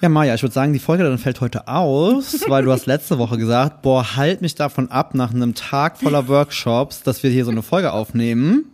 [0.00, 3.18] Ja, Maja, ich würde sagen, die Folge dann fällt heute aus, weil du hast letzte
[3.18, 7.44] Woche gesagt, boah, halt mich davon ab, nach einem Tag voller Workshops, dass wir hier
[7.44, 8.64] so eine Folge aufnehmen.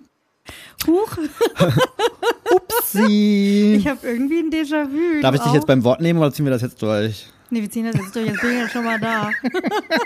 [0.86, 1.18] Huch,
[2.54, 3.74] Upsi.
[3.78, 5.20] ich habe irgendwie ein Déjà-vu.
[5.20, 7.26] Darf ich dich jetzt beim Wort nehmen oder ziehen wir das jetzt durch?
[7.50, 9.30] Nee, wir ziehen das jetzt durch, jetzt bin ich ja schon mal da.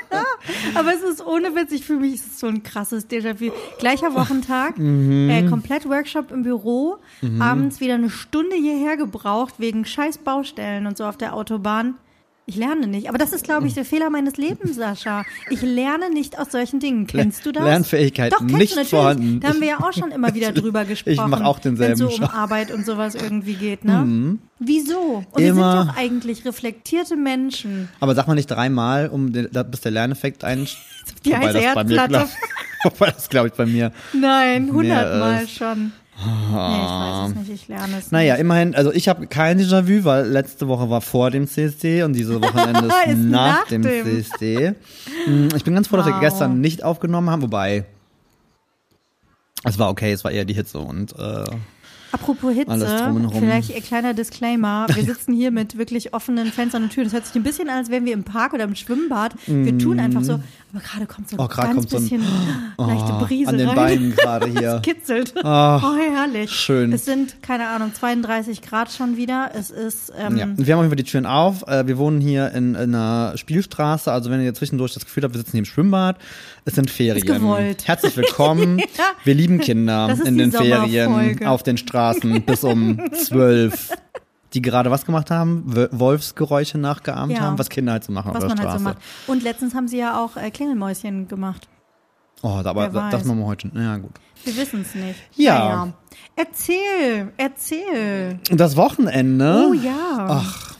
[0.74, 3.50] Aber es ist ohne Witz, ich fühle mich, es ist so ein krasses Déjà-vu.
[3.78, 5.30] Gleicher Wochentag, Mhm.
[5.30, 6.98] äh, komplett Workshop im Büro,
[7.38, 11.94] abends wieder eine Stunde hierher gebraucht wegen scheiß Baustellen und so auf der Autobahn.
[12.46, 13.08] Ich lerne nicht.
[13.08, 15.24] Aber das ist, glaube ich, der Fehler meines Lebens, Sascha.
[15.50, 17.06] Ich lerne nicht aus solchen Dingen.
[17.06, 17.62] Kennst du das?
[17.62, 18.88] Lernfähigkeit Doch, nicht du natürlich.
[18.90, 19.38] vorhanden.
[19.40, 21.30] Da haben wir ja auch schon immer wieder drüber gesprochen.
[21.30, 22.28] mach auch denselben Wenn es so um.
[22.28, 24.38] Arbeit und sowas irgendwie geht, ne?
[24.58, 25.24] Wieso?
[25.30, 25.78] Und wir Immer.
[25.82, 27.88] sind doch eigentlich reflektierte Menschen.
[28.00, 30.66] Aber sag mal nicht dreimal, um den, da- bis der Lerneffekt ein.
[31.24, 32.28] Die Wobei heiße glaub,
[32.84, 33.92] wobei das glaube ich bei mir.
[34.12, 35.60] Nein, hundertmal ist-
[36.22, 38.40] Nee, ich weiß es nicht, ich lerne es Naja, nicht.
[38.42, 42.40] immerhin, also ich habe kein Déjà-vu, weil letzte Woche war vor dem CSD und diese
[42.42, 44.04] Wochenende ist, nach, nach dem, dem.
[44.04, 44.74] CSD.
[45.26, 46.20] Mm, Ich bin ganz froh, dass wir Wow.
[46.20, 47.84] gestern nicht aufgenommen haben, wobei
[49.64, 51.44] es war okay, es war eher die Hitze und äh,
[52.12, 54.86] Apropos Hitze, vielleicht ein kleiner Disclaimer.
[54.94, 57.04] Wir sitzen hier mit wirklich offenen Fenstern und Türen.
[57.06, 59.34] Das hört sich ein bisschen an, als wären wir im Park oder im Schwimmbad.
[59.46, 60.40] Wir tun einfach so,
[60.78, 62.20] gerade kommt so ein Oh, ganz kommt so ein- bisschen
[62.78, 63.76] leichte oh, Brise an den rein.
[63.76, 64.74] Beinen gerade hier.
[64.76, 65.34] Es kitzelt.
[65.42, 66.50] Ach, oh, herrlich.
[66.52, 66.92] schön.
[66.92, 69.50] Es sind, keine Ahnung, 32 Grad schon wieder.
[69.54, 71.66] Es ist, ähm, Ja, wir haben auf jeden Fall die Türen auf.
[71.66, 74.12] Äh, Wir wohnen hier in, in einer Spielstraße.
[74.12, 76.18] Also wenn ihr zwischendurch das Gefühl habt, wir sitzen hier im Schwimmbad,
[76.64, 77.26] es sind Ferien.
[77.26, 77.88] gewollt.
[77.88, 78.80] Herzlich willkommen.
[79.24, 83.90] Wir lieben Kinder ist in den Ferien auf den Straßen bis um zwölf.
[84.54, 85.64] Die gerade was gemacht haben?
[85.92, 87.40] Wolfsgeräusche nachgeahmt Ja.
[87.40, 88.78] haben, was Kinder halt so machen was auf der man halt Straße.
[88.78, 88.98] so macht.
[89.28, 91.68] Und letztens haben sie ja auch äh, Klingelmäuschen gemacht.
[92.42, 93.70] Oh, aber das machen wir heute.
[93.74, 94.12] Ja, gut.
[94.44, 95.20] Wir wissen es nicht.
[95.36, 95.58] Ja.
[95.58, 95.92] Naja.
[96.36, 98.40] Erzähl, erzähl.
[98.50, 99.66] Und das Wochenende.
[99.68, 100.26] Oh ja.
[100.28, 100.70] Ach.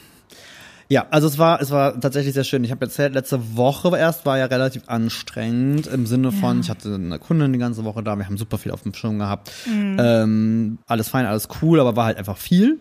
[0.88, 2.64] Ja, also es war, es war tatsächlich sehr schön.
[2.64, 6.60] Ich habe erzählt, letzte Woche erst war ja relativ anstrengend im Sinne von, Ja.
[6.62, 9.18] ich hatte eine Kundin die ganze Woche da, wir haben super viel auf dem Schirm
[9.20, 9.52] gehabt.
[9.66, 9.96] Mhm.
[10.00, 12.80] Ähm, alles fein, alles cool, aber war halt einfach viel.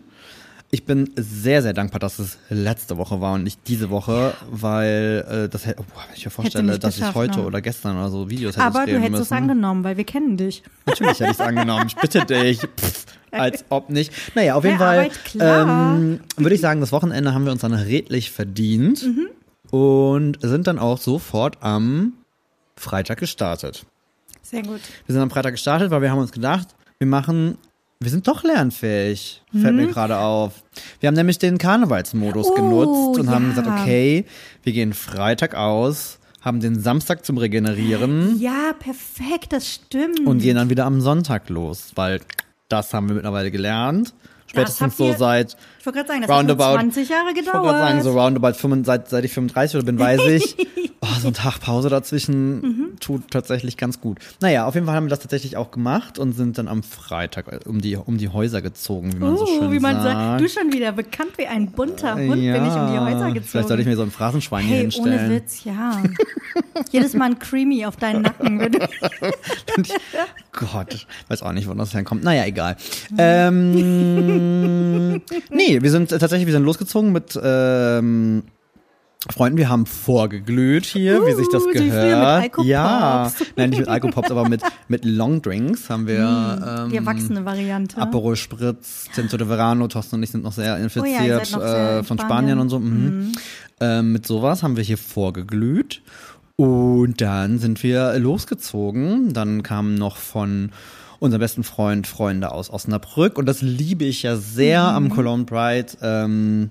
[0.72, 5.24] Ich bin sehr, sehr dankbar, dass es letzte Woche war und nicht diese Woche, weil
[5.28, 7.46] äh, das hätte, oh, wenn ich mir vorstelle, dass ich heute ne?
[7.46, 9.34] oder gestern oder so Videos hätte Aber du hättest es müssen.
[9.34, 10.62] angenommen, weil wir kennen dich.
[10.86, 11.86] Natürlich hätte ich es angenommen.
[11.88, 12.60] Ich bitte dich.
[12.76, 14.12] Pff, als ob nicht.
[14.36, 17.72] Naja, auf jeden Hey, Fall ähm, würde ich sagen, das Wochenende haben wir uns dann
[17.72, 19.28] redlich verdient Mhm.
[19.76, 22.12] und sind dann auch sofort am
[22.76, 23.84] Freitag gestartet.
[24.42, 24.80] Sehr gut.
[25.06, 27.56] Wir sind am Freitag gestartet, weil wir haben uns gedacht, wir machen,
[28.02, 29.76] wir sind doch lernfähig, fällt Mhm.
[29.76, 30.62] mir gerade auf.
[31.00, 33.50] Wir haben nämlich den Karnevalsmodus Oh, genutzt und haben ja.
[33.50, 34.24] gesagt, okay,
[34.62, 40.20] wir gehen Freitag aus, haben den Samstag zum Regenerieren Ja, perfekt, das stimmt.
[40.26, 42.20] und gehen dann wieder am Sonntag los, weil
[42.68, 44.14] das haben wir mittlerweile gelernt.
[44.50, 47.36] Spätestens so ihr- seit, ich wollte gerade sagen, das roundabout- hat uns 20 Jahre ich
[47.36, 47.64] wollte gedauert.
[47.64, 50.56] gerade sagen, so roundabout 35, seit, seit ich 35 oder bin, weiß ich,
[51.00, 52.86] oh, so ein Tag Pause dazwischen Mhm.
[52.98, 54.18] tut tatsächlich ganz gut.
[54.40, 57.46] Naja, auf jeden Fall haben wir das tatsächlich auch gemacht und sind dann am Freitag
[57.52, 60.04] äh, um die, um die Häuser gezogen, wie man so Uh, schön wie man sagt.
[60.16, 63.28] sagt, du schon wieder bekannt wie ein bunter Hund, ja, bin ich um die Häuser
[63.28, 63.44] gezogen.
[63.46, 65.26] Vielleicht sollte ich mir so ein Phrasenschwein hier Hey, hinstellen.
[65.26, 66.02] ohne Witz, ja.
[66.90, 68.58] Jedes Mal ein Creamy auf deinen Nacken.
[68.60, 68.80] würde-
[70.52, 72.24] Gott, weiß auch nicht, wo das herkommt.
[72.24, 72.76] Naja, egal.
[73.16, 73.72] Ähm,
[75.50, 78.42] nee, wir sind äh, tatsächlich, wir sind losgezogen mit ähm,
[79.28, 79.58] Freunden.
[79.58, 82.56] Wir haben vorgeglüht hier, wie sich das Uh, gehört.
[82.56, 87.44] mit ja, nein, nicht mit Alkopops, aber mit mit Longdrinks haben wir ähm, Die erwachsene
[87.44, 87.98] Variante.
[87.98, 91.44] Aperol Spritz, Tinto de Verano, Thorsten und ich sind noch sehr infiziert Oh ja, noch
[91.44, 92.28] sehr äh, von Spanien.
[92.28, 92.78] Spanien und so.
[92.78, 93.32] Mhm.
[93.80, 96.02] Ähm, mit sowas haben wir hier vorgeglüht.
[96.56, 99.32] Und dann sind wir losgezogen.
[99.32, 100.72] Dann kamen noch von
[101.20, 103.38] unserem besten Freund Freunde aus Osnabrück.
[103.38, 104.96] Und das liebe ich ja sehr Mhm.
[104.96, 105.92] am Cologne Pride.
[106.02, 106.70] Ähm,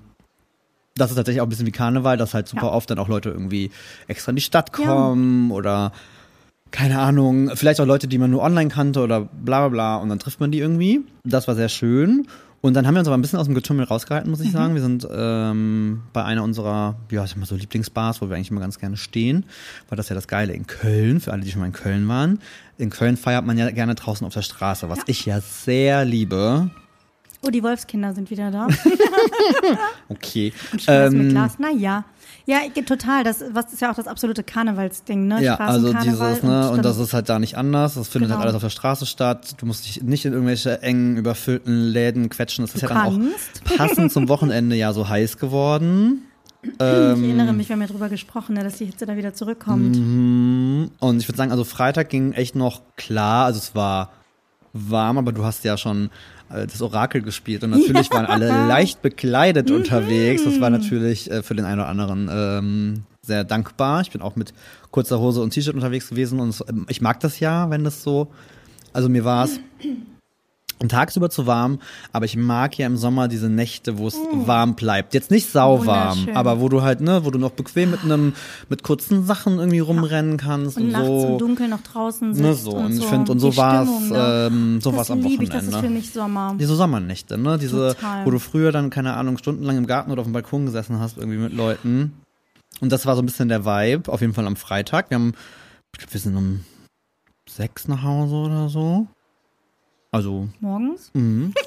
[0.96, 2.74] das ist tatsächlich auch ein bisschen wie Karneval, dass halt super Ja.
[2.74, 3.72] oft dann auch Leute irgendwie
[4.08, 4.86] extra in die Stadt Ja.
[4.86, 5.94] kommen oder
[6.72, 10.09] keine Ahnung, vielleicht auch Leute, die man nur online kannte oder bla bla bla und
[10.09, 11.02] dann trifft man die irgendwie.
[11.23, 12.28] Das war sehr schön.
[12.61, 14.73] Und dann haben wir uns aber ein bisschen aus dem Getümmel rausgehalten, muss ich sagen.
[14.76, 18.52] Wir sind ähm, bei einer unserer, ja, ich sag mal so Lieblingsbars, wo wir eigentlich
[18.52, 19.46] immer ganz gerne stehen,
[19.88, 22.40] weil das ja das Geile in Köln, für alle, die schon mal in Köln waren.
[22.78, 26.70] In Köln feiert man ja gerne draußen auf der Straße, was ich ja sehr liebe.
[27.41, 28.67] Oh, die Wolfskinder sind wieder da.
[30.09, 30.52] Okay.
[30.73, 31.53] Und Schmerz mit Ähm, Glas.
[31.59, 31.70] Na
[32.49, 32.59] ja.
[32.75, 33.23] Ja, total.
[33.23, 35.43] Das, was ist ja auch das absolute Karnevalsding, ne?
[35.43, 37.93] Ja, also dieses, ne, und, dann- das ist halt da nicht anders.
[37.96, 38.40] Das findet Genau.
[38.40, 39.55] halt alles auf der Straße statt.
[39.57, 42.66] Du musst dich nicht in irgendwelche engen, überfüllten Läden quetschen.
[42.66, 43.72] Das ist Du ja dann kannst.
[43.72, 46.23] auch passend zum Wochenende ja so heiß geworden.
[46.63, 49.96] ich erinnere mich, wir haben ja drüber gesprochen, ne, dass die Hitze da wieder zurückkommt.
[49.97, 50.91] Mhm.
[50.99, 53.46] Und ich würde sagen, also Freitag ging echt noch klar.
[53.46, 54.11] Also es war
[54.73, 56.09] warm, aber du hast ja schon
[56.49, 60.43] das Orakel gespielt und natürlich waren alle leicht bekleidet unterwegs.
[60.43, 64.01] Das war natürlich äh, für den einen oder anderen ähm, sehr dankbar.
[64.01, 64.53] Ich bin auch mit
[64.91, 68.28] kurzer Hose und T-Shirt unterwegs gewesen und ähm, ich mag das ja, wenn das so.
[68.93, 69.59] Also mir war es
[70.87, 71.79] tagsüber zu warm,
[72.14, 75.14] aber ich mag ja im Sommer diese Nächte, wo es warm bleibt.
[75.14, 78.34] Jetzt nicht sauwarm, aber wo du halt, ne, wo du noch bequem mit einem,
[78.70, 81.28] mit kurzen Sachen irgendwie rumrennen kannst Und und, nachts so.
[81.28, 82.72] im Dunkeln noch draußen sitzt Ne, so.
[82.72, 83.08] Und, und ich so.
[83.08, 84.47] finde, und so Die war es, Stimmung, ne?
[84.52, 85.97] ähm, so war es das am liebe ich, das ist für Wochenende.
[85.99, 86.55] mich Sommer.
[86.58, 87.58] Diese Sommernächte, ne?
[87.58, 88.25] Diese, Total.
[88.25, 91.17] wo du früher dann, keine Ahnung, stundenlang im Garten oder auf dem Balkon gesessen hast,
[91.17, 92.14] irgendwie mit Leuten.
[92.79, 95.09] Und das war so ein bisschen der Vibe, auf jeden Fall am Freitag.
[95.09, 95.34] Wir haben,
[95.91, 96.61] ich glaube, wir sind um
[97.49, 99.08] sechs nach Hause oder so.
[100.11, 101.11] Also, Morgens?
[101.14, 101.53] mhm.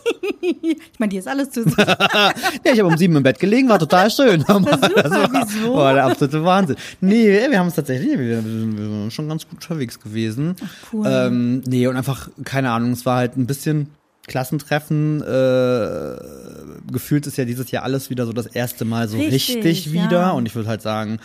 [0.63, 2.33] Ich meine, dir ist alles zu ja,
[2.65, 4.41] ich habe um sieben im Bett gelegen, war total schön.
[4.49, 5.75] das war, wieso?
[5.75, 6.77] war der absolute Wahnsinn.
[7.01, 10.57] Nee, wir haben es tatsächlich, wir, sind schon ganz gut unterwegs gewesen.
[10.93, 11.07] cool.
[11.09, 13.89] Ähm, nee, und einfach, keine Ahnung, es war halt ein bisschen
[14.27, 15.23] Klassentreffen.
[15.23, 16.17] Äh,
[16.93, 20.21] gefühlt ist ja dieses Jahr alles wieder so das erste Mal so richtig, Richtig, wieder.
[20.21, 20.31] ja.
[20.31, 21.21] Und ich würde halt sagen,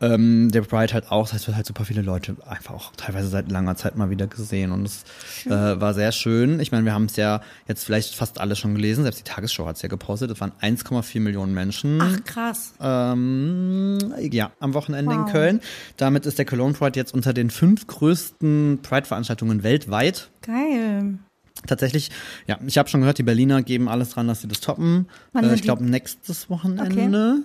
[0.00, 2.92] ähm, der Pride halt auch, das heißt, wir haben halt super viele Leute einfach auch
[2.96, 5.04] teilweise seit langer Zeit mal wieder gesehen und es
[5.46, 6.60] äh, war sehr schön.
[6.60, 9.66] Ich meine, wir haben es ja jetzt vielleicht fast alle schon gelesen, selbst die Tagesschau
[9.66, 12.00] hat es ja gepostet, es waren 1,4 Millionen Menschen.
[12.00, 12.74] Ach, krass.
[12.80, 13.98] Ähm,
[14.30, 15.32] ja, am Wochenende in Wow.
[15.32, 15.60] Köln.
[15.96, 20.30] Damit ist der Cologne Pride jetzt unter den fünf größten Pride-Veranstaltungen weltweit.
[20.42, 21.18] Geil.
[21.66, 22.10] Tatsächlich,
[22.46, 25.08] ja, ich habe schon gehört, die Berliner geben alles dran, dass sie das toppen.
[25.34, 27.38] Äh, ich glaube, nächstes Wochenende.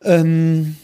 [0.00, 0.20] Okay.
[0.20, 0.76] Ähm,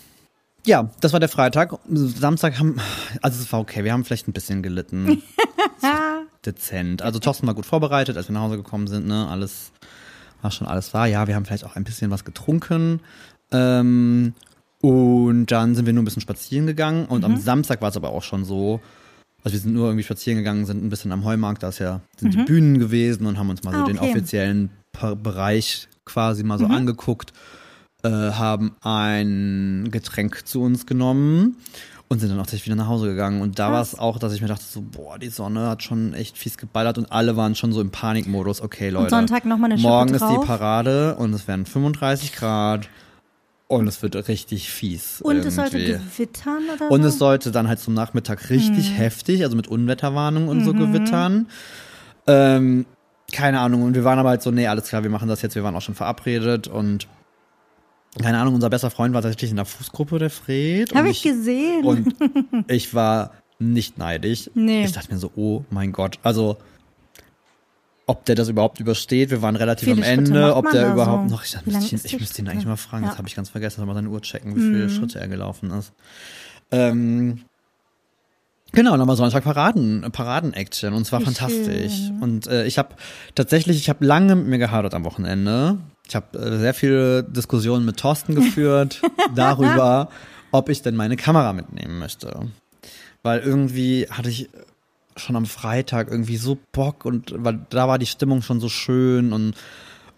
[0.66, 1.72] ja, das war der Freitag.
[1.88, 2.76] Samstag haben,
[3.22, 5.22] also es war okay, wir haben vielleicht ein bisschen gelitten.
[6.44, 7.02] Dezent.
[7.02, 9.72] Also Thorsten war gut vorbereitet, als wir nach Hause gekommen sind, ne, alles
[10.42, 11.06] war schon alles da.
[11.06, 13.00] Ja, wir haben vielleicht auch ein bisschen was getrunken.
[13.50, 14.34] Ähm,
[14.80, 17.06] und dann sind wir nur ein bisschen spazieren gegangen.
[17.06, 17.24] Und Mhm.
[17.24, 18.80] am Samstag war es aber auch schon so.
[19.42, 22.00] Also wir sind nur irgendwie spazieren gegangen, sind ein bisschen am Heumarkt, da ist ja,
[22.18, 23.82] sind die Bühnen gewesen und haben uns mal so Mhm.
[23.84, 24.06] Ah, den okay.
[24.06, 24.10] Mhm.
[24.12, 24.70] offiziellen
[25.22, 27.32] Bereich quasi mal so angeguckt,
[28.06, 31.56] äh, haben ein Getränk zu uns genommen
[32.08, 33.40] und sind dann auch tatsächlich wieder nach Hause gegangen.
[33.42, 36.14] Und da war es auch, dass ich mir dachte so, boah, die Sonne hat schon
[36.14, 38.62] echt fies geballert und alle waren schon so im Panikmodus.
[38.62, 39.10] Okay, Leute.
[39.10, 40.40] Sonntag noch mal eine Schippe Morgen ist drauf.
[40.40, 42.88] die Parade und es werden 35 Grad
[43.68, 45.20] und es wird richtig fies.
[45.22, 46.04] und es sollte irgendwie.
[46.18, 47.08] gewittern oder Und so?
[47.08, 48.94] es sollte dann halt zum Nachmittag richtig Mhm.
[48.94, 51.48] heftig, also mit Unwetterwarnung und so gewittern.
[52.28, 52.86] Ähm,
[53.32, 53.82] keine Ahnung.
[53.82, 55.56] Und wir waren aber halt so, nee, alles klar, wir machen das jetzt.
[55.56, 57.08] Wir waren auch schon verabredet und
[58.22, 60.94] keine Ahnung, unser bester Freund war tatsächlich in der Fußgruppe, der Fred.
[60.94, 61.84] Habe und ich gesehen.
[61.84, 62.14] Und
[62.68, 64.50] ich war nicht neidisch.
[64.54, 64.84] Nee.
[64.84, 66.18] Ich dachte mir so, oh mein Gott.
[66.22, 66.58] Also,
[68.06, 69.30] ob der das überhaupt übersteht.
[69.30, 71.34] Wir waren relativ Viele am Schritte Ende, ob der überhaupt so?
[71.34, 71.44] noch.
[71.44, 73.04] Ich, dachte, müsste ich die müsste ihn eigentlich mal fragen.
[73.04, 73.10] Ja.
[73.10, 73.84] Das habe ich ganz vergessen.
[73.84, 75.92] Mal seine Uhr checken, wie viele Schritte er gelaufen ist.
[76.70, 77.40] Ähm,
[78.72, 81.92] Genau, war Sonntag Paraden, Paraden-Action und es war Wie fantastisch.
[82.08, 82.18] schön.
[82.20, 82.90] Und äh, ich habe
[83.34, 85.78] tatsächlich, ich habe lange mit mir gehadert am Wochenende.
[86.08, 89.02] Ich habe äh, sehr viele Diskussionen mit Thorsten geführt
[89.34, 90.08] darüber,
[90.52, 92.48] ob ich denn meine Kamera mitnehmen möchte.
[93.22, 94.48] Weil irgendwie hatte ich
[95.16, 99.32] schon am Freitag irgendwie so Bock und weil da war die Stimmung schon so schön
[99.32, 99.54] und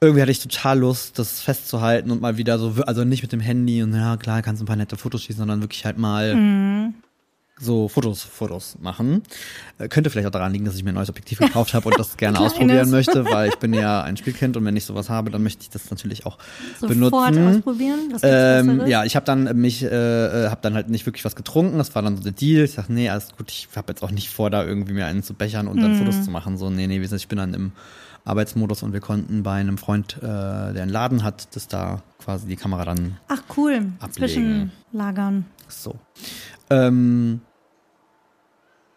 [0.01, 3.41] irgendwie hatte ich total Lust, das festzuhalten und mal wieder so, also nicht mit dem
[3.41, 6.95] Handy und ja klar, kannst ein paar nette Fotos schießen, sondern wirklich halt mal Mhm.
[7.61, 9.23] So Fotos, Fotos machen.
[9.79, 11.99] Äh, könnte vielleicht auch daran liegen, dass ich mir ein neues Objektiv gekauft habe und
[11.99, 15.31] das gerne ausprobieren möchte, weil ich bin ja ein Spielkind und wenn ich sowas habe,
[15.31, 16.39] dann möchte ich das natürlich auch
[16.79, 17.49] Sofort benutzen.
[17.57, 17.99] ausprobieren.
[18.13, 21.37] Was Ähm, ja, ich habe dann mich, äh, äh, habe dann halt nicht wirklich was
[21.37, 21.79] getrunken.
[21.79, 22.65] Das war dann so der Deal.
[22.65, 23.51] Ich dachte, nee, alles gut.
[23.51, 26.25] Ich habe jetzt auch nicht vor, da irgendwie mir einen zu bechern und dann Fotos
[26.25, 26.57] zu machen.
[26.59, 27.73] So, nee, nee, ich bin dann im
[28.25, 32.47] Arbeitsmodus und wir konnten bei einem Freund, äh, der einen Laden hat, das da quasi
[32.47, 33.87] die Kamera dann Ach cool.
[34.01, 34.71] ablegen.
[34.93, 35.47] Zwischenlagern.
[35.69, 35.97] so.
[36.71, 37.41] Ähm,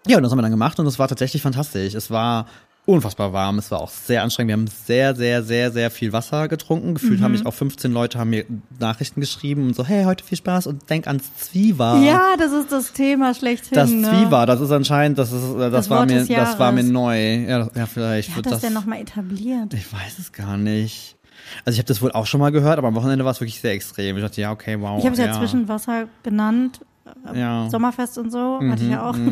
[0.08, 1.94] ja, und das haben wir dann gemacht und es war tatsächlich fantastisch.
[1.94, 2.48] Es war
[2.88, 4.50] unfassbar warm, es war auch sehr anstrengend.
[4.50, 6.96] Wir haben sehr, sehr, sehr, sehr viel Wasser getrunken.
[6.96, 7.24] Gefühlt Mhm.
[7.24, 8.46] haben mich auch 15 Leute haben mir
[8.80, 12.00] Nachrichten geschrieben und so, hey, heute viel Spaß und denk ans Zwiewa.
[12.02, 13.76] Ja, das ist das Thema schlechthin.
[13.76, 14.10] Das ne?
[14.10, 17.36] Zwiewa, das ist anscheinend, das ist, äh, das, Das war mir, das war mir neu.
[17.44, 18.62] Ja, ja vielleicht Wer wird hat das.
[18.62, 19.74] das denn nochmal etabliert?
[19.76, 21.18] ich weiß es gar nicht.
[21.66, 23.60] Also ich habe das wohl auch schon mal gehört, aber am Wochenende war es wirklich
[23.62, 24.18] sehr extrem.
[24.18, 24.98] Ich dachte, ja, okay, wow.
[25.00, 26.82] Ich habe es ja, ja Zwischenwasser genannt.
[27.34, 27.70] Ja.
[27.70, 28.60] Sommerfest und so.
[28.62, 29.16] Hatte ich ja auch.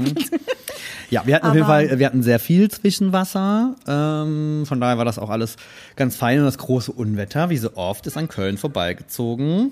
[1.11, 3.75] Ja, wir hatten auf jeden Aber- Fall, wir hatten sehr viel Zwischenwasser.
[3.87, 5.55] Ähm, von daher war das auch alles
[5.95, 6.37] ganz fein.
[6.37, 9.71] Und das große Unwetter, wie so oft, ist an Köln vorbeigezogen.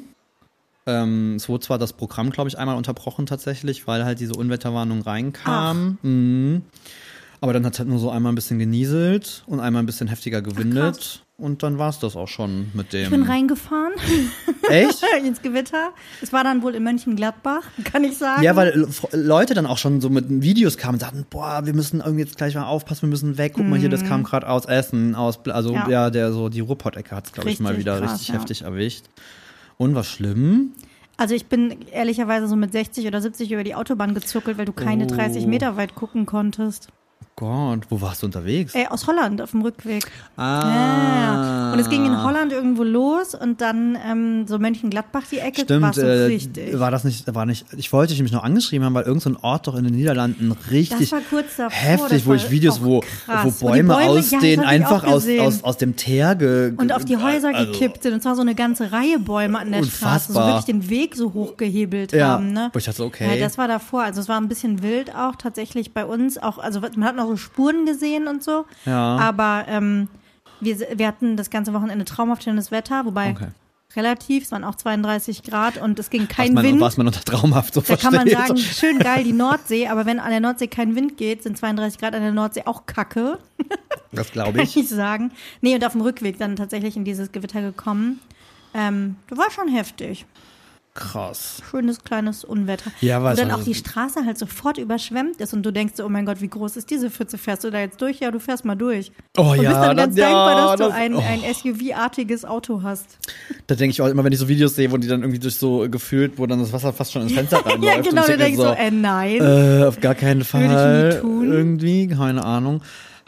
[0.87, 5.01] Ähm, es wurde zwar das Programm, glaube ich, einmal unterbrochen tatsächlich, weil halt diese Unwetterwarnung
[5.01, 5.99] reinkam.
[6.01, 6.63] Mhm.
[7.39, 10.07] Aber dann hat es halt nur so einmal ein bisschen genieselt und einmal ein bisschen
[10.07, 11.23] heftiger gewindet.
[11.37, 13.03] Und dann war es das auch schon mit dem.
[13.03, 13.93] Ich bin reingefahren
[14.69, 15.03] Echt?
[15.23, 15.91] ins Gewitter.
[16.21, 18.41] Es war dann wohl in Mönchengladbach, kann ich sagen.
[18.43, 21.73] Ja, weil L- Leute dann auch schon so mit Videos kamen und sagten, boah, wir
[21.73, 23.53] müssen irgendwie jetzt gleich mal aufpassen, wir müssen weg.
[23.55, 25.91] Guck mal hier, das kam gerade aus Essen, aus, also ja, Mhm.
[25.91, 26.09] Ja.
[26.09, 28.33] der so die Ruhrpott-Ecke hat es, glaube ich, mal wieder krass, richtig ja.
[28.35, 29.05] heftig erwischt.
[29.77, 30.71] Und was schlimm?
[31.17, 34.73] Also ich bin ehrlicherweise so mit 60 oder 70 über die Autobahn gezuckelt, weil du
[34.73, 35.07] keine Oh.
[35.07, 36.89] 30 Meter weit gucken konntest.
[37.39, 38.73] Gott, wo warst du unterwegs?
[38.73, 40.03] Äh, aus Holland auf dem Rückweg.
[40.37, 40.61] ah.
[40.65, 41.56] Ja.
[41.73, 45.93] Und es ging in Holland irgendwo los und dann ähm, so Mönchengladbach die Ecke war
[45.93, 46.79] Stimmt, so äh, richtig.
[46.79, 49.39] war das nicht, war nicht, ich wollte dich nämlich noch angeschrieben haben, weil irgendein so
[49.41, 53.03] Ort doch in den Niederlanden richtig war davor, heftig, wo war ich Videos, wo,
[53.43, 57.05] wo Bäume, Bäume, ja, ausstehen, ich einfach aus, aus, aus dem Teer ge, und auf
[57.05, 58.13] die Häuser also, gekippt sind.
[58.13, 60.47] Und zwar so eine ganze Reihe Bäume an der Straße, so Unfassbar.
[60.47, 62.53] wirklich den Weg so hochgehebelt Ja, haben.
[62.53, 62.69] Ne?
[62.73, 63.27] wo ich dachte, okay.
[63.35, 64.03] Ja, das war davor.
[64.03, 66.37] Also es war ein bisschen wild auch tatsächlich bei uns.
[66.37, 68.65] Auch, also man hat noch so Spuren gesehen und so.
[68.85, 69.17] Ja.
[69.17, 70.07] Aber ähm,
[70.61, 73.47] wir, wir hatten das ganze Wochenende traumhaft schönes Wetter, wobei Okay.
[73.95, 76.81] relativ, es waren auch 32 Grad und es ging was kein man, Wind.
[76.81, 78.47] was man unter traumhaft so Da kann man versteht.
[78.47, 81.99] sagen, schön geil die Nordsee, aber wenn an der Nordsee kein Wind geht, sind 32
[81.99, 83.39] Grad an der Nordsee auch kacke,
[84.11, 84.75] das glaube kann ich.
[84.77, 85.31] ich sagen.
[85.61, 88.19] Nee, und auf dem Rückweg dann tatsächlich in dieses Gewitter gekommen.
[88.73, 90.25] Ähm, das war schon heftig.
[90.97, 91.61] Krass.
[91.69, 92.91] Schönes kleines Unwetter.
[93.01, 96.03] Ja, Wo weiß dann auch die Straße halt sofort überschwemmt ist und du denkst so,
[96.05, 97.37] oh mein Gott, wie groß ist diese Pfütze?
[97.37, 98.19] Fährst du da jetzt durch?
[98.19, 99.11] Ja, du fährst mal durch.
[99.37, 101.19] Oh und ja, bist dann ganz das- ja, dankbar, dass du das- ein, oh.
[101.19, 103.19] ein SUV-artiges Auto hast.
[103.67, 105.55] Da denke ich auch immer, wenn ich so Videos sehe, wo die dann irgendwie durch
[105.55, 107.83] so gefühlt, wo dann das Wasser fast schon ins Fenster reinläuft.
[107.83, 109.37] Ja, genau, du denke denkst so, so, äh, nein.
[109.41, 111.19] äh, auf gar keinen Würde ich nie Fall.
[111.21, 111.51] tun.
[111.51, 112.81] Irgendwie, keine Ahnung.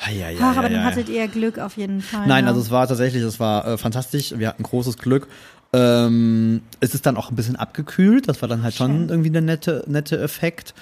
[0.07, 0.83] Ja, ja, ja, Ach, ja, aber dann ja.
[0.85, 2.25] hattet ihr Glück auf jeden Fall.
[2.25, 2.49] Nein, ja.
[2.49, 4.33] also es war tatsächlich, es war äh, fantastisch.
[4.38, 5.27] Wir hatten großes Glück.
[5.73, 8.27] Ähm, es ist dann auch ein bisschen abgekühlt.
[8.27, 9.09] Das war dann halt schon Schön.
[9.09, 10.73] irgendwie der nette, nette Effekt.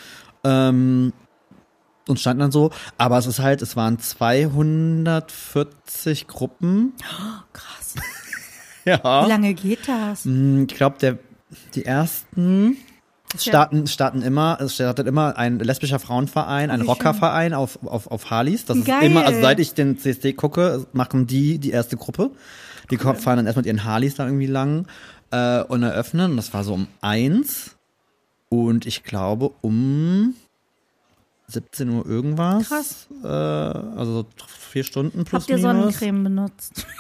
[0.44, 1.14] Ähm,
[2.08, 2.72] und stand dann so.
[2.98, 6.94] Aber es ist halt, es waren 240 Gruppen.
[7.54, 7.96] Krass.
[8.86, 9.26] Ja.
[9.26, 10.24] Wie lange geht das?
[10.24, 11.18] Mm, Ich glaube, der
[11.76, 12.78] die ersten
[13.38, 16.80] starten, starten immer, es startet immer ein lesbischer Frauenverein, ein.
[16.80, 18.64] Rockerverein auf, auf, auf Harleys.
[18.64, 19.00] Das Geil.
[19.02, 22.32] ist immer, also seit ich den CSD gucke, machen die die erste Gruppe.
[22.90, 24.88] Die fahren dann erstmal mit ihren Harleys da irgendwie lang
[25.32, 26.32] äh, und eröffnen.
[26.32, 27.76] Und das war so um eins.
[28.50, 30.36] Und ich glaube um
[31.50, 32.68] 17 Uhr irgendwas.
[32.68, 33.08] Krass.
[33.24, 35.72] Äh, also so vier Stunden plus Habt ihr minus.
[35.72, 36.86] Sonnencreme benutzt?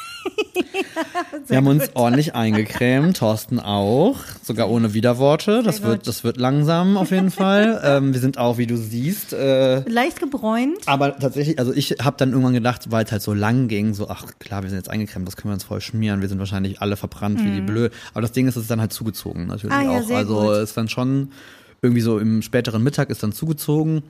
[1.48, 5.64] Wir haben uns ordentlich eingecremt, Thorsten auch, sogar ohne Widerworte.
[5.64, 6.08] Das Sehr wird, gut.
[6.08, 7.80] das wird langsam auf jeden Fall.
[7.84, 10.78] ähm, wir sind auch, wie du siehst, äh, Leicht gebräunt.
[10.86, 14.10] aber tatsächlich, also ich habe dann irgendwann gedacht, weil es halt so lang ging, so
[14.10, 16.82] ach klar, wir sind jetzt eingecremt, das können wir uns voll schmieren, wir sind wahrscheinlich
[16.82, 17.94] alle verbrannt wie die blöd.
[18.14, 19.82] Aber das Ding ist, es ist dann halt zugezogen natürlich Mhm.
[19.90, 20.10] Ah, ja, auch.
[20.12, 20.50] also gut.
[20.56, 21.32] es ist dann schon
[21.82, 24.04] irgendwie so im späteren Mittag ist dann zugezogen.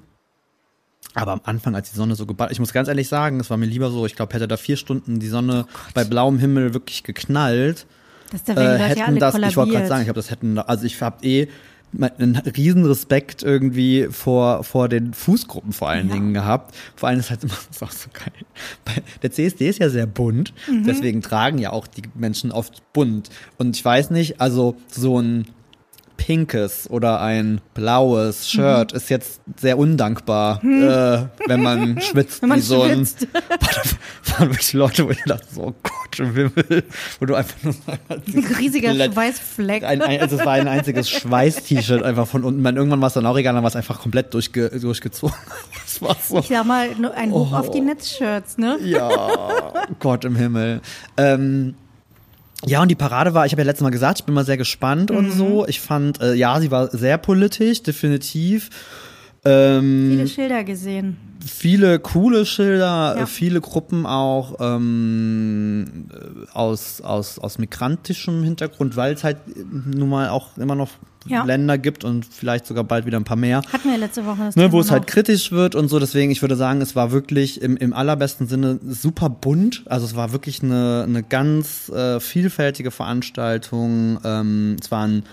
[1.14, 3.58] Aber am Anfang, als die Sonne so geballt, ich muss ganz ehrlich sagen, es war
[3.58, 6.74] mir lieber so, ich glaube, hätte da vier Stunden die Sonne Oh bei blauem Himmel
[6.74, 7.86] wirklich geknallt,
[8.32, 10.86] Das da äh, ja hätten das, ich wollte gerade sagen, ich habe das hätten, also
[10.86, 11.48] ich habe eh
[12.20, 16.16] einen riesen Respekt irgendwie vor, vor den Fußgruppen vor allen Ja.
[16.16, 16.76] Dingen gehabt.
[16.98, 19.02] Vor allem ist halt immer, ist auch so geil.
[19.24, 20.84] Der CSD ist ja sehr bunt, Mhm.
[20.84, 23.30] deswegen tragen ja auch die Menschen oft bunt.
[23.58, 25.48] Und ich weiß nicht, also so ein
[26.18, 28.98] pinkes oder ein blaues Shirt Mhm.
[28.98, 33.08] ist jetzt sehr undankbar, äh, wenn man schwitzt Wenn man wie so ein
[34.38, 36.84] waren wirklich Leute, wo ich dachte, so, oh Gott, im Himmel,
[37.20, 37.76] wo du einfach nur
[38.10, 39.84] Ein riesiger Komplett- Schweißfleck.
[39.84, 42.62] ein, ein, also es war ein einziges Schweiß-T-Shirt einfach von unten.
[42.62, 45.36] Man, irgendwann war es dann auch egal, dann war es einfach komplett durchge, durchgezogen.
[45.86, 46.40] Das war so.
[46.40, 47.56] ich sag mal, nur ein Hoch Oh.
[47.56, 48.78] auf die Netzshirts, ne?
[48.84, 49.10] Ja,
[50.00, 50.82] Gott im Himmel.
[51.16, 51.76] Ähm,
[52.68, 54.58] ja, und die Parade war, ich habe ja letztes Mal gesagt, ich bin mal sehr
[54.58, 55.66] gespannt und so.
[55.68, 58.70] Ich fand, äh, ja, sie war sehr politisch, definitiv.
[59.48, 61.18] Ähm, Viele Schilder gesehen.
[61.46, 63.24] viele coole Schilder, Ja.
[63.24, 69.64] äh, viele Gruppen auch ähm, äh, aus, aus, aus migrantischem Hintergrund, weil es halt äh,
[69.96, 70.90] nun mal auch immer noch
[71.28, 71.44] Ja.
[71.44, 73.62] Länder gibt und vielleicht sogar bald wieder ein paar mehr.
[73.74, 76.42] Hatten wir letzte Woche das Ne, wo es halt kritisch wird und so, deswegen, ich
[76.42, 79.84] würde sagen, es war wirklich im, im allerbesten Sinne super bunt.
[79.88, 84.20] Also es war wirklich eine, eine ganz äh, vielfältige Veranstaltung.
[84.24, 85.24] Ähm, es waren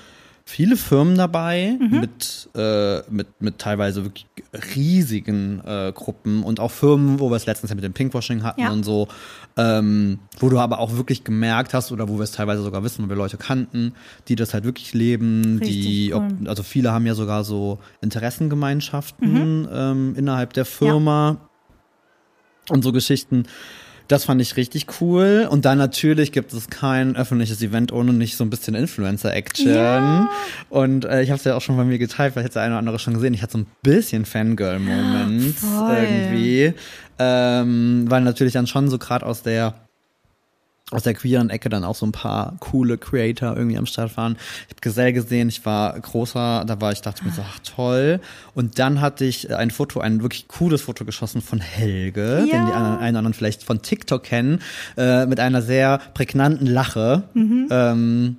[0.46, 2.00] viele Firmen dabei Mhm.
[2.00, 4.26] mit, äh, mit, mit teilweise wirklich
[4.76, 8.60] riesigen äh, Gruppen und auch Firmen, wo wir es letztens ja mit dem Pinkwashing hatten
[8.60, 8.70] Ja.
[8.70, 9.08] und so,
[9.56, 13.02] ähm, wo du aber auch wirklich gemerkt hast oder wo wir es teilweise sogar wissen,
[13.02, 13.94] weil wir Leute kannten,
[14.28, 19.62] die das halt wirklich leben, Richtig die, ob, also viele haben ja sogar so Interessengemeinschaften
[19.62, 19.68] Mhm.
[19.72, 21.38] ähm, innerhalb der Firma
[22.68, 23.44] und so Geschichten.
[24.08, 25.48] Das fand ich richtig cool.
[25.50, 29.74] Und dann natürlich gibt es kein öffentliches Event ohne nicht so ein bisschen Influencer-Action.
[29.74, 30.28] Ja.
[30.68, 32.72] Und äh, ich habe es ja auch schon bei mir geteilt, vielleicht hat der eine
[32.74, 33.34] oder andere schon gesehen.
[33.34, 35.96] Ich hatte so ein bisschen Fangirl-Moments Voll.
[35.96, 36.74] irgendwie.
[37.18, 39.83] Ähm, weil natürlich dann schon so gerade aus der
[40.94, 44.36] aus der queeren Ecke dann auch so ein paar coole Creator irgendwie am Start waren.
[44.68, 48.20] Ich habe Gesell gesehen, ich war großer, da war ich, dachte mir so, ach toll.
[48.54, 52.58] Und dann hatte ich ein Foto, ein wirklich cooles Foto geschossen von Helge, Ja.
[52.58, 54.60] den die anderen, einen oder anderen vielleicht von TikTok kennen,
[54.96, 57.24] äh, mit einer sehr prägnanten Lache.
[57.34, 57.68] Mhm.
[57.70, 58.36] Ähm,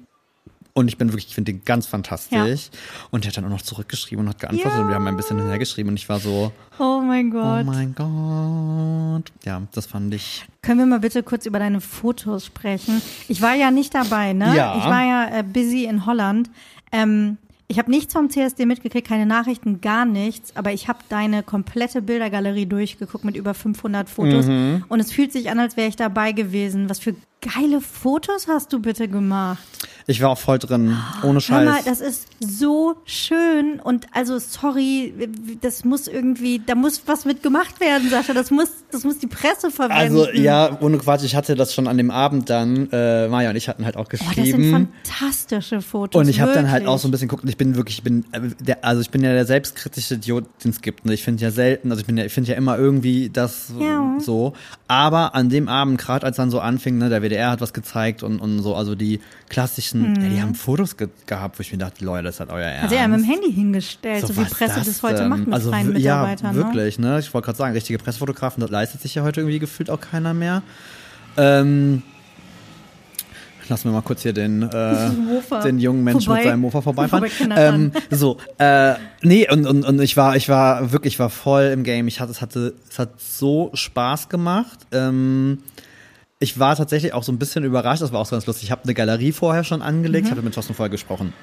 [0.78, 2.70] und ich bin wirklich, ich finde den ganz fantastisch.
[3.10, 4.82] Und der hat dann auch noch zurückgeschrieben und hat geantwortet Ja.
[4.82, 7.66] und wir haben ein bisschen hinhergeschrieben und ich war so, Oh mein oh Gott.
[7.66, 9.32] mein Gott.
[9.46, 13.02] Ja, das fand ich Können wir mal bitte kurz über deine Fotos sprechen?
[13.30, 14.54] Ich war ja nicht dabei, ne?
[14.56, 14.78] Ja.
[14.78, 16.50] Ich war ja äh, busy in Holland.
[16.92, 21.42] Ähm, ich habe nichts vom CSD mitgekriegt, keine Nachrichten, gar nichts, aber ich habe deine
[21.42, 24.84] komplette Bildergalerie durchgeguckt mit über 500 Fotos Mhm.
[24.88, 26.90] und es fühlt sich an, als wäre ich dabei gewesen.
[26.90, 27.16] Was für
[27.54, 29.60] geile Fotos hast du bitte gemacht?
[30.08, 31.66] Ich war auch voll drin, ohne Hör Scheiß.
[31.66, 35.14] mal, das ist so schön und also sorry,
[35.62, 38.34] das muss irgendwie, da muss was mit gemacht werden, Sascha.
[38.34, 40.00] Das muss, das muss die Presse verwenden.
[40.18, 43.56] also ja, ohne Quatsch, ich hatte das schon an dem Abend dann, äh, Maja und
[43.56, 44.90] ich hatten halt auch Oh, das sind geschrieben.
[45.04, 46.20] fantastische Fotos.
[46.22, 48.04] und ich habe dann halt auch so ein bisschen geguckt und ich bin wirklich, ich
[48.04, 51.06] bin, äh, der, also ich bin ja der selbstkritische Idiot, den es gibt.
[51.06, 51.14] Ne?
[51.14, 54.18] Ich finde ja selten, also ich bin ja, ich finde ja immer irgendwie das Ja.
[54.20, 54.54] so.
[54.88, 58.24] Aber an dem Abend, gerade als dann so anfing, ne, der WDR hat was gezeigt
[58.24, 61.78] und, und so, also die klassischen, ja, die haben Fotos ge gehabt, wo ich mir
[61.78, 62.86] dachte, Leute, das hat euer Ernst.
[62.86, 65.46] Hat er ja mit dem Handy hingestellt, so, wie was Presse das das heute macht
[65.46, 66.56] mit also, freien Mitarbeitern.
[66.56, 66.66] Ja, ne?
[66.66, 67.20] wirklich, ne?
[67.20, 70.34] Ich wollte gerade sagen, richtige Pressefotografen, das leistet sich ja heute irgendwie gefühlt auch keiner
[70.34, 70.64] mehr.
[71.38, 72.02] Ähm,
[73.68, 75.10] lass mir mal kurz hier den, äh,
[75.64, 77.30] den jungen Menschen vorbei- mit seinem Mofa vorbeifahren.
[77.56, 81.66] ähm, so, äh, nee, und, und, und ich war, ich war wirklich, ich war voll
[81.66, 82.08] im Game.
[82.08, 84.80] Ich hatte, es hatte, es hat so Spaß gemacht.
[84.92, 85.60] Ähm,
[86.46, 88.66] ich war tatsächlich auch so ein bisschen überrascht, das war auch so ganz lustig.
[88.66, 91.34] Ich habe eine Galerie vorher schon angelegt, ich hatte mit Thorsten vorher gesprochen.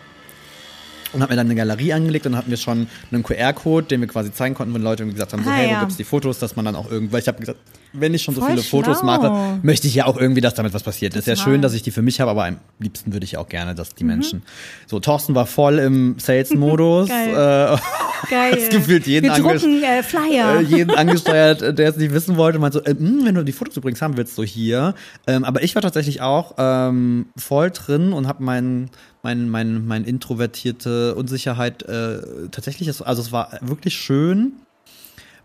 [1.12, 4.08] Und habe mir dann eine Galerie angelegt und hatten wir schon einen QR-Code, den wir
[4.08, 5.76] quasi zeigen konnten, wenn Leute gesagt haben, so, Ah, hey, ja.
[5.76, 7.58] wo gibt's die Fotos, dass man dann auch irgendwie, weil ich habe gesagt,
[7.94, 9.06] wenn ich schon so Voll viele Fotos schlau.
[9.06, 11.14] mache, möchte ich ja auch irgendwie, dass damit was passiert.
[11.14, 13.48] ist ja schön, dass ich die für mich habe, aber am liebsten würde ich auch
[13.48, 13.96] gerne, dass Mhm.
[13.98, 14.42] die Menschen.
[14.86, 17.08] So, Thorsten war voll im Sales-Modus.
[17.10, 17.74] Geil.
[17.74, 17.78] äh,
[18.30, 18.52] Geil.
[18.54, 20.60] das gefühlt jeden Wir drucken äh, Flyer.
[20.60, 23.44] äh, jeden angesteuert, äh, der es nicht wissen wollte, meinte so, äh, mh, wenn du
[23.44, 24.94] die Fotos übrigens haben willst, so hier.
[25.26, 28.88] Ähm, aber ich war tatsächlich auch ähm, voll drin und habe mein,
[29.22, 34.54] mein, mein, mein introvertierte Unsicherheit äh, tatsächlich, ist- also es war wirklich schön,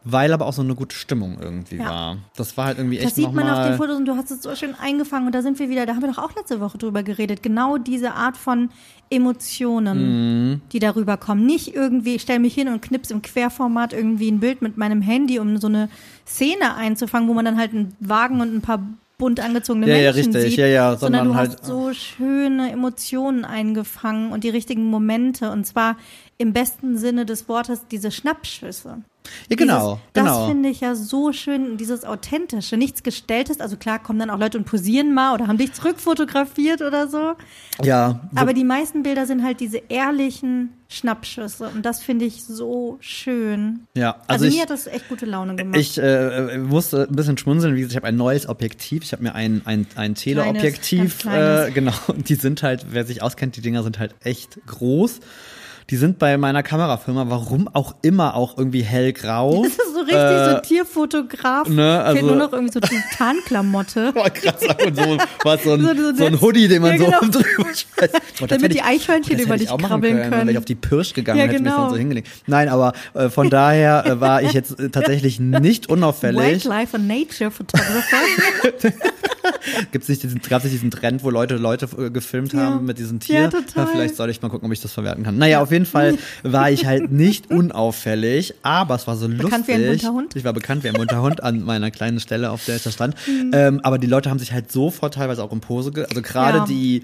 [0.03, 1.89] weil aber auch so eine gute Stimmung irgendwie Ja.
[1.89, 2.17] war.
[2.37, 3.75] Das war halt irgendwie Das echt sieht man auf den.
[3.77, 6.01] Fotos und du hast es so schön eingefangen und da sind wir wieder, da haben
[6.01, 7.43] wir doch auch letzte Woche drüber geredet.
[7.43, 8.69] Genau diese Art von
[9.09, 10.61] Emotionen, Mhm.
[10.71, 11.45] die darüber kommen.
[11.45, 15.01] Nicht irgendwie, ich stelle mich hin und knips im Querformat irgendwie ein Bild mit meinem
[15.01, 15.89] Handy, um so eine
[16.25, 18.79] Szene einzufangen, wo man dann halt einen Wagen und ein paar
[19.17, 20.51] bunt angezogene Ja, ja, Menschen richtig.
[20.51, 24.85] sieht, Ja, ja, sondern, sondern du halt- hast so schöne Emotionen eingefangen und die richtigen
[24.85, 25.97] Momente und zwar
[26.39, 28.99] im besten Sinne des Wortes diese Schnappschüsse.
[29.49, 30.39] Ja, genau, Dieses, genau.
[30.39, 33.59] Das finde ich ja so schön, dieses Authentische, nichts Gestelltes.
[33.59, 37.33] Also klar kommen dann auch Leute und posieren mal oder haben dich zurückfotografiert oder so.
[37.83, 42.97] Ja, Aber die meisten Bilder sind halt diese ehrlichen Schnappschüsse und das finde ich so
[43.01, 43.81] schön.
[43.95, 44.11] ja.
[44.27, 45.77] Also, Also, ich, mir hat das echt gute Laune gemacht.
[45.77, 49.03] Ich äh, musste ein bisschen schmunzeln, wie gesagt, ich habe ein neues Objektiv.
[49.03, 51.67] Ich habe mir ein, ein, ein Teleobjektiv, ganz kleines.
[51.67, 51.93] äh, genau.
[52.07, 55.19] Und die sind halt, wer sich auskennt, die Dinger sind halt echt groß.
[55.89, 59.63] Die sind bei meiner Kamerafirma, warum auch immer, auch irgendwie hellgrau.
[59.63, 61.69] das ist so richtig äh, so Tierfotograf.
[61.69, 61.75] ne,
[62.07, 64.11] Fehlt also- nur noch irgendwie so Titanklamotte.
[64.11, 66.41] Boah, krass, und so war so ein, So- so, so ein.
[66.41, 67.19] Hoodie, den man Ja, so genau.
[67.31, 68.13] drüber schmeißt.
[68.39, 70.41] Boah, Damit hätte die ich- Eichhörnchen über ich dich krabbeln Dann können.
[70.41, 71.83] wäre ich auf die Pirsch gegangen, Ja, hätte mich genau.
[71.83, 72.27] dann so hingelegt.
[72.47, 76.65] Nein, aber äh, von daher äh, war ich jetzt äh, tatsächlich nicht unauffällig.
[76.65, 78.17] Wildlife and Nature Photographer.
[79.91, 82.59] Gibt's nicht diesen, gab's nicht diesen Trend, wo Leute Leute äh, gefilmt Ja.
[82.61, 83.41] haben mit diesem Tier?
[83.41, 83.87] Ja, total.
[83.87, 85.37] vielleicht sollte ich mal gucken, ob ich das verwerten kann.
[85.37, 89.67] Naja, auf jeden Fall war ich halt nicht unauffällig, aber es war so Bekannt lustig.
[89.67, 90.35] wie ein bunter Hund?
[90.35, 92.91] Ich war bekannt wie ein bunter Hund an meiner kleinen Stelle, auf der ich da
[92.91, 93.15] stand.
[93.27, 93.51] Mhm.
[93.53, 96.59] Ähm, aber die Leute haben sich halt sofort teilweise auch in Pose, ge also gerade
[96.59, 96.65] Ja.
[96.65, 97.03] die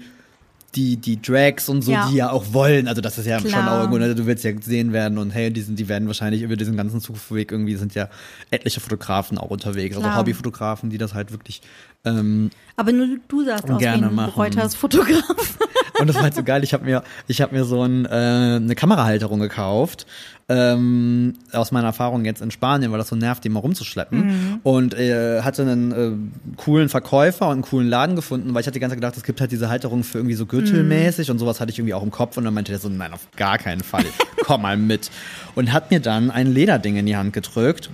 [0.74, 2.08] die, die Drags und so, Ja.
[2.10, 3.70] die ja auch wollen, also das ist ja schon Klar.
[3.72, 6.42] auch irgendwo, ne, du willst ja gesehen werden und hey, die, sind, die werden wahrscheinlich
[6.42, 8.08] über diesen ganzen Zugweg irgendwie sind ja
[8.50, 10.18] etliche Fotografen auch unterwegs, also Klar.
[10.18, 11.62] Hobbyfotografen, die das halt wirklich
[12.04, 14.32] ähm, Aber nur du sahst aus wie Gerne ein machen.
[14.34, 15.58] Reuters-Fotograf.
[16.00, 16.64] Und das war halt so geil.
[16.64, 20.06] Ich habe mir, ich habe mir so ein, äh, eine Kamerahalterung gekauft.
[20.46, 24.60] Ähm, aus meiner Erfahrung jetzt in Spanien, weil das so nervt, die mal rumzuschleppen.
[24.62, 28.74] Und äh, hatte einen äh, coolen Verkäufer und einen coolen Laden gefunden, weil ich hatte
[28.74, 31.60] die ganze Zeit gedacht, es gibt halt diese Halterung für irgendwie so gürtelmäßig und sowas
[31.60, 32.36] hatte ich irgendwie auch im Kopf.
[32.36, 34.04] Und dann meinte der so, nein, auf gar keinen Fall.
[34.44, 35.10] Komm mal mit.
[35.54, 37.88] Und hat mir dann ein Lederding in die Hand gedrückt.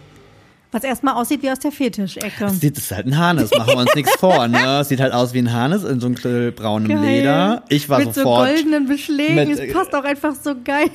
[0.72, 2.48] Was erstmal aussieht wie aus der Fetischecke.
[2.50, 4.84] Sieht, es ist halt ein Hannes, machen wir uns nichts vor, ne?
[4.84, 7.00] Sieht halt aus wie ein Hannes in dunkelbraunem Geil.
[7.18, 7.64] Leder.
[7.68, 8.48] Ich war Mit sofort.
[8.48, 9.48] so goldenen Beschlägen.
[9.48, 10.88] mit- es passt auch einfach so geil.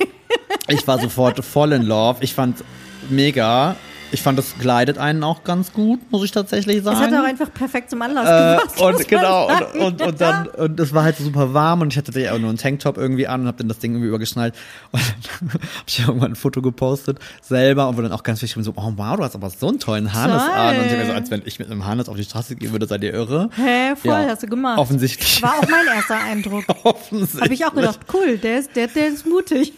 [0.68, 2.18] Ich war sofort voll in love.
[2.22, 2.64] Ich fand
[3.10, 3.76] mega.
[4.16, 6.96] Ich fand, es kleidet einen auch ganz gut, muss ich tatsächlich sagen.
[6.96, 8.80] Es hat auch einfach perfekt zum Anlass Äh, gepasst.
[8.80, 12.18] und genau, und, und, und dann, und es war halt super warm und ich hatte
[12.18, 14.54] ja auch nur einen Tanktop irgendwie an und hab dann das Ding irgendwie übergeschnallt.
[14.92, 15.02] Und
[15.40, 18.72] dann hab ich irgendwann ein Foto gepostet, selber, und wo dann auch ganz geschrieben so,
[18.76, 20.52] oh wow, du hast aber so einen tollen Harness Toll.
[20.54, 20.76] an.
[20.78, 22.86] Und ich hab so, als wenn ich mit einem Harness auf die Straße gehen würde,
[22.86, 23.50] seid ihr irre.
[23.54, 24.78] Hä, voll, Ja, hast du gemacht.
[24.78, 25.42] Offensichtlich.
[25.42, 26.64] War auch mein erster Eindruck.
[26.84, 27.42] Offensichtlich.
[27.42, 29.74] Habe ich auch gedacht, cool, der ist, der, der ist mutig.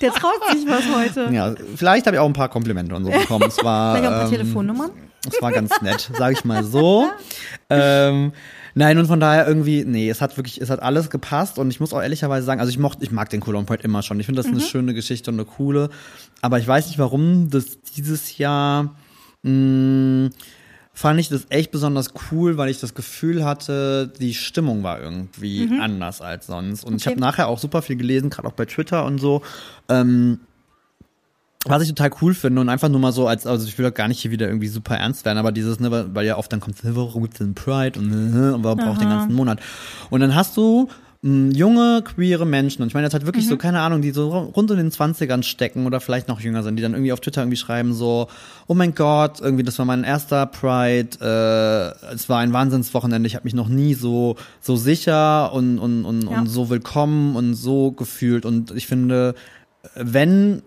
[0.00, 1.28] Der traut sich was heute.
[1.32, 3.44] Ja, vielleicht habe ich auch ein paar Komplimente und so bekommen.
[3.48, 4.90] Es war, Vielleicht auch ein paar ähm, Telefonnummern.
[5.32, 7.08] Es war ganz nett, sage ich mal so.
[7.70, 8.32] ähm,
[8.74, 11.78] nein, und von daher irgendwie, nee, es hat wirklich, es hat alles gepasst und ich
[11.78, 14.18] muss auch ehrlicherweise sagen, also ich mochte, ich mag den Cologne Point immer schon.
[14.18, 14.58] Ich finde das Mhm.
[14.58, 15.90] eine schöne Geschichte und eine coole.
[16.40, 18.96] Aber ich weiß nicht, warum das dieses Jahr
[19.42, 20.30] mh,
[20.94, 25.68] fand ich das echt besonders cool, weil ich das Gefühl hatte, die Stimmung war irgendwie
[25.80, 26.84] anders als sonst.
[26.84, 27.12] Und ich Mhm.
[27.12, 27.16] Okay.
[27.16, 29.42] habe nachher auch super viel gelesen, gerade auch bei Twitter und so.
[29.88, 30.40] Ähm,
[31.64, 33.94] was ich total cool finde und einfach nur mal so als, also ich will doch
[33.94, 36.52] gar nicht hier wieder irgendwie super ernst werden, aber dieses, ne, weil- weil ja oft
[36.52, 39.60] dann kommt, ne, warum gibt's denn Pride und, äh, und warum braucht den ganzen Monat?
[40.10, 40.88] Und dann hast du
[41.24, 42.82] junge, queere Menschen.
[42.82, 45.44] Und ich meine jetzt halt wirklich so, keine Ahnung, die so rund in den 20ern
[45.44, 48.26] stecken oder vielleicht noch jünger sind, die dann irgendwie auf Twitter irgendwie schreiben so,
[48.66, 53.36] oh mein Gott, irgendwie, das war mein erster Pride, äh, es war ein Wahnsinnswochenende, ich
[53.36, 56.40] habe mich noch nie so, so sicher und, und, und, Ja.
[56.40, 58.44] und so willkommen und so gefühlt.
[58.44, 59.36] Und ich finde,
[59.94, 60.62] wenn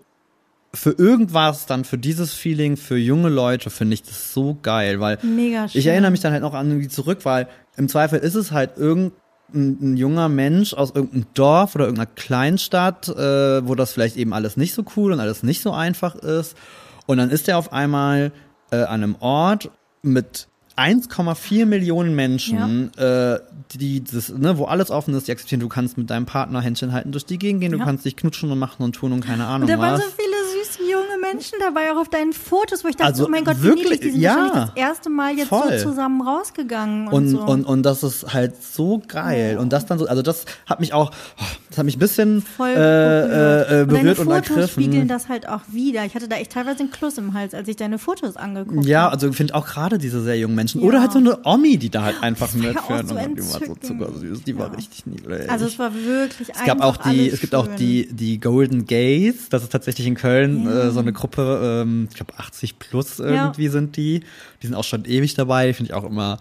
[0.72, 5.18] für irgendwas dann für dieses Feeling für junge Leute finde ich das so geil, weil
[5.74, 8.78] ich erinnere mich dann halt noch an irgendwie zurück, weil im Zweifel ist es halt
[8.78, 9.12] irgendein
[9.54, 14.56] ein junger Mensch aus irgendeinem Dorf oder irgendeiner Kleinstadt, äh, wo das vielleicht eben alles
[14.56, 16.56] nicht so cool und alles nicht so einfach ist.
[17.06, 18.32] Und dann ist er auf einmal
[18.72, 19.70] äh, an einem Ort
[20.02, 23.38] mit 1,4 Millionen Menschen, äh,
[23.72, 26.92] die das, ne, wo alles offen ist, die akzeptieren, du kannst mit deinem Partner Händchen
[26.92, 27.84] halten durch die Gegend gehen, du Ja.
[27.84, 30.04] kannst dich knutschen und machen und tun und keine Ahnung Und da waren was.
[30.04, 30.25] so viele
[31.36, 34.10] Menschen dabei, auch auf deinen Fotos, wo ich dachte, Also oh mein Gott, wirklich, die
[34.10, 34.34] sind ja.
[34.36, 35.78] wahrscheinlich das erste Mal jetzt Voll.
[35.78, 37.40] so zusammen rausgegangen und, und, so.
[37.40, 39.58] und, und das ist halt so geil.
[39.58, 41.10] Und das dann so, also das hat mich auch,
[41.68, 43.70] das hat mich ein bisschen Voll äh, berührt.
[43.70, 45.08] äh, äh, und deine berührt und, Fotos spiegeln ergriffen.
[45.08, 46.04] das halt auch wieder.
[46.04, 49.02] Ich hatte da echt teilweise einen Kloß im Hals, als ich deine Fotos angeguckt Ja,
[49.02, 49.12] habe.
[49.12, 50.80] also ich finde auch gerade diese sehr jungen Menschen.
[50.80, 50.86] Ja.
[50.86, 53.04] Oder halt so eine Omi, die da halt einfach war ja mitführt.
[53.04, 54.74] auch so und die war so zuckersüß, die war Ja.
[54.74, 55.50] richtig niedlich.
[55.50, 59.48] Also es war wirklich es gab auch die, es gibt auch die, die Golden Gays,
[59.50, 60.84] das ist tatsächlich in Köln Ja.
[60.84, 64.20] äh, so eine Gruppe, ähm, ich glaube 80 plus irgendwie sind die.
[64.62, 66.38] Die sind auch schon ewig dabei, finde ich auch immer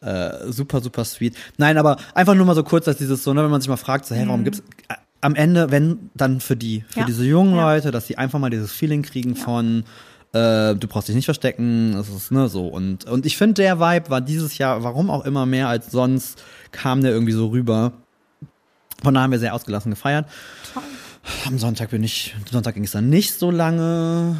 [0.00, 1.36] äh, super, super sweet.
[1.56, 3.76] Nein, aber einfach nur mal so kurz, dass dieses so, ne, wenn man sich mal
[3.76, 7.00] fragt, so, hey, warum gibt's äh, am Ende, wenn, dann für die, für Mhm.
[7.00, 7.06] Ja.
[7.06, 7.72] diese jungen Ja.
[7.74, 9.82] Leute, dass sie einfach mal dieses Feeling kriegen von
[10.34, 13.80] äh, du brauchst dich nicht verstecken, es ist ne so und und ich finde der
[13.80, 17.92] Vibe war dieses Jahr, warum auch immer mehr als sonst, kam der irgendwie so rüber.
[19.02, 20.26] Von daher haben wir sehr ausgelassen gefeiert.
[21.48, 24.36] Am Sonntag bin ich, Sonntag ging es dann nicht so lange.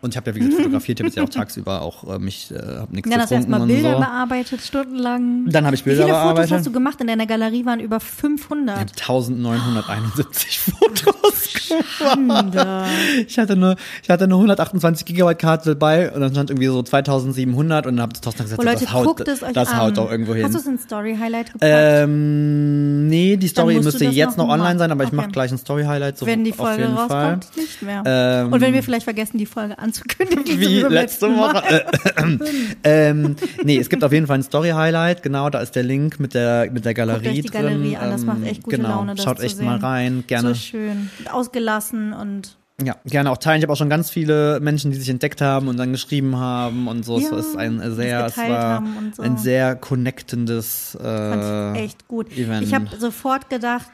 [0.00, 1.00] Und ich habe ja, wie gesagt, fotografiert.
[1.00, 3.34] Ich habe jetzt ja auch tagsüber auch äh, mich, äh, habe nichts Dann hast du
[3.34, 3.98] erstmal Bilder so.
[3.98, 5.46] bearbeitet, stundenlang.
[5.48, 6.52] Dann habe ich Wie Bilder viele Fotos bearbeitet.
[6.52, 7.00] hast du gemacht?
[7.00, 8.76] In deiner Galerie waren über Ich 500.
[8.78, 11.84] habe 1971 Fotos gemacht.
[11.98, 12.84] Schande.
[13.26, 16.82] Ich hatte eine, ich hatte eine 128 Gigabyte Karte dabei und dann stand irgendwie so
[16.82, 19.68] 2700 und dann habe ich Thorsten gesagt, Oh, Leute, das haut, guckt es euch das
[19.70, 19.78] an.
[19.80, 20.44] haut doch irgendwo hin.
[20.44, 21.64] Hast du es in Story-Highlight gepackt?
[21.74, 25.16] ähm, nee, die Story müsste das jetzt noch noch online sein, aber ich Okay.
[25.16, 26.18] mache gleich ein Story-Highlight.
[26.18, 27.24] So wenn die auf Folge jeden Fall.
[27.34, 28.02] rauskommt, nicht mehr.
[28.06, 30.60] Ähm, Und wenn wir vielleicht vergessen, die Folge anzukündigen.
[30.60, 31.28] wie letzte.
[31.28, 31.84] Woche.
[32.84, 36.34] ähm, nee, es gibt auf jeden Fall ein Story-Highlight, genau, da ist der Link mit
[36.34, 37.96] der, mit der Galerie die Galerie drin.
[37.96, 39.66] an, das macht echt gute genau, Laune, das Schaut echt sehen.
[39.66, 40.48] mal rein, gerne.
[40.50, 41.10] So schön.
[41.30, 43.58] Ausgelassen und Ja, gerne auch teilen.
[43.58, 46.88] Ich habe auch schon ganz viele Menschen, die sich entdeckt haben und dann geschrieben haben
[46.88, 47.18] und so.
[47.18, 48.82] Ja, es ist ein sehr, es war
[49.14, 49.22] so.
[49.22, 52.36] ein sehr connectendes äh, fand ich echt gut.
[52.36, 52.66] Event.
[52.66, 53.90] Ich habe sofort gedacht,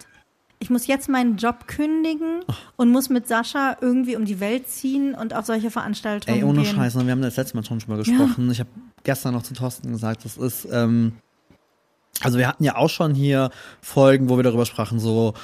[0.64, 2.40] ich muss jetzt meinen Job kündigen
[2.76, 6.62] und muss mit Sascha irgendwie um die Welt ziehen und auf solche Veranstaltungen Ey, ohne
[6.62, 6.74] gehen.
[6.74, 8.50] Scheiß, ne, wir haben das letzte Mal schon mal gesprochen.
[8.50, 8.70] Ich habe
[9.02, 11.12] gestern noch zu Thorsten gesagt, das ist, ähm,
[12.22, 13.50] also wir hatten ja auch schon hier
[13.82, 15.34] Folgen, wo wir darüber sprachen, so,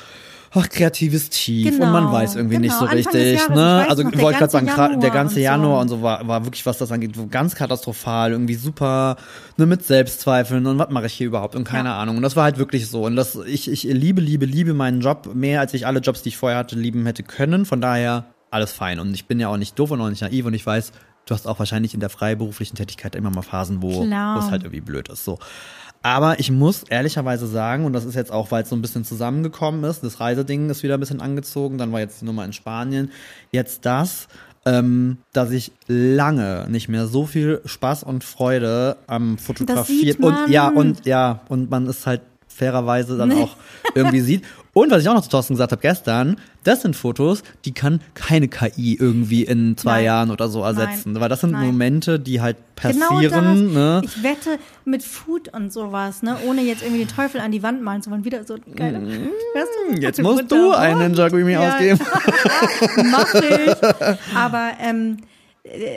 [0.53, 2.93] ach, kreatives Tief Genau, und man weiß irgendwie nicht so genau.
[2.99, 3.87] Anfang richtig, ne?
[3.89, 5.41] Also noch, ich wollte gerade sagen, gra- der Januar ganze so.
[5.41, 9.17] Januar und so war, war wirklich, was das angeht, ganz katastrophal, irgendwie super,
[9.57, 11.99] ne, mit Selbstzweifeln und was mache ich hier überhaupt und keine Ja.
[12.01, 12.17] Ahnung.
[12.17, 13.05] Und das war halt wirklich so.
[13.07, 16.31] Und das, ich, ich liebe, liebe, liebe meinen Job mehr, als ich alle Jobs, die
[16.31, 17.65] ich vorher hatte, lieben hätte können.
[17.67, 18.99] Von daher alles fein.
[18.99, 20.93] Und ich bin ja auch nicht doof und auch nicht naiv und ich weiß,
[21.27, 24.81] du hast auch wahrscheinlich in der freiberuflichen Tätigkeit immer mal Phasen, wo es halt irgendwie
[24.81, 25.25] blöd ist.
[25.25, 25.39] So.
[26.03, 29.05] Aber ich muss ehrlicherweise sagen, und das ist jetzt auch, weil es so ein bisschen
[29.05, 32.55] zusammengekommen ist, das Reiseding ist wieder ein bisschen angezogen, dann war jetzt die Nummer in
[32.55, 33.11] Spanien,
[33.51, 34.29] jetzt das,
[34.65, 40.69] ähm, dass ich lange nicht mehr so viel Spaß und Freude am Fotografieren und ja
[40.69, 43.57] und ja und man ist halt fairerweise dann auch
[43.95, 44.45] irgendwie sieht.
[44.73, 48.01] Und was ich auch noch zu Thorsten gesagt habe gestern, das sind Fotos, die kann
[48.15, 50.05] keine KI irgendwie in zwei Nein.
[50.05, 51.19] Jahren oder so ersetzen.
[51.19, 51.67] Weil das sind Nein.
[51.67, 53.65] Momente, die halt Genau passieren.
[53.67, 53.75] das.
[53.75, 54.01] ne?
[54.05, 57.83] Ich wette mit Food und sowas, ne, ohne jetzt irgendwie den Teufel an die Wand
[57.83, 58.25] malen zu wollen.
[58.25, 59.01] Wieder so geile.
[59.03, 61.69] Weißt du, Mm, Jetzt musst du einen Ninja Creamy Ja.
[61.75, 61.99] ausgeben.
[63.11, 64.37] Mach ich.
[64.37, 65.23] Aber ähm, äh,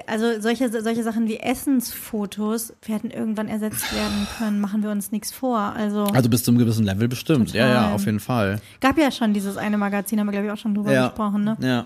[0.07, 5.31] also solche, solche Sachen wie Essensfotos werden irgendwann ersetzt werden können, machen wir uns nichts
[5.31, 5.57] vor.
[5.57, 7.53] Also Also bis zu einem gewissen Level bestimmt.
[7.53, 7.93] Ja, ja, Total.
[7.93, 8.59] auf jeden Fall.
[8.81, 11.07] gab ja schon dieses eine Magazin, haben wir glaube ich auch schon drüber Ja.
[11.07, 11.57] gesprochen, ne?
[11.61, 11.85] Ja.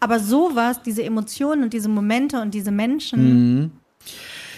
[0.00, 2.70] Aber sowas, diese Emotionen und diese Momente und diese
[3.60, 3.70] Mhm.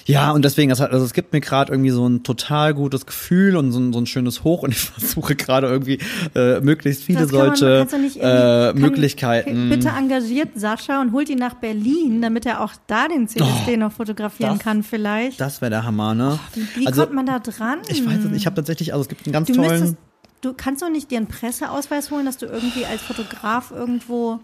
[0.07, 3.73] Ja, und deswegen, also es gibt mir gerade irgendwie so ein total gutes Gefühl und
[3.73, 5.99] so ein, so ein schönes Hoch und ich versuche gerade irgendwie
[6.35, 7.87] äh, möglichst viele solche
[8.21, 9.69] äh, Möglichkeiten.
[9.69, 13.93] Bitte engagiert Sascha und holt ihn nach Berlin, damit er auch da den CSD noch
[13.93, 15.41] fotografieren Oh, das- kann vielleicht.
[15.41, 16.38] Das wäre der Hammer, ne?
[16.75, 17.79] Wie also, kommt man da dran?
[17.88, 19.71] ich weiß es nicht, ich habe tatsächlich, also es gibt einen ganz Du tollen.
[19.71, 19.97] müsstest,
[20.41, 24.41] du kannst doch nicht dir einen Presseausweis holen, dass du irgendwie als Fotograf irgendwo.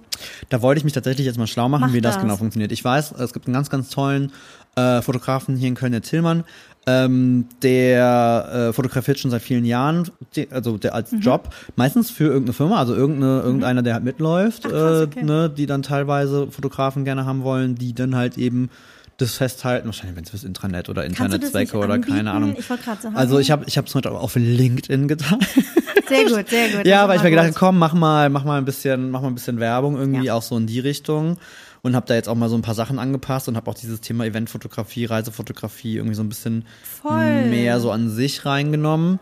[0.49, 2.23] Da wollte ich mich tatsächlich jetzt mal schlau machen, Mach wie das, das.
[2.23, 2.71] genau funktioniert.
[2.73, 4.33] Ich weiß, es gibt einen ganz, ganz tollen
[4.79, 6.45] äh, Fotografen hier in Köln, der Tillmann,
[6.87, 11.21] ähm, der äh, fotografiert schon seit vielen Jahren, die, also der als Mhm.
[11.21, 15.23] Job, meistens für irgendeine Firma, also irgendeine, irgendeiner, der halt mitläuft, Ach, krass, äh, okay.
[15.25, 18.71] ne, die dann teilweise Fotografen gerne haben wollen, die dann halt eben
[19.19, 22.15] das festhalten, wahrscheinlich wenn es fürs Intranet oder Internetzwecke oder anbieten?
[22.17, 22.55] keine Ahnung.
[22.57, 23.17] Ich sagen.
[23.17, 25.41] Also ich habe ich habe es heute auf LinkedIn getan.
[26.09, 26.87] Sehr gut, sehr gut.
[26.87, 29.29] Ja, Das weil ich mir gedacht, komm, mach mal, mach mal ein bisschen, mach mal
[29.29, 30.35] ein bisschen Werbung irgendwie Ja.
[30.35, 31.37] auch so in die Richtung
[31.83, 34.01] und habe da jetzt auch mal so ein paar Sachen angepasst und habe auch dieses
[34.01, 37.47] Thema Eventfotografie, Reisefotografie irgendwie so ein bisschen Voll.
[37.47, 39.19] mehr so an sich reingenommen.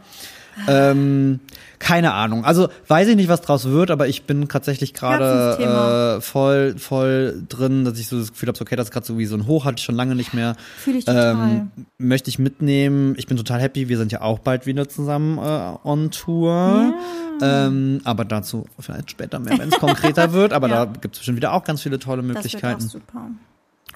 [0.69, 1.40] Ähm,
[1.79, 2.45] keine Ahnung.
[2.45, 7.42] Also weiß ich nicht, was draus wird, aber ich bin tatsächlich gerade äh, voll, voll
[7.49, 9.47] drin, dass ich so das Gefühl habe, okay, das ist gerade so wie so ein
[9.47, 10.57] Hoch, hatte ich schon lange nicht mehr.
[10.79, 11.33] Fühle ich total.
[11.33, 13.14] Ähm, möchte ich mitnehmen.
[13.19, 13.88] Ich bin total happy.
[13.88, 16.95] Wir sind ja auch bald wieder zusammen äh, on Tour.
[17.42, 20.53] Ähm, aber dazu vielleicht später mehr, wenn es konkreter wird.
[20.53, 20.87] Aber Ja.
[20.87, 22.81] da gibt es bestimmt wieder auch ganz viele tolle das wird auch Möglichkeiten.
[22.88, 23.31] super.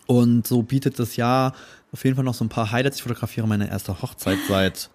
[0.06, 1.54] Und so bietet das Jahr
[1.92, 2.96] auf jeden Fall noch so ein paar Highlights.
[2.96, 4.90] Ich fotografiere meine erste Hochzeit seit,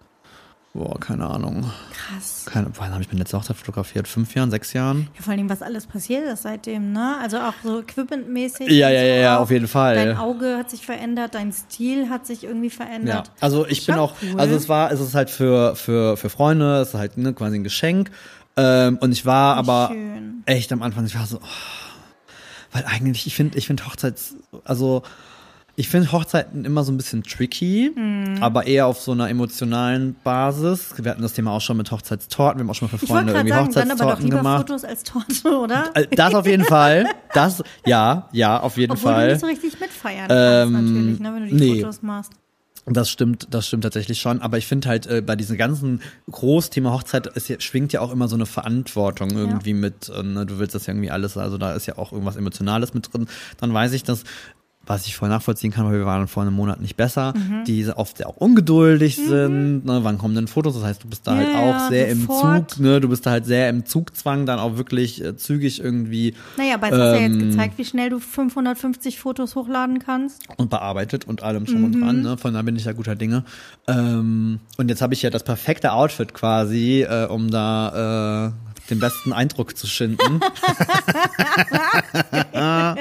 [0.74, 1.70] boah, keine Ahnung.
[1.92, 2.44] Krass.
[2.46, 4.08] Keine, wann habe ich meine letzte Hochzeit fotografiert?
[4.08, 5.08] Fünf Jahren, sechs Jahren?
[5.16, 7.16] Ja, vor allem, was alles passiert ist seitdem, ne?
[7.20, 8.68] Also auch so equipmentmäßig.
[8.70, 9.94] Ja, ja, so ja, ja, auf jeden Fall.
[9.96, 13.30] Dein Auge hat sich verändert, dein Stil hat sich irgendwie Ja, verändert.
[13.40, 14.38] also ich bin Schon auch, cool.
[14.40, 17.56] also es war, es ist halt für, für, für Freunde, es ist halt ne, quasi
[17.56, 18.10] ein Geschenk.
[18.56, 20.42] Ähm, und ich war aber schön.
[20.46, 21.46] echt am Anfang, ich war so, oh,
[22.72, 25.02] weil eigentlich, ich finde, ich finde Hochzeits, also
[25.78, 28.38] ich finde Hochzeiten immer so ein bisschen tricky, Mhm.
[28.40, 30.94] aber eher auf so einer emotionalen Basis.
[30.96, 33.10] Wir hatten das Thema auch schon mit Hochzeitstorten, wir haben auch schon mal für Ich
[33.10, 34.56] wollte Freunde irgendwie sagen, dann aber doch Hochzeitstorten lieber gemacht.
[34.68, 35.90] Fotos als Torte, oder?
[35.94, 37.06] Äh, Das auf jeden Fall.
[37.34, 39.28] Das, ja, ja, auf jeden Obwohl du Fall.
[39.32, 41.80] nicht so richtig mitfeiern kannst, Ähm, natürlich, ne, wenn du die nee.
[41.82, 42.32] Fotos machst.
[42.88, 44.40] Das stimmt, das stimmt tatsächlich schon.
[44.40, 48.28] Aber ich finde halt, äh, bei diesem ganzen Großthema Hochzeit ja, schwingt ja auch immer
[48.28, 50.08] so eine Verantwortung irgendwie mit.
[50.08, 50.46] äh, Ne?
[50.46, 53.26] Du willst das ja irgendwie alles, also da ist ja auch irgendwas Emotionales mit drin.
[53.58, 54.22] Dann weiß ich, dass
[54.86, 57.64] was ich voll nachvollziehen kann, weil wir waren vor einem Monat nicht besser, Mhm.
[57.64, 61.26] die oft sehr auch ungeduldig sind, ne, wann kommen denn Fotos, das heißt, du bist
[61.26, 62.54] da halt Ja, auch ja, sehr sofort.
[62.62, 65.80] im Zug, ne, du bist da halt sehr im Zugzwang, dann auch wirklich äh, zügig
[65.82, 69.54] irgendwie Naja, aber jetzt hast du ja jetzt Ähm, gezeigt, wie schnell du 550 Fotos
[69.56, 70.42] hochladen kannst.
[70.56, 72.36] und bearbeitet und allem schon und dran, ne?
[72.38, 73.44] Von da bin ich ja guter Dinge.
[73.88, 78.52] Ähm, und jetzt habe ich ja das perfekte Outfit quasi, äh, um da äh,
[78.90, 80.40] den besten Eindruck zu schinden.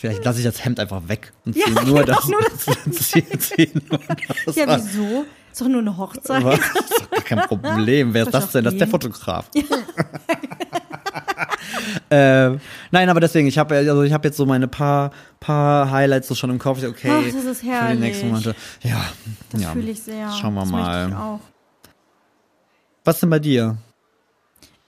[0.00, 2.40] Vielleicht lasse ich das Hemd einfach weg und ziehe Ja, nur, genau, das, nur
[2.92, 3.98] ziehe, ziehe nur
[4.46, 4.80] das Ja, an.
[4.84, 5.24] wieso?
[5.50, 6.44] Ist doch nur eine Hochzeit.
[6.44, 6.60] Was?
[6.72, 8.14] Das ist doch kein Problem.
[8.14, 8.62] Wer ist das denn?
[8.62, 8.86] Das ist der?
[8.86, 9.50] Fotograf.
[12.10, 12.60] ähm,
[12.92, 16.34] nein, aber deswegen, ich habe also ich habe jetzt so meine paar paar Highlights so
[16.36, 16.82] schon im Kopf.
[16.84, 17.98] Okay, Ach, das ist für die herrlich.
[18.00, 18.54] nächsten Monate.
[18.82, 19.04] Ja,
[19.50, 19.72] Das ja.
[19.72, 20.30] fühle ich sehr.
[20.30, 21.02] Schauen wir das mal.
[21.08, 21.40] Möchte ich auch.
[23.04, 23.76] Was denn bei dir?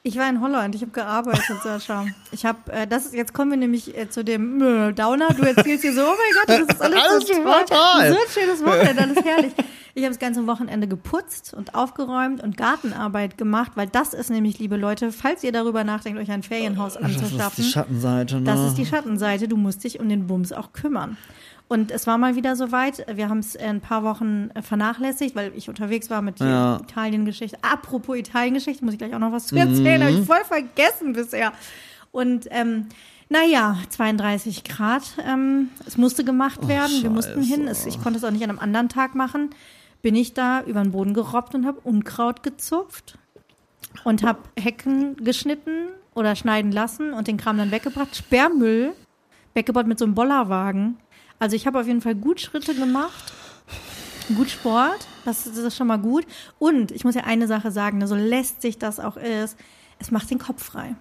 [0.03, 2.07] Ich war in Holland, ich habe gearbeitet, Sascha.
[2.33, 5.29] Ich habe, äh, das ist, jetzt kommen wir nämlich äh, zu dem äh, Downer.
[5.29, 7.65] Du erzählst hier so, oh mein Gott, das ist alles, Alles so toll.
[7.69, 8.09] toll.
[8.09, 9.53] So ein schönes Wochenende, alles herrlich.
[9.93, 14.59] Ich habe das ganze Wochenende geputzt und aufgeräumt und Gartenarbeit gemacht, weil das ist nämlich,
[14.59, 18.45] liebe Leute, falls ihr darüber nachdenkt, euch ein Ferienhaus Das ist anzuschaffen, die Schattenseite, ne?
[18.45, 19.49] das ist die Schattenseite.
[19.49, 21.19] Du musst dich um den Bums auch kümmern.
[21.73, 23.07] Und es war mal wieder soweit.
[23.15, 26.81] Wir haben es ein paar Wochen vernachlässigt, weil ich unterwegs war mit der Ja.
[26.83, 27.59] Italien-Geschichte.
[27.63, 30.03] Apropos Italien-Geschichte, muss ich gleich auch noch was zu erzählen.
[30.03, 31.53] Habe ich voll vergessen bisher.
[32.11, 32.87] Und ähm,
[33.29, 35.05] naja, 32 Grad.
[35.25, 37.05] Ähm, es musste gemacht werden.
[37.05, 37.69] Wir mussten hin.
[37.69, 39.51] Es, ich konnte es auch nicht an einem anderen Tag machen.
[40.03, 43.17] Bin ich da über den Boden gerobbt und habe Unkraut gezupft
[44.03, 48.17] und habe Hecken geschnitten oder schneiden lassen und den Kram dann weggebracht.
[48.17, 48.93] Sperrmüll
[49.55, 50.97] weggebaut mit so einem Bollerwagen.
[51.41, 53.33] Also ich habe auf jeden Fall gut Schritte gemacht.
[54.37, 56.25] Gut Sport, das, das ist schon mal gut.
[56.61, 59.57] Und ich muss ja eine Sache sagen, ne, so lästig das auch ist,
[59.99, 60.95] es macht den Kopf frei.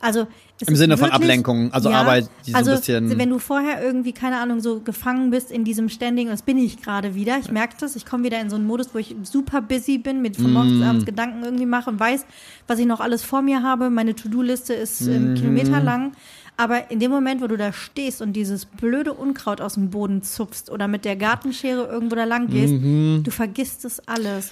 [0.00, 0.26] Also
[0.60, 3.38] es Im Sinne von wirklich- Ablenkung, also Arbeit, die so ein also bisschen- wenn du
[3.38, 7.38] vorher irgendwie keine Ahnung so gefangen bist in diesem Ständigen, das bin ich gerade wieder.
[7.38, 10.20] Ich merke das, ich komme wieder in so einen Modus, wo ich super busy bin,
[10.20, 10.82] mit von morgens Mm.
[10.82, 12.26] abends Gedanken irgendwie mache und weiß,
[12.66, 13.90] was ich noch alles vor mir habe.
[13.90, 15.12] Meine To-Do-Liste ist Mhm.
[15.12, 16.12] ähm, Kilometer lang.
[16.56, 20.22] Aber in dem Moment, wo du da stehst und dieses blöde Unkraut aus dem Boden
[20.22, 23.22] zupfst oder mit der Gartenschere irgendwo da lang gehst, Mhm.
[23.24, 24.50] du vergisst es alles.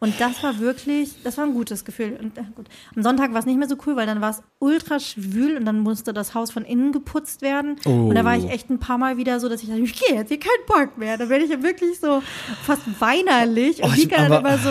[0.00, 2.16] Und das war wirklich, das war ein gutes Gefühl.
[2.22, 2.66] Und, äh, gut.
[2.94, 5.64] Am Sonntag war es nicht mehr so cool, weil dann war es ultra schwül und
[5.64, 7.76] dann musste das Haus von innen geputzt werden.
[7.84, 10.14] Und da war ich echt ein paar Mal wieder so, dass ich dachte, ich gehe
[10.14, 11.16] jetzt hier keinen Bock mehr.
[11.18, 12.22] Da werde ich ja wirklich so
[12.62, 13.82] fast weinerlich.
[13.82, 14.70] Und Oh, die ich- kann dann aber- immer so,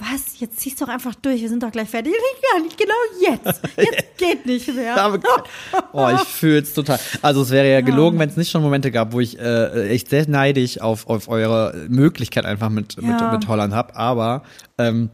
[0.00, 2.12] was, jetzt zieh's doch einfach durch, wir sind doch gleich fertig.
[2.12, 3.60] Ich gar nicht, genau jetzt.
[3.76, 5.20] Jetzt geht nicht mehr.
[5.92, 6.98] Oh, ich fühl's total.
[7.22, 10.08] Also es wäre ja gelogen, wenn es nicht schon Momente gab, wo ich äh, echt
[10.10, 13.02] sehr neidisch auf, auf eure Möglichkeit einfach mit, Ja.
[13.30, 13.96] mit, mit Holland hab.
[13.98, 14.42] Aber
[14.78, 15.10] ähm,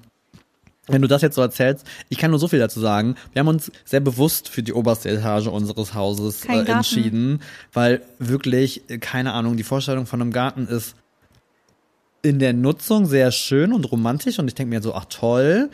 [0.88, 3.16] wenn du das jetzt so erzählst, ich kann nur so viel dazu sagen.
[3.33, 7.40] Wir haben uns sehr bewusst für die oberste Etage unseres Hauses äh, entschieden,
[7.72, 10.94] weil wirklich, äh, keine Ahnung, die Vorstellung von einem Garten ist
[12.27, 15.71] in der Nutzung sehr schön und romantisch und ich denke mir so, ach toll.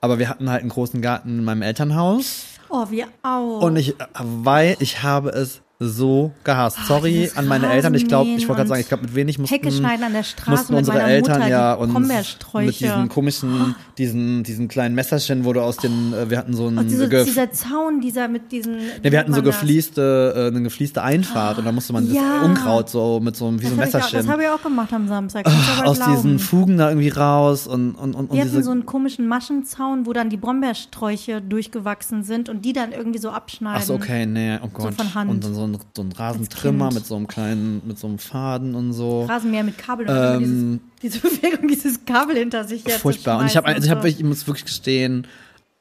[0.00, 2.44] Aber wir hatten halt einen großen Garten in meinem Elternhaus.
[2.68, 3.62] Oh, wir auch.
[3.62, 6.78] Und ich, weil ich habe es so gehasst.
[6.86, 7.94] Sorry dieses an meine Eltern.
[7.94, 10.50] Ich glaube, ich wollte gerade sagen, und ich glaube, mit wenig mussten, an der Straße
[10.50, 12.66] mussten unsere Eltern Mutter, ja Brombeersträuche.
[12.66, 16.68] mit diesen komischen, diesen, diesen kleinen Messerchen, wo du aus den, äh, wir hatten so
[16.68, 18.76] ein, Und diese, dieser Zaun, dieser mit diesen.
[19.02, 22.38] nee, wir hatten so gefließte, äh, eine gefließte Einfahrt und da musste man Ja.
[22.40, 24.28] das Unkraut so mit so einem, wie so ein Das habe ich, auch- Messerchen das
[24.32, 25.46] habe ich auch gemacht am Samstag.
[25.46, 26.14] aber aus glauben.
[26.14, 29.26] diesen Fugen da irgendwie raus und, und, und, und Wir hatten diese, so einen komischen
[29.28, 33.78] Maschenzaun, wo dann die Brombeersträuche durchgewachsen sind und die dann irgendwie so abschneiden.
[33.80, 34.94] Ach so, okay, nee, oh Gott.
[34.94, 35.30] von Hand.
[35.30, 38.74] Und dann so ein, so ein Rasentrimmer mit so einem kleinen, mit so einem Faden
[38.74, 39.24] und so.
[39.24, 43.00] Rasenmäher mit Kabel und Ähm, dieses, diese Bewegung, dieses Kabel hinter sich jetzt.
[43.00, 43.38] Furchtbar.
[43.38, 45.26] Und ich habe, also ich, hab, ich muss wirklich gestehen,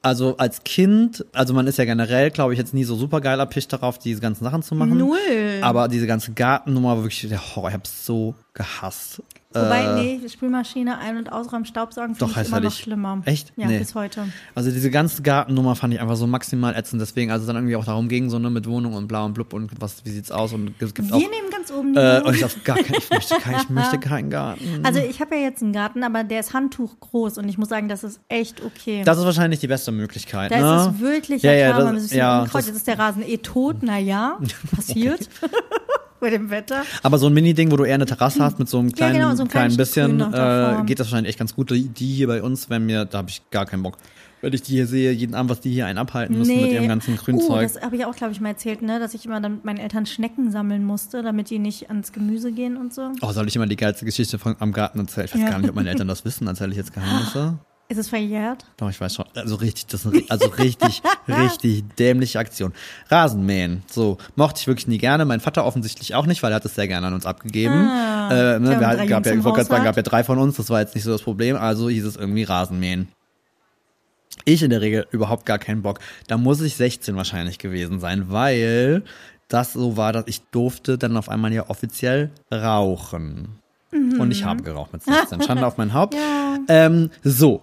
[0.04, 3.40] also als Kind, also man ist ja generell, glaube ich, jetzt nie so super geil
[3.40, 4.98] erpicht darauf, diese ganzen Sachen zu machen.
[4.98, 5.18] Null.
[5.62, 7.70] Aber diese ganze Gartennummer war wirklich der Horror.
[7.70, 9.24] Ich habe so gehasst.
[9.54, 13.22] Wobei, nee, Spülmaschine ein- und ausräumen, Staubsaugen äh, Doch, finde ich heißt immer noch schlimmer.
[13.26, 13.54] Echt?
[13.56, 13.80] Ja, Nee.
[13.80, 14.28] bis heute.
[14.56, 17.02] Also diese ganze Gartennummer fand ich einfach so maximal ätzend.
[17.02, 19.54] Deswegen, also dann irgendwie auch darum ging, so ne, mit Wohnung und bla und blub
[19.54, 21.20] und was, wie sieht's aus und es gibt Wir auch.
[21.20, 24.00] nehmen ganz oben die Äh, und ich auf gar keinen, ich möchte, kein, ich möchte
[24.00, 24.82] keinen Garten.
[24.84, 27.70] Also ich habe ja jetzt einen Garten, aber der ist Handtuch groß und ich muss
[27.70, 29.04] sagen, das ist echt okay.
[29.06, 30.52] Das ist wahrscheinlich die beste Möglichkeit.
[30.52, 30.82] da ne?
[30.90, 34.38] ist es wirklich, Ja, ja, das- ja, das- Jetzt ist der Rasen eh tot, naja,
[34.76, 35.30] passiert.
[36.24, 36.84] Bei dem Wetter.
[37.04, 39.36] Aber so ein Mini-Ding, wo du eher eine Terrasse hast mit so einem kleinen, genau,
[39.36, 41.70] so ein kleinen bisschen, äh, geht das wahrscheinlich echt ganz gut.
[41.72, 43.98] Die, hier bei uns, wenn mir, da habe ich gar keinen Bock.
[44.42, 46.88] Wenn ich die hier sehe, jeden Abend, was die hier einen abhalten müssen mit ihrem
[46.88, 47.62] ganzen Oh, Grünzeug.
[47.74, 49.00] das habe ich auch, glaube ich, mal erzählt, ne?
[49.00, 52.52] dass ich immer dann mit meinen Eltern Schnecken sammeln musste, damit die nicht ans Gemüse
[52.54, 53.12] gehen und so.
[53.22, 55.26] oh, soll ich immer die geilste Geschichte von, am Garten erzählen?
[55.28, 55.50] Ich weiß Ja.
[55.50, 56.48] gar nicht, ob meine Eltern das wissen.
[56.48, 57.58] Erzähle ich jetzt Geheimnisse?
[57.94, 58.66] Ist es verjährt?
[58.78, 59.26] Doch, ich weiß schon.
[59.36, 62.74] Also richtig, das ist also richtig, richtig dämliche Aktion.
[63.08, 63.84] Rasenmähen.
[63.86, 65.26] So, mochte ich wirklich nie gerne.
[65.26, 67.76] Mein Vater offensichtlich auch nicht, weil er hat es sehr gerne an uns abgegeben.
[67.76, 70.58] Ah, äh, ne, wir hatten, gab ja, ich wollte sagen, gab ja drei von uns,
[70.58, 71.56] das war jetzt nicht so das Problem.
[71.56, 73.10] Also hieß es irgendwie Rasenmähen.
[74.44, 76.00] Ich in der Regel überhaupt gar keinen Bock.
[76.26, 79.04] Da muss ich 16 wahrscheinlich gewesen sein, weil
[79.50, 83.60] das so war, dass ich durfte dann auf einmal ja offiziell rauchen.
[83.94, 85.42] Und ich habe geraucht mit 16.
[85.44, 86.14] Schande auf mein Haupt.
[86.14, 86.20] Mhm.
[86.70, 86.86] Ja.
[86.86, 87.62] Ähm, so.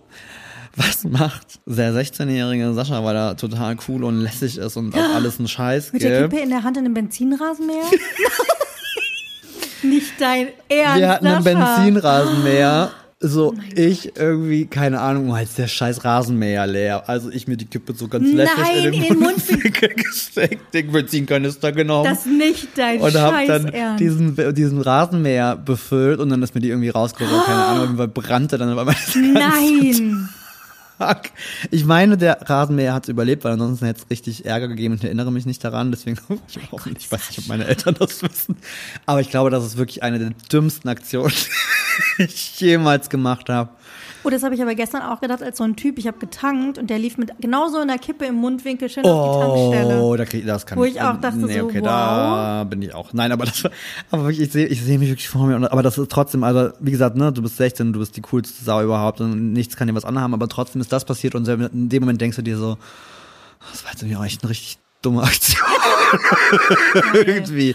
[0.77, 5.38] Was macht der 16-jährige Sascha, weil er total cool und lässig ist und auf alles
[5.38, 6.33] einen Scheiß Mit der gibt?
[6.33, 7.85] Kippe in der Hand in einem Benzinrasenmäher?
[9.83, 11.43] nicht dein Ernst, Wir hatten einen
[12.03, 12.90] Sascha.
[13.20, 13.48] Benzinrasenmäher.
[13.50, 17.09] Oh So, ich irgendwie, keine Ahnung, als der scheiß Rasenmäher leer.
[17.09, 20.72] Also ich mir die Kippe so ganz lässig Nein, in den, in den Mundwinkel gesteckt,
[20.74, 22.04] den Benzinkanister genommen.
[22.04, 24.00] Das ist nicht dein und hab dann Ernst.
[24.00, 28.59] diesen, diesen Rasenmäher befüllt und dann ist mir die irgendwie rausgekommen, keine Ahnung, Fall brannte
[28.59, 30.28] dann aber Nein.
[31.01, 31.31] Fuck.
[31.71, 34.99] Ich meine, der Rasenmäher hat es überlebt, weil ansonsten hätte es richtig Ärger gegeben und
[34.99, 35.91] ich erinnere mich nicht daran.
[35.91, 38.57] Deswegen, ich, hoffe, ich weiß nicht, ob meine Eltern das wissen.
[39.07, 41.33] Aber ich glaube, das ist wirklich eine der dümmsten Aktionen,
[42.19, 43.71] die ich jemals gemacht habe.
[44.22, 46.78] Oh, das habe ich aber gestern auch gedacht, als so ein Typ, ich habe getankt
[46.78, 50.00] und der lief mit genauso einer Kippe im Mundwinkel schön auf die Tankstelle.
[50.00, 51.87] Oh, da krieg, das kann Wo ich ich auch dachte nee, so, okay, wow.
[51.87, 53.12] da bin ich auch.
[53.12, 53.64] Nein, aber das
[54.11, 55.56] aber wirklich, ich sehe ich sehe mich wirklich vor mir.
[55.56, 58.22] Und, aber das ist trotzdem, also wie gesagt, ne, du bist 16, du bist die
[58.22, 61.48] coolste Sau überhaupt und nichts kann dir was anhaben, aber trotzdem ist das passiert und
[61.48, 62.77] in dem Moment denkst du dir so,
[63.71, 65.66] das war jetzt irgendwie auch echt eine richtig dumme Aktion.
[67.14, 67.75] Irgendwie.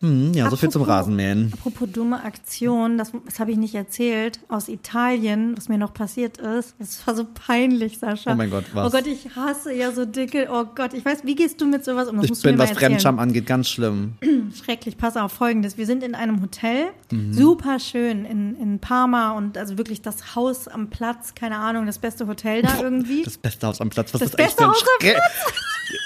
[0.00, 1.52] Hm, ja, so viel zum Apropos- Rasenmähen.
[1.52, 6.38] Apropos dumme Aktion, das, das habe ich nicht erzählt, aus Italien, was mir noch passiert
[6.38, 6.76] ist.
[6.78, 8.30] Das war so peinlich, Sascha.
[8.32, 8.86] Oh mein Gott, was?
[8.86, 10.48] Oh Gott, ich hasse ja so dicke.
[10.52, 12.20] Oh Gott, ich weiß, wie gehst du mit sowas um?
[12.20, 12.70] Das Ich bin, was.
[12.70, 14.14] Fremdscham angeht, ganz schlimm.
[14.64, 15.76] Schrecklich, pass auf, folgendes.
[15.78, 17.32] Wir sind in einem Hotel, Mhm.
[17.32, 21.98] super schön in, in Parma und also wirklich das Haus am Platz, keine Ahnung, das
[21.98, 23.22] beste Hotel da irgendwie.
[23.24, 24.14] Das beste Haus am Platz.
[24.14, 25.18] Was Das ist beste für ein Haus am Schreck?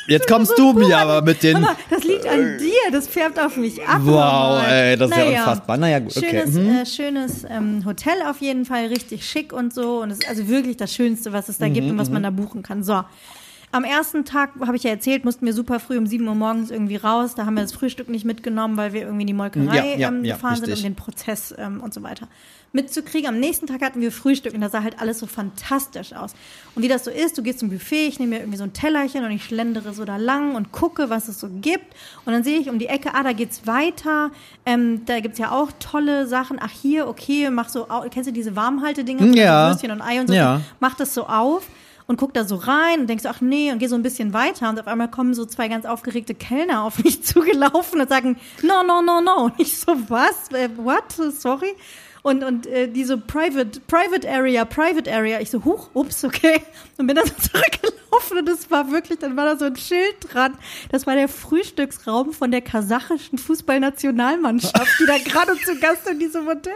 [0.09, 1.55] Jetzt kommst du mir aber mit den.
[1.55, 4.01] Mama, das liegt an dir, das färbt auf mich ab.
[4.03, 5.77] Wow, ey, das ist ja unfassbar.
[5.77, 6.43] Naja, gut, okay.
[6.43, 6.71] Schönes, Mhm.
[6.71, 10.01] äh, schönes ähm, Hotel auf jeden Fall, richtig schick und so.
[10.03, 12.23] Und es ist also wirklich das Schönste, was es da gibt Mhm, und was man
[12.23, 12.83] da buchen kann.
[12.83, 13.03] So.
[13.73, 16.71] Am ersten Tag, habe ich ja erzählt, mussten wir super früh um 7 Uhr morgens
[16.71, 17.35] irgendwie raus.
[17.35, 20.09] Da haben wir das Frühstück nicht mitgenommen, weil wir irgendwie in die Molkerei Ja, ja,
[20.09, 22.29] ähm, ja, gefahren sind, um den Prozess ähm, und so weiter
[22.73, 23.29] mitzukriegen.
[23.29, 26.35] Am nächsten Tag hatten wir Frühstück und da sah halt alles so fantastisch aus.
[26.75, 28.73] Und wie das so ist, du gehst zum Buffet, ich nehme mir irgendwie so ein
[28.73, 31.95] Tellerchen und ich schlendere so da lang und gucke, was es so gibt.
[32.25, 34.31] Und dann sehe ich um die Ecke, ah, da geht's weiter.
[34.65, 36.59] Ähm, da gibt's ja auch tolle Sachen.
[36.61, 39.23] Ach, hier, okay, mach so, kennst du diese Warmhaltedinger?
[39.23, 39.69] mit Ja.
[39.69, 40.35] Würstchen und Ei und so.
[40.35, 40.61] Ja.
[40.81, 41.67] Mach das so auf.
[42.13, 44.69] Und guck da so rein und denkst, ach nee, und geh so ein bisschen weiter.
[44.69, 48.83] Und auf einmal kommen so zwei ganz aufgeregte Kellner auf mich zugelaufen und sagen, no,
[48.83, 49.45] no, no, no.
[49.45, 50.53] Und ich so, was?
[50.53, 51.11] Äh, what?
[51.11, 51.75] Sorry?
[52.23, 55.41] Und, und äh, die so Private, Private Area, Private Area.
[55.41, 56.63] Ich so, huch, ups, okay.
[56.97, 60.15] Und bin dann so zurückgelaufen und es war wirklich, dann war da so ein Schild
[60.33, 60.57] dran.
[60.93, 66.47] Das war der Frühstücksraum von der kasachischen Fußballnationalmannschaft, die da gerade zu Gast in diesem
[66.47, 66.73] Hotel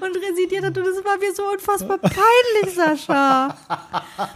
[0.00, 0.78] und residiert hat.
[0.78, 3.56] Und das war mir so unfassbar peinlich, Sascha.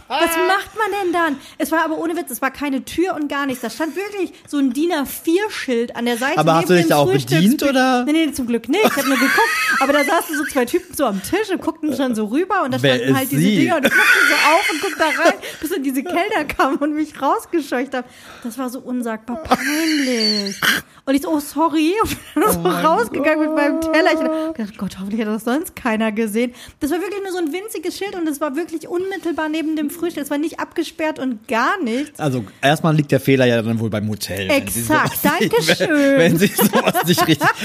[0.07, 1.37] Was macht man denn dann?
[1.57, 3.61] Es war aber ohne Witz, es war keine Tür und gar nichts.
[3.61, 6.37] Da stand wirklich so ein DIN A4-Schild an der Seite.
[6.37, 8.05] Aber hast du dich da auch bedient, oder?
[8.05, 8.85] Nee, nee, zum Glück nicht.
[8.85, 9.49] Ich habe nur geguckt.
[9.79, 12.73] Aber da saßen so zwei Typen so am Tisch und guckten schon so rüber und
[12.73, 13.55] da Wer standen halt diese sie?
[13.57, 16.77] Dinger und ich guckte so auf und guckte da rein, bis dann diese Kellner kamen
[16.77, 18.07] und mich rausgescheucht haben.
[18.43, 20.59] Das war so unsagbar peinlich.
[21.05, 24.11] Und ich so, oh sorry, und bin so rausgegangen mit meinem Teller.
[24.13, 26.53] Ich gedacht, Gott, hoffentlich hat das sonst keiner gesehen.
[26.79, 29.89] Das war wirklich nur so ein winziges Schild und es war wirklich unmittelbar neben dem
[29.89, 30.23] Frühstück.
[30.23, 32.19] Es war nicht abgesperrt und gar nichts.
[32.21, 34.49] Also erstmal liegt der Fehler ja dann wohl beim Hotel.
[34.49, 35.89] Exakt, sowas nicht- Dankeschön.
[35.89, 37.49] Wenn, wenn sie sowas nicht richtig.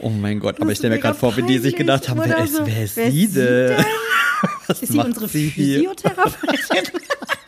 [0.00, 2.36] Oh mein Gott, aber ich stelle mir gerade vor, wie die sich gedacht haben, peinlich.
[2.36, 2.66] wer ist, Oder so.
[2.66, 3.84] wer ist sie denn?
[4.68, 5.28] Ist sie unsere?
[5.28, 6.58] Physiotherapeutin?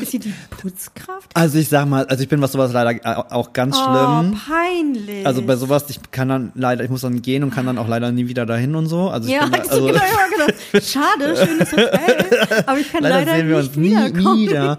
[0.00, 1.30] Ist sie die Putzkraft?
[1.34, 4.38] Also ich sag mal, also ich bin was sowas leider äh, auch ganz Oh, schlimm.
[4.46, 5.26] peinlich.
[5.26, 7.88] Also bei sowas, ich kann dann leider, ich muss dann gehen und kann dann auch
[7.88, 9.08] leider nie wieder dahin und so.
[9.08, 12.26] Also ich ja, bin da, ich also, so genau immer gedacht, schade, schönes Hotel,
[12.66, 14.78] aber ich kann Leider, leider, sehen wir nicht uns nie wieder.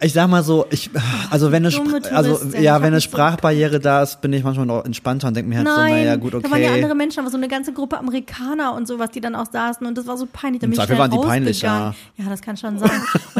[0.00, 0.90] Ich sag mal so, ich,
[1.30, 1.74] also wenn eine,
[2.12, 5.48] also ja, wenn eine so- Sprachbarriere da ist, bin ich manchmal noch entspannter und denke
[5.50, 6.76] mir halt so, Nein, naja, gut, da waren ja okay.
[6.76, 9.96] andere Menschen, aber so eine ganze Gruppe Amerikaner und sowas, die dann auch saßen und
[9.98, 10.62] das war so peinlich.
[10.62, 11.94] Im bin ich schnell waren die peinlich, rausgegangen.
[12.16, 12.90] Ja, das kann schon sein.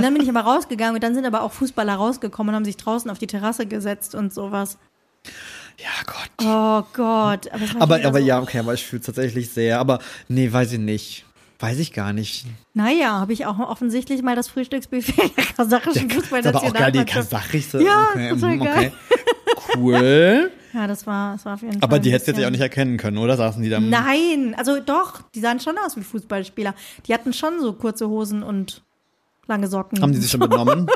[0.03, 2.65] Und dann bin ich aber rausgegangen und dann sind aber auch Fußballer rausgekommen und haben
[2.65, 4.77] sich draußen auf die Terrasse gesetzt und sowas.
[5.79, 6.31] Ja, Gott.
[6.41, 7.53] Oh Gott.
[7.53, 9.79] Aber, Aber, aber so, ja, okay, aber ich fühle tatsächlich sehr.
[9.79, 11.25] Aber nee, weiß ich nicht.
[11.61, 12.47] Weiß ich gar nicht.
[12.75, 16.99] Naja, habe ich auch offensichtlich mal das Frühstücksbuffet der kasachischen Ist aber auch geil, die
[16.99, 17.31] Fußballnationalmannschaft.
[17.31, 17.83] kasachische.
[17.85, 18.93] Ja, okay, das war mm, geil.
[19.77, 20.51] Cool.
[20.75, 21.83] Ja, das war, das war auf jeden Fall.
[21.83, 23.37] Aber die hättest du jetzt ja auch nicht erkennen können, oder?
[23.37, 23.79] Saßen die da?
[23.79, 26.75] Nein, also doch, die sahen schon aus wie Fußballspieler.
[27.07, 28.83] Die hatten schon so kurze Hosen und
[29.53, 30.01] lange Socken.
[30.01, 30.87] Haben die sich schon benommen?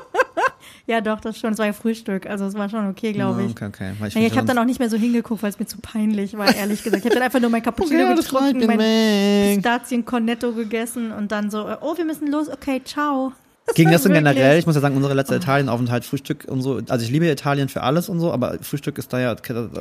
[0.87, 1.53] ja, doch, das schon.
[1.53, 3.51] Es war ja Frühstück, also es war schon okay, glaube ich.
[3.51, 3.93] Okay, okay.
[3.99, 6.37] Weil Naja, ich habe dann auch nicht mehr so hingeguckt, weil es mir zu peinlich
[6.37, 7.05] war, ehrlich gesagt.
[7.05, 9.57] Ich habe dann einfach nur mein Cappuccino Okay, getrunken, mein.
[9.57, 13.33] Pistazien-Cornetto gegessen und dann so, äh, oh, wir müssen los, okay, ciao.
[13.75, 14.59] Ging das denn generell?
[14.59, 16.81] Ich muss ja sagen, unsere letzte Italienaufenthalt, Frühstück und so.
[16.89, 19.35] Also ich liebe Italien für alles und so, aber Frühstück ist da ja.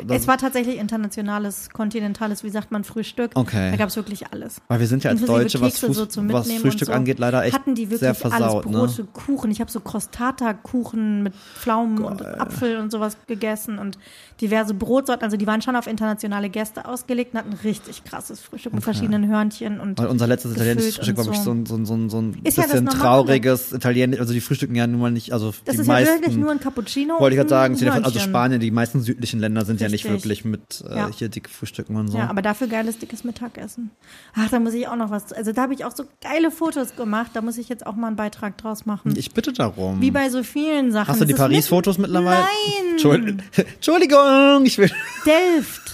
[0.09, 3.31] Es war tatsächlich internationales, kontinentales, wie sagt man, Frühstück.
[3.35, 3.71] Okay.
[3.71, 4.57] Da gab es wirklich alles.
[4.67, 6.93] weil wir sind ja als Inklusive Deutsche, was, Fuß, so was Frühstück so.
[6.93, 8.65] angeht, leider echt Hatten die wirklich sehr versaut.
[8.65, 8.71] alles, ne?
[8.79, 9.51] Brote, Kuchen.
[9.51, 13.97] Ich habe so Crostata-Kuchen mit Pflaumen und Apfel und sowas gegessen und
[14.41, 15.23] diverse Brotsorten.
[15.23, 19.27] Also die waren schon auf internationale Gäste ausgelegt und hatten richtig krasses Frühstück mit verschiedenen
[19.27, 22.09] Hörnchen und Weil unser letztes italienisches Frühstück war wirklich so ein, so ein, so ein,
[22.09, 22.99] so ein ja bisschen Normale.
[22.99, 24.19] trauriges Italienisch.
[24.19, 26.13] Also die frühstücken ja nun mal nicht, also das die ist ja meisten.
[26.15, 27.19] wirklich nur ein Cappuccino.
[27.19, 28.19] wollte ich gerade sagen, sie- also.
[28.19, 30.23] Spanien, die meisten südlichen Länder sind ja nicht Richtig.
[30.23, 31.09] wirklich mit äh, Ja.
[31.13, 32.17] hier dick frühstücken und so.
[32.17, 33.91] Ja, aber dafür geiles, dickes Mittagessen.
[34.35, 35.31] Ach, da muss ich auch noch was.
[35.33, 37.31] Also da habe ich auch so geile Fotos gemacht.
[37.33, 39.13] Da muss ich jetzt auch mal einen Beitrag draus machen.
[39.15, 40.01] ich bitte darum.
[40.01, 41.07] Wie bei so vielen Sachen.
[41.09, 42.41] Hast du die Paris-Fotos mit- mittlerweile?
[42.43, 42.93] Nein.
[42.97, 43.43] Entschuld-
[43.75, 44.89] Entschuldigung, ich will.
[45.25, 45.84] Delft.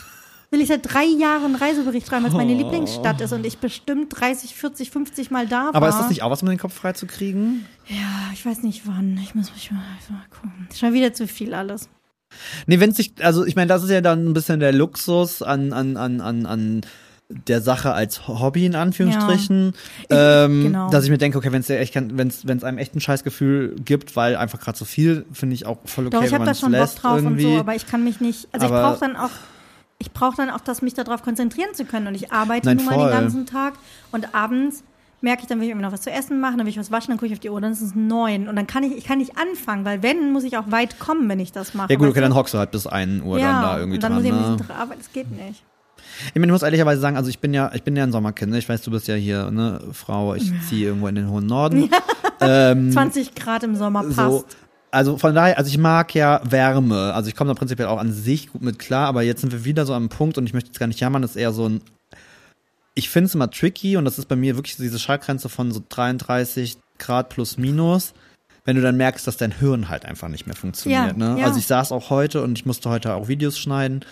[0.54, 2.38] Will ich seit drei Jahren einen Reisebericht schreiben, was Oh.
[2.38, 5.76] meine Lieblingsstadt ist und ich bestimmt 30, 40, 50 Mal da war.
[5.76, 7.66] Aber ist das nicht auch was, um den Kopf frei zu kriegen?
[7.88, 7.96] Ja,
[8.34, 9.18] ich weiß nicht wann.
[9.24, 9.80] Ich muss mich mal,
[10.10, 10.68] mal gucken.
[10.78, 11.88] Schon wieder zu viel alles.
[12.68, 15.42] Nee, wenn es sich, also ich meine, das ist ja dann ein bisschen der Luxus
[15.42, 16.82] an, an, an, an, an
[17.30, 19.72] der Sache als Hobby in Anführungsstrichen,
[20.10, 20.90] ähm, genau.
[20.90, 23.78] dass ich mir denke, okay, wenn es ja echt, wenn es einem echt ein Scheißgefühl
[23.86, 26.52] gibt, weil einfach gerade so viel, finde ich auch voll okay, Doch, ich habe da
[26.52, 27.46] es schon Bock drauf irgendwie.
[27.46, 28.50] und so, aber ich kann mich nicht.
[28.52, 29.30] Also ich Aber- brauche dann auch
[30.02, 32.08] ich brauche dann auch, das mich darauf konzentrieren zu können.
[32.08, 33.10] Und ich arbeite Nein, nun mal voll.
[33.12, 33.74] den ganzen Tag
[34.12, 34.84] und abends
[35.24, 36.92] merke ich, dann will ich mir noch was zu essen machen, dann will ich was
[36.92, 38.48] waschen, dann gucke ich auf die Uhr, dann ist es neun.
[38.48, 41.30] Und dann kann ich, ich kann nicht anfangen, weil wenn, muss ich auch weit kommen,
[41.30, 41.92] wenn ich das mache.
[41.94, 44.04] Ja gut, okay, dann hockst du halt bis 1 Uhr ja, dann da irgendwie und
[44.04, 44.22] dann dran.
[44.24, 44.52] muss ich ein Ne?
[44.58, 45.64] bisschen dran arbeiten, das geht nicht.
[46.30, 48.52] Ich meine, ich muss ehrlicherweise sagen, also ich bin ja, ich bin ja ein Sommerkind.
[48.52, 48.58] Ne?
[48.58, 50.34] Ich weiß, du bist ja hier, ne, Frau.
[50.34, 51.90] Ich ziehe irgendwo in den hohen Norden.
[52.40, 54.16] 20 Grad im Sommer passt.
[54.16, 54.46] So,
[54.92, 57.14] also von daher, also ich mag ja Wärme.
[57.14, 59.66] Also ich komme da prinzipiell auch an sich gut mit klar, aber jetzt sind wir
[59.66, 61.68] wieder so am Punkt und ich möchte jetzt gar nicht jammern, das ist eher so
[61.68, 61.82] ein.
[62.94, 65.72] Ich finde es immer tricky und das ist bei mir wirklich so diese Schallgrenze von
[65.72, 68.14] so 33 Grad plus minus,
[68.66, 71.18] wenn du dann merkst, dass dein Hirn halt einfach nicht mehr funktioniert.
[71.18, 71.40] Ja, ne?
[71.40, 71.46] ja.
[71.46, 74.04] Also ich saß auch heute und ich musste heute auch Videos schneiden.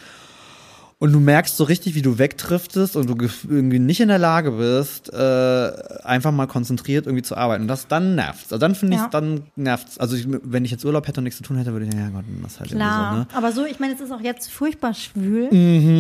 [1.02, 3.16] Und du merkst so richtig, wie du wegdriftest und du
[3.50, 5.72] irgendwie nicht in der Lage bist, äh,
[6.04, 7.62] einfach mal konzentriert irgendwie zu arbeiten.
[7.62, 8.52] Und das dann nervt's.
[8.52, 9.08] Also dann finde ich, Ja.
[9.08, 9.98] dann nervt's.
[9.98, 12.10] Also ich, wenn ich jetzt Urlaub hätte und nichts zu tun hätte, würde ich, ja
[12.10, 13.28] Gott, das ist halt Klar, so, ne?
[13.32, 13.38] Mhm.
[13.38, 15.50] aber so, ich meine, es ist auch jetzt furchtbar schwül,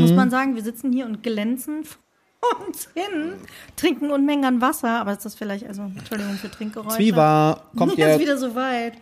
[0.01, 0.55] muss man sagen.
[0.55, 3.35] Wir sitzen hier und glänzen vor uns hin,
[3.77, 6.97] trinken Unmengen an Wasser, aber ist das vielleicht, also, Entschuldigung für Trinkgeräusche.
[6.97, 8.19] Zwieber, kommt Jetzt jetzt.
[8.19, 8.93] wieder so weit.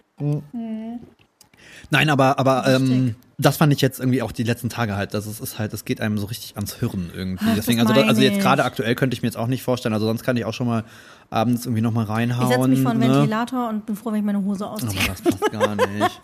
[1.89, 3.15] Nein, aber, aber ähm.
[3.39, 5.85] Das fand ich jetzt irgendwie auch die letzten Tage halt, dass es ist halt, es
[5.85, 7.45] geht einem so richtig ans Hirn irgendwie.
[7.47, 9.93] Ach, Deswegen, also, also jetzt gerade aktuell könnte ich mir jetzt auch nicht vorstellen.
[9.93, 10.83] Also sonst kann ich auch schon mal
[11.29, 12.49] abends irgendwie noch mal reinhauen.
[12.49, 13.09] Ich setze mich vor einen ne?
[13.13, 15.01] Ventilator und bin froh, wenn ich meine Hose Aber ausziehe.
[15.07, 16.19] das passt gar nicht.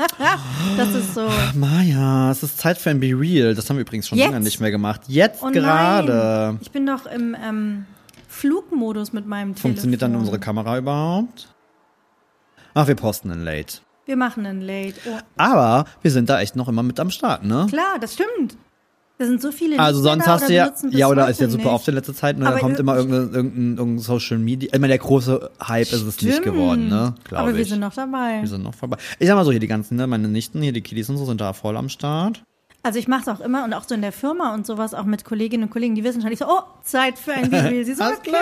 [0.76, 1.30] Das ist so.
[1.54, 3.54] Maja, es ist Zeit für ein Be Real.
[3.54, 4.32] Das haben wir übrigens schon Jetzt?
[4.32, 5.02] lange nicht mehr gemacht.
[5.08, 6.58] Jetzt Oh gerade.
[6.62, 7.86] Ich bin doch im ähm,
[8.28, 10.22] Flugmodus mit meinem Funktioniert dann Telefon.
[10.26, 11.50] unsere Kamera überhaupt?
[12.74, 13.78] Ach, wir posten einen Late.
[14.06, 14.96] Wir machen einen Late.
[15.08, 17.68] Oh, Aber wir sind da echt noch immer mit am Start, ne?
[17.70, 18.58] klar, das stimmt.
[19.20, 21.88] Da sind so viele Also sonst hast du ja, ja oder ist ja super oft
[21.88, 22.46] in letzter Zeit, ne?
[22.46, 24.70] Da kommt immer irgendein, irgendein, irgendein Social Media.
[24.74, 26.44] Meine, der große Hype ist es nicht Stimmt.
[26.44, 27.14] geworden, ne?
[27.24, 27.58] Glaube Aber ich.
[27.58, 28.42] wir sind noch dabei.
[28.42, 28.98] wir sind noch vorbei.
[29.20, 31.26] Ich sag mal so, hier die ganzen, ne, meine Nichten, hier die Kiddies und so
[31.26, 32.44] sind da voll am Start.
[32.82, 35.06] Also ich mache es auch immer und auch so in der Firma und sowas, auch
[35.06, 37.84] mit Kolleginnen und Kollegen, die wissen schon, ich so, oh, Zeit für ein Video.
[37.86, 38.16] Sie so, okay.
[38.24, 38.42] klar.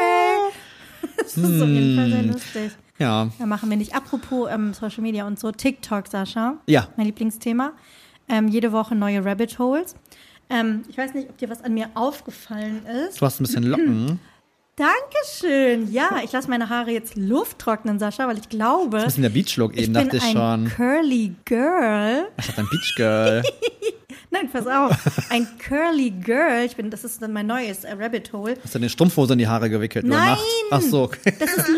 [1.18, 2.12] Das ist auf jeden Fall Hm.
[2.12, 2.72] sehr lustig.
[3.02, 3.30] Ja.
[3.40, 3.96] Da machen wir nicht.
[3.96, 6.58] Apropos ähm, Social Media und so, TikTok, Sascha.
[6.68, 6.88] Ja.
[6.98, 7.74] Mein Lieblingsthema.
[8.30, 9.96] Ähm, jede Woche neue Rabbit Holes.
[10.52, 13.20] Ähm, ich weiß nicht, ob dir was an mir aufgefallen ist.
[13.20, 14.20] Du hast ein bisschen Locken.
[14.76, 15.92] Dankeschön.
[15.92, 19.30] Ja, ich lasse meine Haare jetzt Luft trocknen, Sascha, weil ich glaube, Ein bisschen der
[19.30, 20.70] Beachlook eben, dachte ich ein schon.
[20.70, 22.28] curly Girl.
[22.38, 23.44] Ich dachte ein Beachgirl.
[24.32, 24.96] Nein, pass auf.
[25.30, 26.64] Ein curly Girl.
[26.66, 28.56] Ich bin, das ist dann mein neues äh, Rabbit Hole.
[28.64, 30.38] Hast du eine Strumpfhose in die Haare gewickelt Nein!
[30.72, 31.34] Ach so, okay.
[31.38, 31.68] Das ist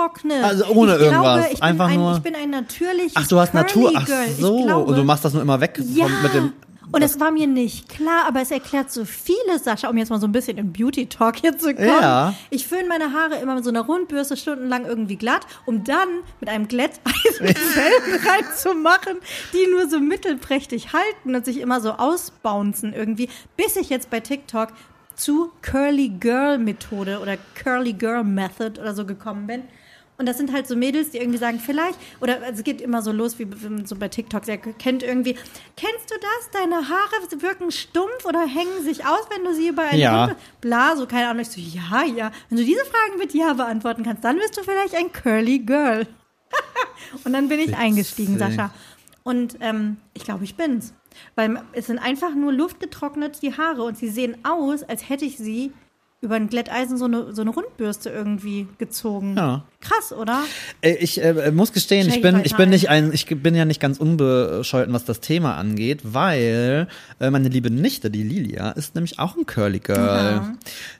[0.00, 0.44] luftgetrocknet.
[0.44, 1.46] Also ohne ich glaube, irgendwas.
[1.52, 3.92] Ich bin Einfach ein, nur- Ich bin ein natürliches Ach, du hast Natur.
[3.94, 4.58] Ach so.
[4.58, 6.04] Ich glaube, und du machst das nur immer weg ja.
[6.06, 6.52] von, mit dem.
[6.92, 10.20] und es war mir nicht klar, aber es erklärt so vieles, Sascha, um jetzt mal
[10.20, 11.86] so ein bisschen im Beauty-Talk hier zu kommen.
[11.86, 12.34] Ja.
[12.50, 16.08] Ich föhne meine Haare immer mit so einer Rundbürste stundenlang irgendwie glatt, um dann
[16.40, 17.00] mit einem Glätteisen
[17.40, 19.18] Wellen reinzumachen,
[19.52, 24.20] die nur so mittelprächtig halten und sich immer so ausbouncen irgendwie, bis ich jetzt bei
[24.20, 24.68] TikTok
[25.14, 29.64] zu Curly Girl Methode oder Curly Girl Method oder so gekommen bin.
[30.20, 33.10] Und das sind halt so Mädels, die irgendwie sagen, vielleicht, oder es geht immer so
[33.10, 33.46] los, wie
[33.86, 35.32] so bei TikTok, ihr kennt irgendwie,
[35.76, 36.50] kennst du das?
[36.52, 40.36] Deine Haare wirken stumpf oder hängen sich aus, wenn du sie über eine Ja.
[40.60, 41.40] Bla, so keine Ahnung.
[41.40, 42.32] Ich so, ja, ja.
[42.50, 46.06] Wenn du diese Fragen mit Ja beantworten kannst, dann bist du vielleicht ein Curly Girl.
[47.24, 48.56] Und dann bin ich eingestiegen, Witzig.
[48.56, 48.74] Sascha.
[49.22, 50.92] Und ähm, ich glaube, ich bin's.
[51.34, 55.38] Weil es sind einfach nur luftgetrocknet die Haare und sie sehen aus, als hätte ich
[55.38, 55.72] sie
[56.22, 59.36] über ein Glätteisen so eine, so eine Rundbürste irgendwie gezogen.
[59.36, 59.64] Ja.
[59.80, 60.42] Krass, oder?
[60.82, 62.70] Äh, Ich äh, muss gestehen, ich bin, ich bin ein.
[62.70, 66.88] nicht ein, ich bin ja nicht ganz unbescholten, was das Thema angeht, weil
[67.20, 70.56] äh, meine liebe Nichte, die Lilia, ist nämlich auch ein Curly Girl.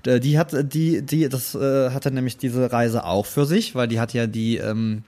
[0.07, 3.89] Äh, Die hat, die, die, das äh, hatte nämlich diese Reise auch für sich, weil
[3.89, 5.05] die hat ja die, ähm,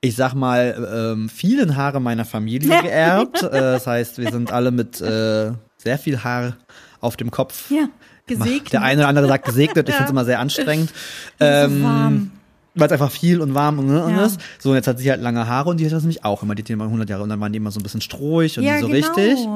[0.00, 3.42] ich sag mal, ähm, vielen Haare meiner Familie geerbt.
[3.44, 6.56] äh, das heißt, wir sind alle mit äh, sehr viel Haar
[7.00, 7.70] auf dem Kopf.
[7.70, 7.88] Ja,
[8.28, 8.72] gesegnet.
[8.72, 10.92] Der eine oder andere sagt gesegnet, ich finde es immer sehr anstrengend.
[11.40, 12.30] Ähm, so warm.
[12.74, 14.24] weil es einfach viel und warm und, ne, und Ja.
[14.26, 14.40] ist.
[14.58, 16.54] So, und jetzt hat sie halt lange Haare und die hat das nämlich auch immer.
[16.54, 18.72] Die immer 100 Jahre und dann waren die immer so ein bisschen strohig und ja,
[18.74, 19.14] nicht so genau.
[19.16, 19.48] richtig.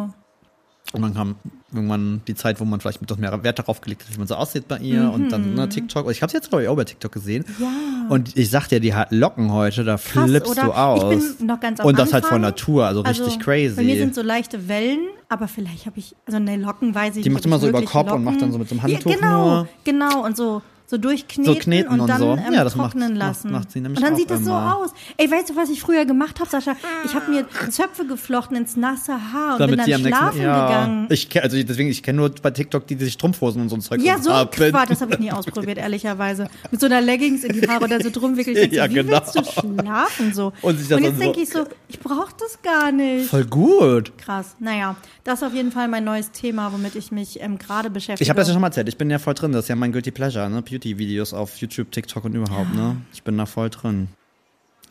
[0.92, 1.36] Und dann kam
[1.72, 4.34] irgendwann die Zeit, wo man vielleicht etwas mehr Wert darauf gelegt hat, wie man so
[4.34, 5.10] aussieht bei ihr.
[5.10, 6.10] Und dann ne, TikTok.
[6.10, 7.44] Ich habe sie jetzt, glaube ich, auch bei TikTok gesehen.
[7.58, 7.62] Mhm.
[7.64, 7.70] Ja.
[8.10, 10.64] Und ich sag dir, die hat Locken heute, da Krass, flippst oder?
[10.64, 11.24] du aus.
[11.24, 12.50] Ich bin noch ganz am und das halt von Anfang.
[12.50, 13.76] Natur, also richtig crazy.
[13.76, 17.22] Bei mir sind so leichte Wellen, aber vielleicht habe ich, also ne, Locken weiß ich
[17.22, 17.34] Die nicht.
[17.36, 19.10] macht ob immer so über Kopf und Locken- macht dann so mit so einem Handtuch
[19.10, 19.68] ja, genau, nur.
[19.84, 22.32] Genau, und so so durchkneten So kneten und und dann so.
[22.34, 23.52] ähm, Ja, das macht- trocknen macht- lassen.
[23.52, 24.90] macht sie nämlich und dann sieht es so aus.
[25.16, 26.76] Ey, weißt du, was ich früher gemacht habe, Sascha?
[27.04, 30.42] Ich habe mir Zöpfe geflochten ins nasse Haar und Damit bin dann am nächsten schlafen
[30.42, 31.06] ja, gegangen.
[31.10, 33.80] Ich also deswegen, ich kenne nur bei TikTok die, die sich Strumpfhosen und so ein
[33.80, 34.30] Zeug Ja, so.
[34.50, 36.48] Quatsch, das habe ich nie ausprobiert, ehrlicherweise.
[36.70, 38.56] Mit so einer Leggings in die Haare oder so drum wickelt.
[38.58, 39.12] Ich denk Ja, so, wie genau.
[39.20, 40.52] willst du schlafen so?
[40.62, 43.28] Und das und jetzt so- denke ich so, ich brauche das gar nicht.
[43.30, 44.12] Voll gut.
[44.18, 44.56] Krass.
[44.58, 48.22] Naja, das ist auf jeden Fall mein neues Thema, womit ich mich ähm, gerade beschäftige.
[48.24, 49.52] Ich habe das ja schon mal erzählt, ich bin ja voll drin.
[49.52, 50.62] Das ist ja mein Guilty Pleasure, ne?
[50.82, 52.96] Beauty-Videos auf YouTube, TikTok und überhaupt, ne?
[53.12, 54.08] Ich bin da voll drin.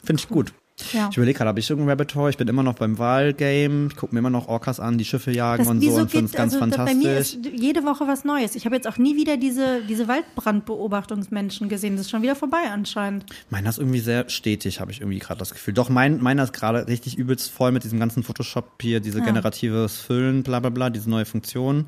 [0.04, 0.54] Finde ich gut.
[0.94, 1.10] ja.
[1.12, 2.30] Ich überlege gerade, habe ich irgendein Rabbit Hole?
[2.32, 3.88] Ich bin immer noch beim Wahlgame.
[3.92, 6.26] Ich gucke mir immer noch Orcas an, die Schiffe jagen Das, und so und finde
[6.26, 7.52] es ganz also, das- bei mir fantastisch.
[7.52, 8.56] ist jede Woche was Neues.
[8.56, 11.98] Ich habe jetzt auch nie wieder diese, diese Waldbrandbeobachtungsmenschen gesehen.
[11.98, 13.26] Das ist schon wieder vorbei anscheinend.
[13.50, 15.74] Meiner ist irgendwie sehr stetig, habe ich irgendwie gerade das Gefühl.
[15.74, 19.26] Doch, mein, meiner ist gerade richtig übelst voll mit diesem ganzen Photoshop hier, diese Ja.
[19.26, 21.86] generatives Füllen, bla bla bla, diese neue Funktion,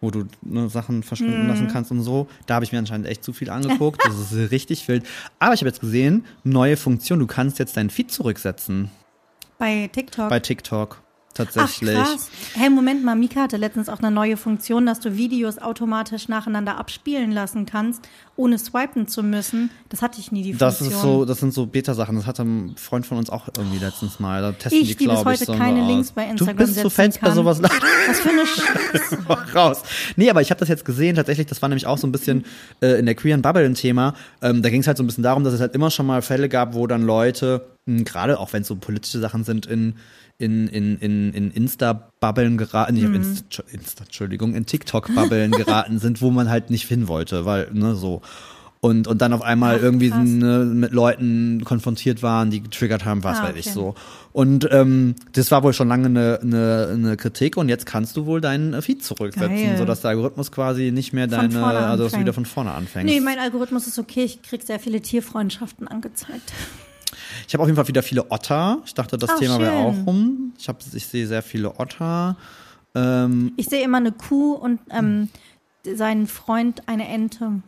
[0.00, 1.48] wo du ne, Sachen verschwinden Mhm.
[1.48, 2.26] lassen kannst und so.
[2.46, 4.00] Da habe ich mir anscheinend echt zu viel angeguckt.
[4.04, 5.04] Das ist richtig wild.
[5.38, 8.90] Aber ich habe jetzt gesehen, neue Funktion, du kannst jetzt deinen Feed zurücksetzen
[9.58, 10.28] Bei TikTok.
[10.30, 11.02] bei TikTok.
[11.32, 11.94] Ach Tatsächlich.
[11.94, 12.28] krass.
[12.54, 16.76] Hey, Moment mal, Mika hatte letztens auch eine neue Funktion, dass du Videos automatisch nacheinander
[16.76, 18.02] abspielen lassen kannst,
[18.36, 19.70] ohne swipen zu müssen.
[19.88, 20.96] Das hatte ich nie, die Das Funktion.
[20.98, 22.16] ist so, das sind so Beta-Sachen.
[22.16, 24.42] Das hatte ein Freund von uns auch irgendwie letztens mal.
[24.42, 25.86] Da testen Ich, die, die bis glaube ich, heute so keine.
[25.86, 27.36] Links bei Instagram Du bist, du setzen fällst bei kann.
[27.36, 29.18] sowas Was für eine Scheiße.
[29.54, 29.82] raus.
[30.16, 32.44] Nee, aber ich habe das jetzt gesehen, tatsächlich, das war nämlich auch so ein bisschen
[32.82, 34.14] äh, in der queeren Bubble ein Thema.
[34.42, 36.22] Ähm, da ging es halt so ein bisschen darum, dass es halt immer schon mal
[36.22, 37.66] Fälle gab, wo dann Leute,
[38.04, 39.94] gerade auch wenn es so politische Sachen sind, in
[40.40, 46.22] in, in, in, in Insta-Bubbeln geraten, nicht auf Insta, Insta, Entschuldigung, in TikTok-Bubbeln geraten sind,
[46.22, 48.22] wo man halt nicht hin wollte, weil, ne, so.
[48.82, 53.22] Und, und dann auf einmal Ach, irgendwie ne, mit Leuten konfrontiert waren, die getriggert haben,
[53.22, 53.74] was Ah, weiß ich okay.
[53.74, 53.94] so.
[54.32, 58.24] Und ähm, das war wohl schon lange eine, eine, eine Kritik und jetzt kannst du
[58.24, 59.76] wohl deinen Feed zurücksetzen, Geil.
[59.76, 63.12] sodass der Algorithmus quasi nicht mehr Von deine, also dass du wieder von vorne anfängst.
[63.12, 64.24] Nee, mein Algorithmus ist okay.
[64.24, 66.50] Ich krieg sehr viele Tierfreundschaften angezeigt.
[67.50, 68.78] Ich habe auf jeden Fall wieder viele Otter.
[68.86, 70.52] Ich dachte, das Ach, Thema wäre auch rum.
[70.56, 72.36] Ich, hab, ich sehe sehr viele Otter.
[72.94, 75.28] Ähm, Ich sehe immer eine Kuh und ähm,
[75.84, 77.60] seinen Freund eine Ente.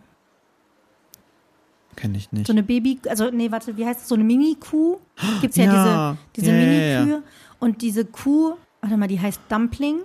[1.96, 2.46] Kenne ich nicht.
[2.46, 4.08] So eine Baby, also nee, warte, wie heißt das?
[4.08, 4.98] So eine Mini-Kuh?
[5.40, 6.16] Gibt's ja, Ja.
[6.36, 7.00] diese, diese ja.
[7.04, 7.22] Mini-Kühe.
[7.58, 8.52] Und diese Kuh,
[8.82, 9.96] warte mal, die heißt Dumpling.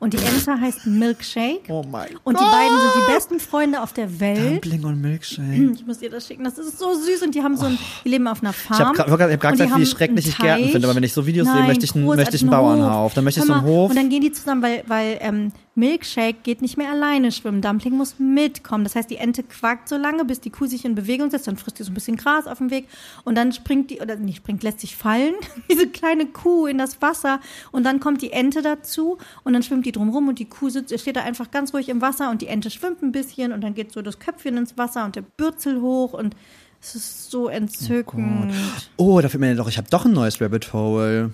[0.00, 1.62] Und die Ente heißt Milkshake.
[1.68, 4.62] oh mein Und die beiden sind die besten Freunde auf der Welt.
[4.64, 5.72] Dumpling und Milkshake.
[5.74, 6.44] Ich muss dir das schicken.
[6.44, 7.22] Das ist so süß.
[7.22, 8.78] Und die haben so ein, die leben auf einer Ich Farm.
[8.78, 11.48] habe gerade hab die gesagt, wie schrecklich ich Gärten finde, aber wenn ich so Videos
[11.48, 13.14] sehe, Nein, möchte ich, einen, möchte ich einen Bauernhof.
[13.14, 13.90] Dann möchte ich so einen Hof.
[13.90, 17.62] Und dann gehen die zusammen, weil, weil ähm, Milkshake geht nicht mehr alleine schwimmen.
[17.62, 18.84] Dumpling muss mitkommen.
[18.84, 21.46] Das heißt, die Ente quakt so lange, bis die Kuh sich in Bewegung setzt.
[21.46, 22.88] Dann frisst die so ein bisschen Gras auf dem Weg.
[23.24, 25.34] Und dann springt die, oder nicht springt, lässt sich fallen,
[25.70, 27.40] diese kleine Kuh in das Wasser.
[27.70, 29.18] Und dann kommt die Ente dazu.
[29.44, 30.28] Und dann schwimmt die drumrum.
[30.28, 32.30] Und die Kuh sitzt, steht da einfach ganz ruhig im Wasser.
[32.30, 33.52] Und die Ente schwimmt ein bisschen.
[33.52, 36.12] Und dann geht so das Köpfchen ins Wasser und der Bürzel hoch.
[36.12, 36.34] Und
[36.80, 38.52] es ist so entzückend.
[38.96, 41.32] Oh, da fällt mir doch, ich habe doch ein neues Rabbit Hole.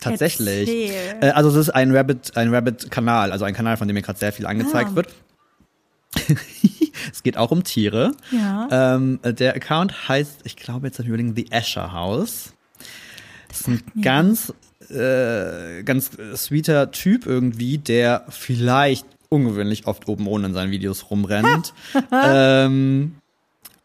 [0.00, 0.68] Tatsächlich.
[0.68, 1.16] Erzähl.
[1.20, 4.18] Äh, also es ist ein Rabbit, ein Rabbit-Kanal, also ein Kanal, von dem mir gerade
[4.18, 4.96] sehr viel angezeigt Ah.
[4.96, 5.08] wird.
[7.12, 8.12] es geht auch um Tiere.
[8.30, 8.94] Ja.
[8.96, 12.52] Ähm, der Account heißt, ich glaube jetzt habe ich überlegen, The Asher House.
[13.48, 14.52] Das ist ein ganz,
[14.90, 21.74] äh, ganz sweeter Typ irgendwie, der vielleicht ungewöhnlich oft oben ohne in seinen Videos rumrennt.
[22.12, 23.16] ähm,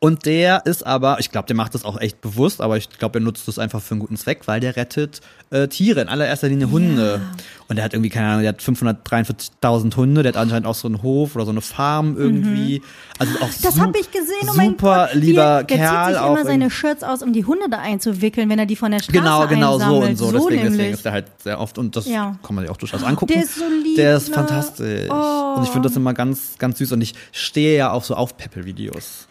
[0.03, 3.19] und der ist aber, ich glaube, der macht das auch echt bewusst, aber ich glaube,
[3.19, 6.49] er nutzt das einfach für einen guten Zweck, weil der rettet äh, Tiere, in allererster
[6.49, 7.21] Linie Hunde.
[7.69, 10.89] Und der hat irgendwie, keine Ahnung, der hat 543.000 Hunde, der hat anscheinend auch so
[10.89, 12.81] einen Hof oder so eine Farm irgendwie.
[13.17, 13.53] Also auch Mhm.
[13.61, 14.49] Das habe ich gesehen.
[14.49, 15.15] Oh mein super Gott.
[15.21, 16.05] lieber Wie, der Kerl.
[16.07, 16.69] zieht sich immer seine.
[16.69, 19.77] Shirts aus, um die Hunde da einzuwickeln, wenn er die von der Straße Genau, genau,
[19.79, 20.09] so einsammelt.
[20.09, 20.25] und so.
[20.25, 22.35] So deswegen, deswegen ist der halt sehr oft und das Ja.
[22.43, 23.31] kann man sich auch durchaus angucken.
[23.33, 24.35] Der ist so lieb, Der ist ne?
[24.35, 25.09] fantastisch.
[25.09, 25.53] Oh.
[25.57, 28.35] Und ich finde das immer ganz, ganz süß und ich stehe ja auch so auf
[28.35, 29.27] Peppel-Videos.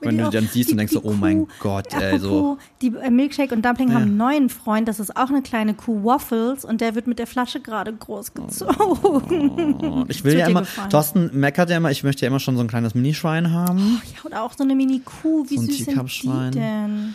[0.00, 2.18] Die- Wenn die du die dann siehst und denkst so, oh mein Kuh- Gott, ey,
[2.18, 2.58] so.
[2.82, 4.06] Die äh, Milkshake und Dumpling haben Ja.
[4.06, 7.26] einen neuen Freund, das ist auch eine kleine Kuh, Waffles, und der wird mit der
[7.26, 9.74] Flasche gerade großgezogen.
[9.74, 10.90] Und ich will ja immer, gefallen.
[10.90, 14.00] Thorsten meckert ja immer, ich möchte ja immer schon so ein kleines Minischwein haben.
[14.16, 17.14] Ja, oder auch so eine Mini-Kuh, wie So ein süß sind die denn?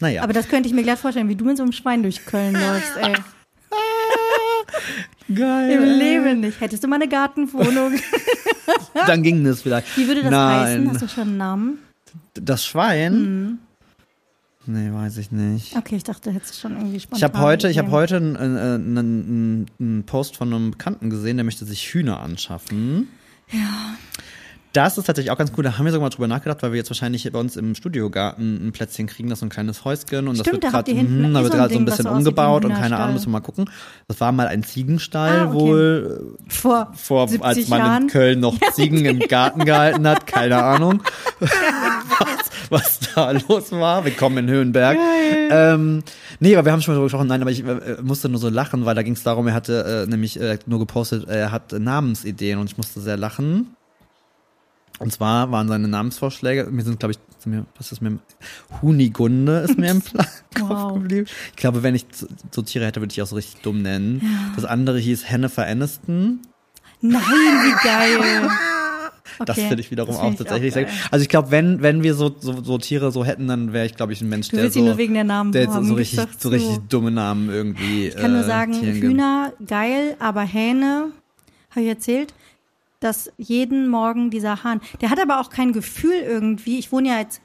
[0.00, 0.22] Naja.
[0.22, 2.52] Aber das könnte ich mir gleich vorstellen, wie du mit so einem Schwein durch Köln
[2.54, 3.12] läufst, ey.
[5.34, 5.70] Geil.
[5.70, 6.60] Im Leben nicht.
[6.60, 7.92] Hättest du mal eine Gartenwohnung.
[9.06, 9.96] Dann ging das vielleicht.
[9.96, 10.60] Wie würde das Nein.
[10.60, 10.90] heißen?
[10.90, 11.78] Hast du schon einen Namen?
[12.34, 13.12] Das Schwein?
[13.20, 13.58] Mhm.
[14.66, 15.76] Nee, weiß ich nicht.
[15.76, 17.16] Okay, ich dachte, du hättest schon irgendwie spontan.
[17.16, 18.00] Ich habe heute, ich habe Ideen.
[18.00, 23.08] heute einen, einen, einen, einen Post von einem Bekannten gesehen, der möchte sich Hühner anschaffen.
[23.50, 23.94] Ja.
[24.74, 25.64] Das ist tatsächlich auch ganz cool.
[25.64, 27.74] Da haben wir sogar mal drüber nachgedacht, weil wir jetzt wahrscheinlich hier bei uns im
[27.74, 30.72] Studiogarten ein Plätzchen kriegen, das ist so ein kleines Häuschen und das Stimmt, wird da
[30.76, 32.74] habt gerade hinten mhm, da eh wird so ein gerade so ein bisschen umgebaut und
[32.74, 32.98] keine.
[32.98, 33.70] Ahnung, müssen wir mal gucken.
[34.08, 35.54] Das war mal ein Ziegenstall Ah, okay.
[35.54, 38.02] wohl Vor, vor, 70 als man Jahren.
[38.02, 41.02] in Köln noch Ziegen im Garten gehalten hat, keine Ahnung.
[41.40, 44.04] was, was da los war.
[44.04, 44.98] Willkommen in Höhenberg.
[45.50, 46.02] Ähm,
[46.40, 47.28] nee, aber wir haben schon mal darüber gesprochen.
[47.28, 50.04] Nein, aber ich äh, musste nur so lachen, weil da ging es darum, er hatte
[50.06, 53.74] äh, nämlich äh, nur gepostet, er hat äh, Namensideen und ich musste sehr lachen.
[54.98, 57.18] Und zwar waren seine Namensvorschläge, mir sind, glaube ich,
[57.76, 58.18] was ist mir,
[58.82, 60.26] Hunigunde ist mir im Plan
[60.58, 60.94] Kopf Wow.
[60.94, 61.26] geblieben.
[61.50, 62.06] Ich glaube, wenn ich
[62.50, 64.22] so- Tiere hätte, würde ich auch so richtig dumm nennen.
[64.56, 66.40] Das andere hieß Hennifer Aniston.
[67.00, 68.48] Nein, wie geil.
[69.46, 70.94] Das Okay, finde ich wiederum das auch find ich tatsächlich sehr geil.
[71.12, 73.94] Also ich glaube, wenn, wenn wir so, so, so Tiere so hätten, dann wäre ich,
[73.94, 76.18] glaube ich, ein Mensch, Du der so, nur wegen der Namen der so, so ich
[76.18, 78.08] richtig, so richtig dumme Namen irgendwie.
[78.08, 78.96] Ich kann nur äh, sagen, gibt.
[79.04, 81.12] Hühner geil, aber Hähne,
[81.70, 82.34] habe ich erzählt,
[83.00, 86.78] dass jeden Morgen dieser Hahn, der hat aber auch kein Gefühl irgendwie.
[86.78, 87.40] Ich wohne ja jetzt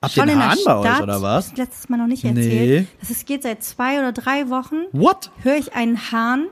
[0.00, 1.50] Habt ihr schon einen in der Hahn bei euch oder was?
[1.50, 2.80] Das letztes Mal noch nicht erzählt.
[2.82, 2.86] Nee.
[3.00, 4.76] Das ist, geht seit zwei oder drei Wochen.
[4.92, 5.30] What?
[5.42, 6.46] Höre ich einen Hahn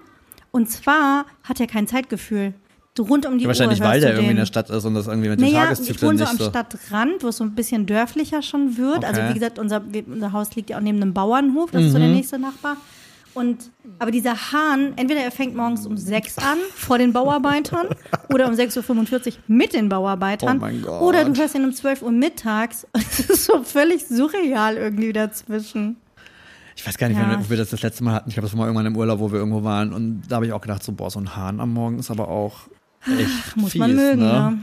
[0.52, 2.54] und zwar hat er kein Zeitgefühl.
[2.98, 5.06] Rund um die Wahrscheinlich, Uhr weil hörst der irgendwie in der Stadt ist und das
[5.06, 6.50] irgendwie mit den Naja, ich Tageszyklen wohne so nicht am so.
[6.50, 9.06] Stadtrand, wo es so ein bisschen dörflicher schon wird.
[9.06, 9.30] Also Okay.
[9.30, 12.02] wie gesagt, unser, unser Haus liegt ja auch neben einem Bauernhof, das ist so Mhm.
[12.02, 12.76] der nächste Nachbar.
[13.34, 17.86] Und aber dieser Hahn, entweder er fängt morgens um sechs an vor den Bauarbeitern
[18.32, 20.56] oder um 6.45 Uhr mit den Bauarbeitern.
[20.58, 21.00] Oh mein Gott.
[21.00, 22.86] Oder du hörst ihn um 12 Uhr mittags.
[22.92, 25.96] Das ist so völlig surreal irgendwie dazwischen.
[26.76, 27.38] Ich weiß gar nicht, Ja.
[27.38, 28.30] ob wir das das letzte Mal hatten.
[28.30, 29.92] Ich glaube, das war mal irgendwann im Urlaub, wo wir irgendwo waren.
[29.92, 32.28] Und da habe ich auch gedacht, so, boah, so ein Hahn am Morgen ist aber
[32.28, 32.68] auch
[33.06, 34.32] echt Muss fies, man mögen, ne?
[34.32, 34.58] ne?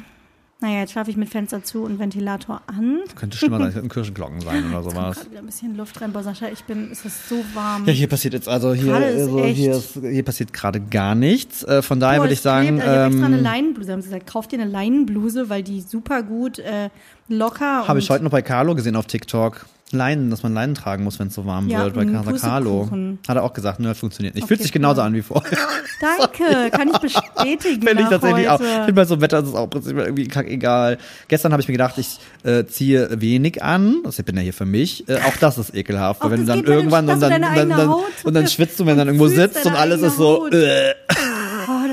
[0.59, 3.01] Naja, jetzt schlafe ich mit Fenster zu und Ventilator an.
[3.15, 5.15] Könnte schlimmer sein, es könnten Kirchenglocken sein oder Kommt sowas.
[5.17, 6.11] gerade wieder ein bisschen Luft rein.
[6.11, 7.85] Boah, Sascha, ich bin, es ist so warm.
[7.85, 11.63] Ja, hier passiert jetzt also hier, also hier, ist, hier passiert gerade gar nichts.
[11.63, 13.91] Äh, von daher Boah, würde ich sagen, klebt, also ich habe extra eine ähm, Leinenbluse.
[13.91, 16.89] Haben sie gesagt, kauf dir eine Leinenbluse, weil die super gut äh,
[17.27, 19.65] locker habe ich heute noch bei Carlo gesehen auf TikTok.
[19.91, 22.89] Leinen, dass man Leinen tragen muss, wenn es so warm Ja, wird, bei Casa Carlo.
[23.27, 24.43] Hat er auch gesagt, ne, funktioniert nicht.
[24.43, 25.07] Okay, Fühlt sich genauso cool.
[25.07, 25.57] an wie vorher.
[26.01, 27.81] Danke, kann ich bestätigen.
[27.87, 28.59] Finde ich tatsächlich auch.
[28.59, 30.97] Ich finde bei so einem Wetter ist es auch prinzipiell irgendwie kack egal.
[31.29, 33.97] Gestern habe ich mir gedacht, ich äh, ziehe wenig an.
[34.03, 35.07] Das bin ja hier für mich.
[35.07, 36.21] Äh, auch das ist ekelhaft.
[36.21, 38.85] Auch wenn du dann du- irgendwann und du dann, dann, dann und dann schwitzt du,
[38.85, 40.47] wenn dann und irgendwo sitzt und alles ist so.
[40.49, 40.93] Äh.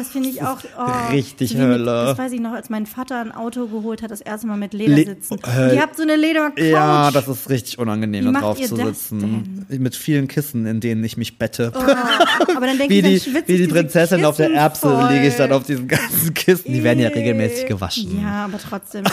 [0.05, 1.85] Das finde ich auch oh, richtig Hölle.
[1.85, 4.75] Das weiß ich noch, als mein Vater ein Auto geholt hat, das erste Mal mit
[4.75, 5.39] Le- Ledersitzen.
[5.43, 6.59] Höll- Und ihr habt so eine Ledercouch.
[6.63, 9.67] Ja, das ist richtig unangenehm, da drauf zu sitzen.
[9.71, 11.73] Mit vielen Kissen, in denen ich mich bette.
[11.75, 14.81] Oh, aber dann denke wie ich, dann die, wie die Prinzessin auf der Kissen Erbse
[14.91, 15.13] voll.
[15.13, 16.73] liege ich dann auf diesen ganzen Kisten.
[16.73, 18.21] Die werden ja regelmäßig gewaschen.
[18.21, 19.05] Ja, aber trotzdem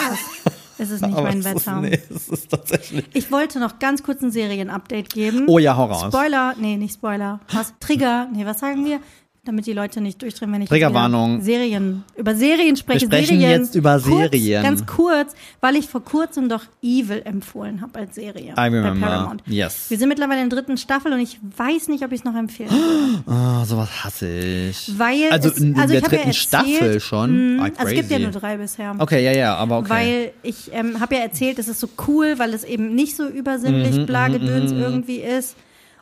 [0.77, 1.79] es, ist nicht Aber mein es ist, Wetter.
[1.81, 3.05] nee, es ist tatsächlich.
[3.13, 5.45] Ich wollte noch ganz kurz ein Serien-Update geben.
[5.47, 6.13] Oh ja, raus.
[6.13, 7.39] Spoiler, nee, nicht Spoiler.
[7.53, 7.73] Was?
[7.79, 8.99] Trigger, nee, was sagen wir?
[9.43, 11.41] Damit die Leute nicht durchdrehen, wenn ich Triggerwarnung.
[11.41, 13.01] Serien, über Serien spreche.
[13.01, 14.61] Wir sprechen Serien, jetzt über kurz, Serien.
[14.61, 18.51] Ganz kurz, weil ich vor kurzem doch Evil empfohlen habe als Serie.
[18.51, 18.99] I Bei remember.
[19.03, 19.41] Paramount.
[19.47, 19.89] Yes.
[19.89, 22.35] Wir sind mittlerweile in der dritten Staffel und ich weiß nicht, ob ich es noch
[22.35, 23.23] empfehlen würde.
[23.25, 24.91] Oh, sowas hasse ich.
[24.99, 27.55] Weil also es, in, in also der ich hab ja dritten erzählt, Staffel schon.
[27.55, 28.95] mh, Ah, also es gibt ja nur drei bisher.
[28.99, 29.89] Okay, ja, ja, aber okay.
[29.89, 33.27] Weil ich ähm, habe ja erzählt, es ist so cool, weil es eben nicht so
[33.27, 35.55] übersinnlich, Mhm, Blagedöns irgendwie ist.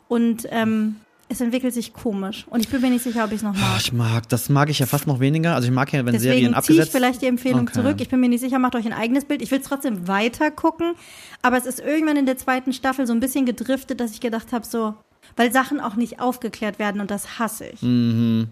[0.08, 0.96] Und ähm,
[1.30, 2.44] es entwickelt sich komisch.
[2.50, 3.78] Und ich bin mir nicht sicher, ob ich es noch mag.
[3.78, 5.54] ich mag, das mag ich ja fast noch weniger.
[5.54, 7.72] Also ich mag ja, wenn Serien Deswegen ziehe ich abgesetzt vielleicht die Empfehlung Okay.
[7.74, 7.96] zurück.
[8.00, 9.40] Ich bin mir nicht sicher, macht euch ein eigenes Bild.
[9.40, 10.94] Ich will es trotzdem weiter gucken.
[11.42, 14.52] Aber es ist irgendwann in der zweiten Staffel so ein bisschen gedriftet, dass ich gedacht
[14.52, 14.94] habe, so,
[15.36, 17.80] weil Sachen auch nicht aufgeklärt werden und das hasse ich.
[17.80, 18.48] Mhm.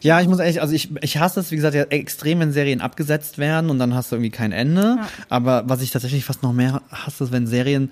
[0.00, 2.80] Ja, ich muss ehrlich, also ich, ich hasse es, wie gesagt, ja, extrem, wenn Serien
[2.80, 4.96] abgesetzt werden und dann hast du irgendwie kein Ende.
[4.98, 5.08] Ja.
[5.28, 7.90] Aber was ich tatsächlich fast noch mehr hasse, ist, wenn Serien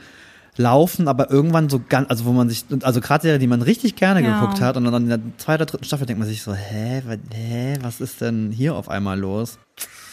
[0.57, 3.97] laufen, aber irgendwann so ganz, also wo man sich, also gerade Serien, die man richtig
[3.97, 4.41] gerne Ja.
[4.41, 7.03] geguckt hat und dann in der zweiten oder dritten Staffel denkt man sich so, hä,
[7.07, 9.59] was, hä, was ist denn hier auf einmal los?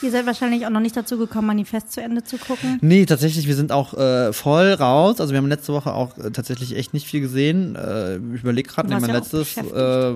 [0.01, 2.77] Ihr seid wahrscheinlich auch noch nicht dazu gekommen, Manifest zu Ende zu gucken.
[2.81, 5.19] Nee, tatsächlich, wir sind auch äh, voll raus.
[5.19, 7.75] Also wir haben letzte Woche auch äh, tatsächlich echt nicht viel gesehen.
[7.75, 9.63] Äh, ich überlege gerade, nee, mein ja letztes äh,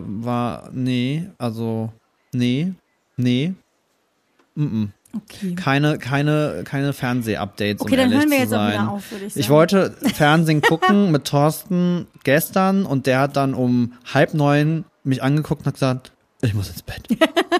[0.05, 1.91] war, nee, also,
[2.32, 2.74] nee,
[3.17, 3.53] nee.
[4.53, 4.88] Mm -mm.
[5.14, 5.55] Okay.
[5.55, 7.82] Keine, keine, keine Fernseh-Updates.
[7.82, 9.41] Okay, um dann hören wir jetzt auch wieder auf, würde ich sagen.
[9.41, 15.22] Ich wollte Fernsehen gucken mit Thorsten gestern und der hat dann um halb neun mich
[15.22, 16.12] angeguckt und hat gesagt,
[16.42, 17.04] ich muss ins Bett.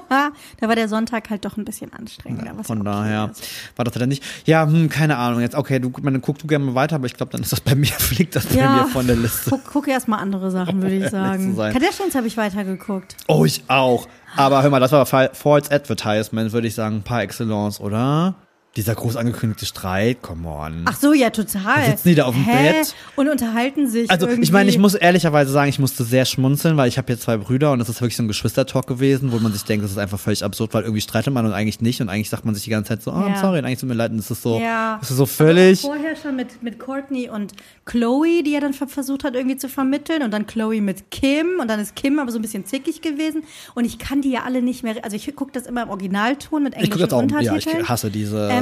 [0.10, 2.52] Da war der Sonntag halt doch ein bisschen anstrengender.
[2.56, 3.44] was Von ja okay daher ist.
[3.78, 4.24] war das dann nicht.
[4.46, 5.40] Ja, hm, keine Ahnung.
[5.42, 7.62] Jetzt, okay, du, meine, guck du gerne mal weiter, aber ich glaube, dann ist das
[7.62, 8.74] bei mir, fliegt das bei Ja.
[8.84, 9.50] mir von der Liste.
[9.50, 11.56] Guck, guck erst mal andere Sachen, würde ich sagen.
[11.56, 13.16] Kardashians habe ich weitergeguckt.
[13.28, 14.08] Oh, ich auch.
[14.36, 18.36] Aber hör mal, das war Fa- False Advertisement, würde ich sagen, par excellence, oder?
[18.78, 20.84] Dieser groß angekündigte Streit, come on.
[20.86, 21.88] Ach so, ja, total.
[21.88, 22.72] sitzen die da auf dem Hä?
[22.72, 22.96] Bett?
[23.18, 24.44] Und unterhalten sich Also irgendwie.
[24.46, 27.36] ich meine, ich muss ehrlicherweise sagen, ich musste sehr schmunzeln, weil ich habe jetzt zwei
[27.36, 29.98] Brüder und das ist wirklich so ein Geschwistertalk gewesen, wo man sich denkt, das ist
[29.98, 32.64] einfach völlig absurd, weil irgendwie streitet man und eigentlich nicht und eigentlich sagt man sich
[32.64, 33.42] die ganze Zeit so, oh, I'm Ja.
[33.42, 35.00] sorry, und eigentlich tut mir leid und es ist so, Ja.
[35.02, 37.52] es ist so völlig, Vorher schon mit, mit Courtney und
[37.86, 41.60] Chloe, die er dann ver- versucht hat irgendwie zu vermitteln und dann Chloe mit Kim
[41.60, 43.44] und dann ist Kim aber so ein bisschen zickig gewesen
[43.76, 46.64] und ich kann die ja alle nicht mehr, also ich gucke das immer im Originalton
[46.64, 47.82] mit ich gucke englischen das auch, ja, Untertiteln.
[47.84, 48.61] ich hasse diese, Ähm,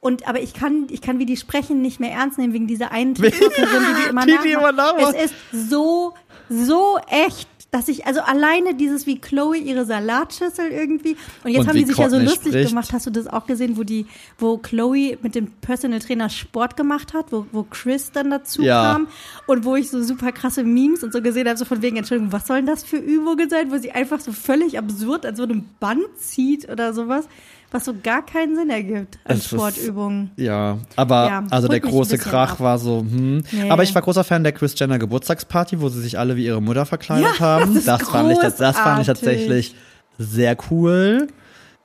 [0.00, 2.90] Und aber ich kann, ich kann wie die sprechen nicht mehr ernst nehmen wegen dieser
[2.90, 5.14] einen TikTokerin, die die immer Die die immer nachmacht.
[5.14, 6.14] Es ist so,
[6.48, 7.48] so echt.
[7.72, 11.84] Dass ich, also alleine dieses, wie Chloe ihre Salatschüssel irgendwie, und jetzt Und haben die
[11.84, 12.68] sich ja so Courtney lustig spricht.
[12.70, 14.06] gemacht, hast du das auch gesehen, wo die,
[14.38, 18.94] wo Chloe mit dem Personal Trainer Sport gemacht hat, wo, wo Chris dann dazu Ja.
[18.94, 19.06] kam
[19.46, 22.32] und wo ich so super krasse Memes und so gesehen habe, so von wegen, Entschuldigung,
[22.32, 25.66] was sollen das für Übungen sein, wo sie einfach so völlig absurd an so einem
[25.78, 27.28] Band zieht oder sowas,
[27.70, 30.30] was so gar keinen Sinn ergibt als Sportübungen.
[30.36, 32.60] Ja, aber Ja, also der große Krach ab.
[32.60, 33.42] war so, hm.
[33.52, 33.70] Nee.
[33.70, 36.60] Aber ich war großer Fan der Chris Jenner Geburtstagsparty, wo sie sich alle wie ihre
[36.60, 37.74] Mutter verkleidet Ja, haben.
[37.84, 39.74] das ist fand ich, das, das fand ich tatsächlich
[40.18, 41.28] sehr cool.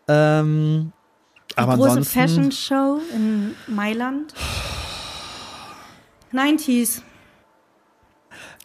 [0.07, 0.91] Ähm,
[1.55, 4.33] aber Große ansonsten, Fashion Show in Mailand.
[6.33, 7.01] 90s.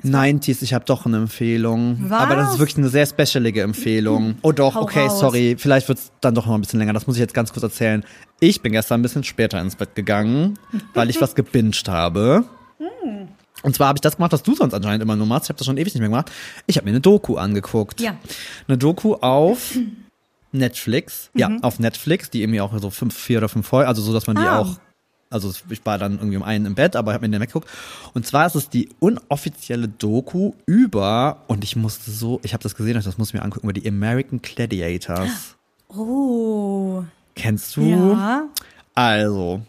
[0.04, 1.98] 90s, ich habe doch eine Empfehlung.
[2.08, 2.20] Was?
[2.20, 4.36] Aber das ist wirklich eine sehr specialige Empfehlung.
[4.42, 5.20] Oh doch, Hau okay, raus.
[5.20, 5.56] sorry.
[5.58, 6.92] Vielleicht wird's dann doch noch ein bisschen länger.
[6.92, 8.04] Das muss ich jetzt ganz kurz erzählen.
[8.40, 10.58] Ich bin gestern ein bisschen später ins Bett gegangen,
[10.94, 12.44] weil ich was gebinged habe.
[12.78, 13.28] Hm.
[13.62, 15.44] Und zwar habe ich das gemacht, was du sonst anscheinend immer nur machst.
[15.46, 16.30] Ich habe das schon ewig nicht mehr gemacht.
[16.66, 18.00] Ich habe mir eine Doku angeguckt.
[18.00, 18.16] Ja.
[18.68, 19.76] Eine Doku auf
[20.52, 21.30] Netflix.
[21.34, 21.62] Ja, Mhm.
[21.62, 24.36] auf Netflix, die irgendwie auch so fünf, vier oder fünf Folgen, also so, dass man
[24.36, 24.60] die Ah.
[24.60, 24.76] auch
[25.30, 27.68] also ich war dann irgendwie um einen im Bett, aber ich habe mir den weggeguckt.
[28.14, 32.74] Und zwar ist es die unoffizielle Doku über, und ich musste so, ich habe das
[32.74, 35.56] gesehen, das muss ich mir angucken, über die American Gladiators.
[35.92, 37.02] Oh.
[37.34, 37.82] Kennst du?
[37.82, 38.44] Ja.
[38.94, 39.62] Also,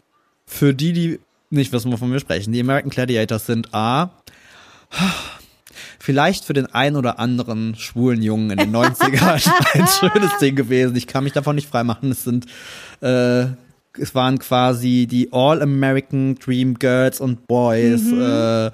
[0.45, 4.11] für die, die nicht wissen, wovon wir sprechen, die American Gladiators sind A,
[5.99, 10.95] vielleicht für den einen oder anderen schwulen Jungen in den 90ern ein schönes Ding gewesen.
[10.95, 12.11] Ich kann mich davon nicht freimachen.
[12.11, 12.45] Es sind,
[13.01, 13.47] äh,
[13.99, 18.71] es waren quasi die All-American Dream Girls und Boys, äh,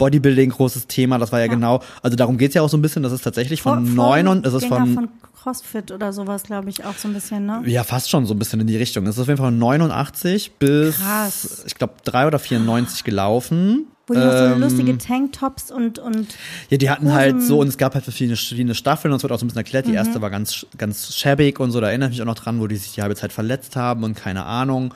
[0.00, 3.02] Bodybuilding, großes Thema, das war ja, genau, also darum geht's ja auch so ein bisschen,
[3.04, 5.08] das ist tatsächlich von neun und es ist von von
[5.42, 7.62] CrossFit oder sowas, glaube ich, auch so ein bisschen, ne?
[7.66, 9.06] ja, fast schon so ein bisschen in die Richtung.
[9.06, 11.62] Es ist auf jeden Fall von 89 bis, Krass.
[11.66, 13.86] ich glaube, 3 oder 94 gelaufen.
[14.06, 16.26] Wo die noch so Ähm, lustige Tanktops und, und
[16.68, 17.14] Ja, die hatten Hosen.
[17.14, 19.48] halt so, und es gab halt verschiedene, verschiedene Staffeln und es wird auch so ein
[19.48, 19.86] bisschen erklärt.
[19.86, 22.60] Die erste war ganz, ganz schäbig und so, da erinnere ich mich auch noch dran,
[22.60, 24.92] wo die sich die halbe Zeit verletzt haben und keine Ahnung.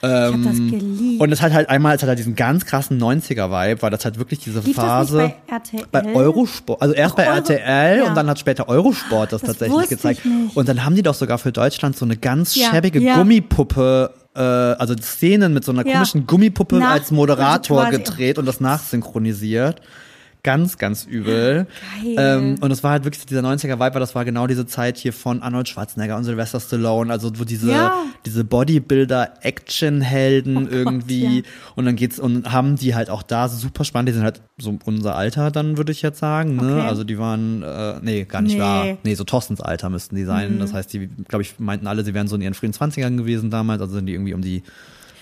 [0.00, 1.20] Ich habe das geliebt.
[1.20, 4.18] Und es hat halt einmal, es hat halt diesen ganz krassen 90er-Vibe, weil das halt
[4.18, 5.16] wirklich diese Lief Phase.
[5.18, 5.86] das nicht bei RTL?
[5.90, 8.04] Bei Eurosport, also erst Ach, bei Euro- RTL ja.
[8.08, 10.20] und dann hat später Eurosport das, Das tatsächlich gezeigt.
[10.54, 13.16] Und dann haben die doch sogar für Deutschland so eine ganz Ja, schäbige ja.
[13.16, 15.94] Gummipuppe, äh, also Szenen mit so einer Ja.
[15.94, 19.80] komischen Gummipuppe Nach- als Moderator also gedreht und das nachsynchronisiert.
[20.48, 21.66] Ganz, ganz übel.
[22.02, 22.14] Geil.
[22.16, 25.12] Ähm, und es war halt wirklich dieser 90er-Vibe, weil das war genau diese Zeit hier
[25.12, 27.92] von Arnold Schwarzenegger und Sylvester Stallone, also wo diese, Ja.
[28.24, 31.42] diese Bodybuilder-Action-Helden irgendwie Oh ja.
[31.76, 34.08] und dann geht's und haben die halt auch da super spannend.
[34.08, 36.56] Die sind halt so unser Alter, dann würde ich jetzt sagen.
[36.56, 36.76] Ne?
[36.78, 36.86] Okay.
[36.88, 38.58] Also die waren, äh, nee, gar nicht Nee.
[38.58, 38.62] Mhm.
[38.62, 38.86] wahr.
[39.02, 40.58] Nee, so Thorstens Alter müssten die sein.
[40.58, 43.50] Das heißt, die, glaube ich, meinten alle, sie wären so in ihren frühen 20ern gewesen
[43.50, 43.80] damals.
[43.82, 44.62] Also sind die irgendwie um die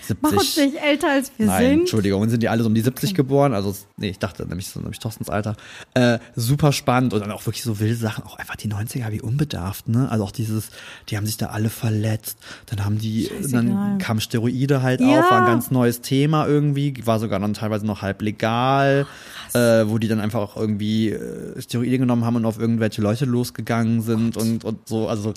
[0.07, 0.21] 70.
[0.21, 1.79] Mach uns nicht älter, als wir Nein, sind.
[1.81, 3.53] Entschuldigung, sind die alle so um die 70 geboren?
[3.53, 5.55] Also, nee, ich dachte nämlich so, nämlich Thorstens Alter.
[5.93, 9.21] Äh, super spannend und dann auch wirklich so wilde Sachen, auch einfach die 90er wie
[9.21, 10.09] unbedarft, ne?
[10.09, 10.69] Also auch dieses,
[11.09, 12.37] die haben sich da alle verletzt,
[12.67, 13.51] dann haben die, Scheißegal.
[13.65, 15.19] dann kamen Steroide halt Ja.
[15.19, 19.05] auf, war ein ganz neues Thema irgendwie, war sogar dann teilweise noch halb legal,
[19.53, 23.25] äh, wo die dann einfach auch irgendwie äh, Steroide genommen haben und auf irgendwelche Leute
[23.25, 25.33] losgegangen sind und, und so, also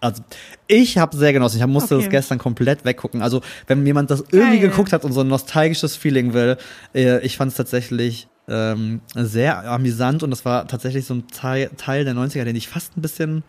[0.00, 0.22] also
[0.66, 2.04] ich habe sehr genossen, ich hab, musste Okay.
[2.04, 4.70] das gestern komplett weggucken, also wenn jemand das irgendwie Geil.
[4.70, 6.56] geguckt hat und so ein nostalgisches Feeling will,
[6.94, 11.70] äh, ich fand es tatsächlich ähm, sehr amüsant und das war tatsächlich so ein Teil,
[11.76, 13.42] Teil der 90er, den ich fast ein bisschen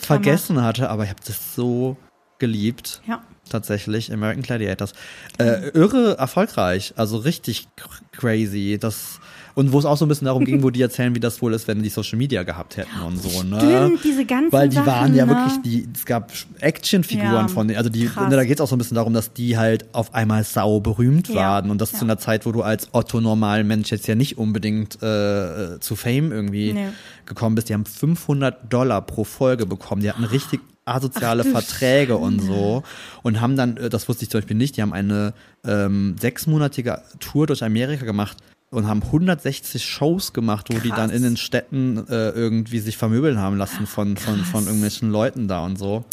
[0.00, 1.96] vergessen hatte, aber ich habe das so
[2.38, 3.02] geliebt.
[3.06, 3.22] Ja.
[3.50, 4.92] Tatsächlich, American Gladiators.
[5.38, 8.78] Äh, irre erfolgreich, also richtig cr- crazy.
[8.80, 9.20] Das,
[9.54, 11.52] und wo es auch so ein bisschen darum ging, wo die erzählen, wie das wohl
[11.52, 13.58] ist, wenn die Social Media gehabt hätten und so, ne?
[13.60, 15.32] Stimmt, diese ganzen Weil die Sachen, waren ja ne?
[15.36, 18.30] wirklich, die, es gab Actionfiguren Ja, von denen, also die, krass.
[18.30, 21.28] da geht es auch so ein bisschen darum, dass die halt auf einmal sau berühmt
[21.28, 21.98] Ja, waren und das ja.
[21.98, 25.94] zu einer Zeit, wo du als Otto normalen Mensch jetzt ja nicht unbedingt äh, zu
[25.96, 26.88] Fame irgendwie Nee.
[27.26, 27.68] gekommen bist.
[27.68, 30.00] Die haben 500 Dollar pro Folge bekommen.
[30.02, 32.82] Die hatten richtig asoziale Ach Verträge und so
[33.22, 37.02] und haben dann, äh, das wusste ich zum Beispiel nicht, die haben eine ähm, sechsmonatige
[37.20, 38.36] Tour durch Amerika gemacht
[38.70, 41.16] und haben 160 Shows gemacht, wo die dann Krass.
[41.16, 45.64] in den Städten äh, irgendwie sich vermöbeln haben lassen von, von, von irgendwelchen Leuten da
[45.64, 46.04] und so.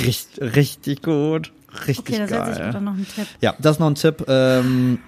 [0.00, 1.52] Richtig, richtig gut.
[1.86, 2.72] Richtig Okay, da setze ich mir geil.
[2.72, 3.26] dann noch einen Tipp.
[3.40, 4.24] Ja, das ist noch ein Tipp.
[4.28, 4.98] Ähm,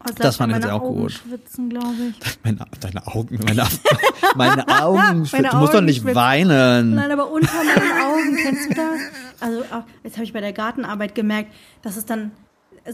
[0.00, 1.12] Oh, Das fand ich jetzt auch Augen gut.
[1.12, 2.38] schwitzen, glaube ich.
[2.44, 3.66] meine, deine Augen, meine,
[4.36, 6.14] meine Augen, Meine du musst doch Augen nicht schwitzen.
[6.14, 6.94] weinen.
[6.94, 9.00] Nein, aber unter meinen Augen, kennst du das?
[9.40, 9.64] Also,
[10.04, 12.30] jetzt habe ich bei der Gartenarbeit gemerkt, dass es dann,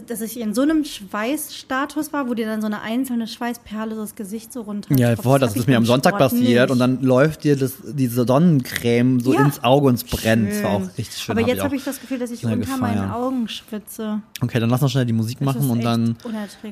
[0.07, 4.15] dass ich in so einem Schweißstatus war, wo dir dann so eine einzelne Schweißperle das
[4.15, 4.95] Gesicht so runter.
[4.97, 9.19] Ja, voll, das ist mir am Sonntag passiert und dann läuft dir das, diese Sonnencreme
[9.19, 9.45] so Ja.
[9.45, 10.51] ins Auge und es brennt.
[10.51, 11.31] Das war auch richtig schön.
[11.33, 13.11] Aber hab jetzt habe ich das Gefühl, dass ich unter meinen gefeiert.
[13.13, 14.21] Augen schwitze.
[14.41, 16.15] Okay, dann lass noch schnell die Musik Das machen und dann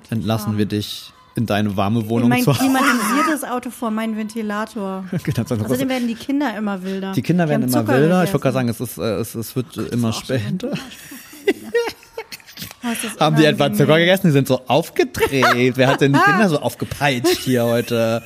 [0.10, 0.58] entlassen warm.
[0.58, 2.60] wir dich in deine warme Wohnung mein zu Hause.
[2.60, 5.04] klimatisiertes Auto vor meinen Ventilator.
[5.24, 7.14] Genau, Außerdem werden die Kinder immer wilder.
[7.14, 8.24] die Kinder werden haben immer Zucker wilder.
[8.24, 10.72] Ich wollte gerade sagen, es, ist, äh, es, es wird äh, immer später.
[12.84, 13.72] Oh, Haben die etwa.
[13.74, 14.28] Zucker gegessen?
[14.28, 15.78] Die sind so aufgedreht.
[15.78, 18.22] Wer hat denn die Kinder so aufgepeitscht hier heute?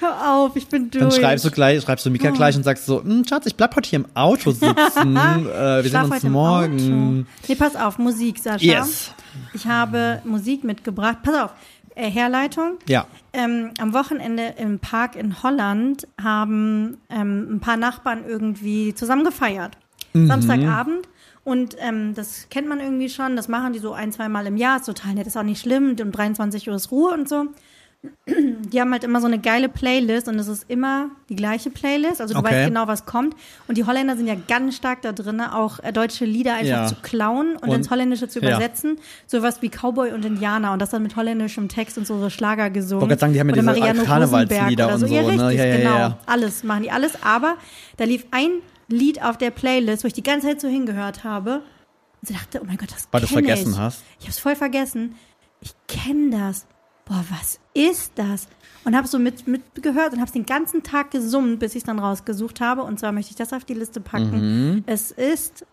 [0.00, 1.02] Hör auf, ich bin durch.
[1.02, 3.74] Dann schreibst du gleich, schreibst du Mika gleich und sagst so, "Hm, Schatz, ich bleib
[3.74, 5.16] heute hier im Auto sitzen.
[5.16, 7.26] äh, wir sehen uns morgen.
[7.48, 8.64] Nee, pass auf, Musik, Sascha.
[8.64, 9.10] Yes.
[9.54, 11.18] Ich habe Musik mitgebracht.
[11.24, 11.50] Pass auf,
[11.96, 12.74] äh, Herleitung.
[12.88, 13.06] Ja.
[13.32, 19.76] Ähm, am Wochenende im Park in Holland haben ähm, ein paar Nachbarn irgendwie zusammen gefeiert.
[20.12, 20.28] Mhm.
[20.28, 21.08] Samstagabend.
[21.48, 23.34] Und ähm, das kennt man irgendwie schon.
[23.36, 24.76] Das machen die so ein, zwei Mal im Jahr.
[24.76, 25.26] Ist total nett.
[25.26, 25.96] Ist auch nicht schlimm.
[26.00, 27.46] Um 23 Uhr ist Ruhe und so.
[28.28, 32.20] Die haben halt immer so eine geile Playlist und es ist immer die gleiche Playlist.
[32.20, 32.50] Also du Okay.
[32.52, 33.34] weißt genau, was kommt.
[33.66, 36.86] Und die Holländer sind ja ganz stark da drin, auch äh, deutsche Lieder einfach Ja.
[36.86, 38.50] zu klauen und, Und- ins Holländische zu ja.
[38.50, 38.98] übersetzen.
[39.26, 42.70] Sowas wie Cowboy und Indianer und das dann mit holländischem Text und so, so Schlager
[42.70, 43.00] gesungen.
[43.00, 45.48] wollte gerade sagen, die haben ja Oder diese Karnevalslieder oder und Ja, so, ne?
[45.48, 45.98] richtig, Ja, ja, genau.
[45.98, 46.18] ja.
[46.26, 47.20] Alles machen die alles.
[47.24, 47.56] Aber
[47.96, 48.50] da lief ein
[48.88, 51.62] Lied auf der Playlist, wo ich die ganze Zeit so hingehört habe.
[52.20, 53.78] Und sie dachte, oh mein Gott, das Weil du's kenn vergessen ich.
[53.78, 54.02] hast?
[54.20, 55.14] Ich hab's voll vergessen.
[55.60, 56.66] Ich kenne das.
[57.04, 58.48] Boah, was ist das?
[58.84, 61.84] Und habe so mit, mit gehört und habe den ganzen Tag gesummt, bis ich es
[61.84, 62.82] dann rausgesucht habe.
[62.82, 64.72] Und zwar möchte ich das auf die Liste packen.
[64.74, 64.84] Mhm.
[64.86, 65.64] Es ist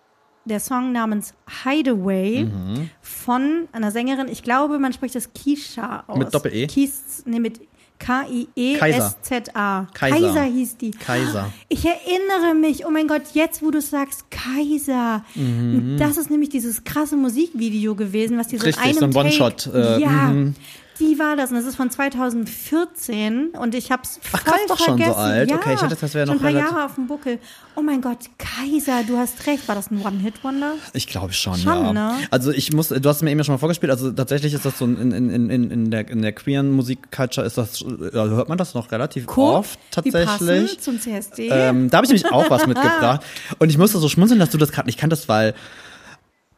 [0.46, 2.90] der Song namens Hideaway Mhm.
[3.02, 4.28] von einer Sängerin.
[4.28, 6.18] Ich glaube, man spricht das Kisha aus.
[6.18, 6.68] Mit Doppel-E?
[6.68, 7.60] Kies, nee, mit
[8.00, 9.88] K-I-E-S-Z-A.
[9.94, 10.16] Kaiser.
[10.20, 10.92] Kaiser hieß die.
[10.92, 11.52] Kaiser.
[11.70, 15.24] Ich erinnere mich, oh mein Gott, jetzt wo du sagst, Kaiser.
[15.34, 15.98] Mhm.
[15.98, 19.26] Das ist nämlich dieses krasse Musikvideo gewesen, was die so in Richtig, einem so ein
[19.26, 20.56] One-Shot, äh, ja, mhm.
[21.00, 24.98] Die war das und das ist von 2014 und ich hab's voll krass, doch schon
[24.98, 25.20] so vergessen.
[25.20, 25.50] alt.
[25.50, 27.40] Ja, Okay, ich dachte, das wäre schon noch ein paar Jahre auf dem Buckel.
[27.76, 29.68] Oh mein Gott, Kaiser, du hast recht.
[29.68, 30.74] War das ein One-Hit-Wonder?
[30.94, 31.94] Ich glaube schon, Schon, ja.
[31.94, 32.14] ne?
[32.32, 34.66] Also ich muss, du hast es mir eben ja schon mal vorgespielt, also tatsächlich ist
[34.66, 38.50] das so in, in, in, in, der, in der queeren Musikculture ist das, also hört
[38.50, 40.80] man das noch relativ oft Die passen tatsächlich.
[40.80, 41.50] zum CSD.
[41.52, 43.22] Ähm, da habe ich nämlich auch was mitgebracht.
[43.60, 45.54] Und ich musste so schmunzeln, dass du das gerade nicht kanntest, weil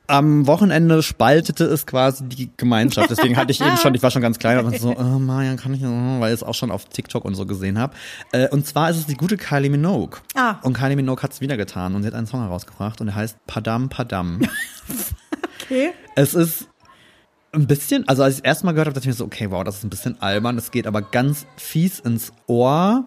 [0.07, 3.09] am Wochenende spaltete es quasi die Gemeinschaft.
[3.09, 5.73] Deswegen hatte ich eben schon, ich war schon ganz klein und so, oh Marian, kann
[5.73, 7.93] ich, oh, weil ich es auch schon auf TikTok und so gesehen habe.
[8.31, 10.19] Äh, und zwar ist es die gute Kylie Minogue.
[10.33, 10.55] Ah.
[10.63, 13.15] Und Kylie Minogue hat es wieder getan und sie hat einen Song herausgebracht und der
[13.15, 14.39] heißt Padam Padam.
[15.61, 15.91] okay.
[16.15, 16.69] Es ist
[17.51, 19.63] ein bisschen, also als ich es erstmal gehört habe, dachte ich mir so, okay, wow,
[19.63, 20.57] das ist ein bisschen albern.
[20.57, 23.05] Es geht aber ganz fies ins Ohr.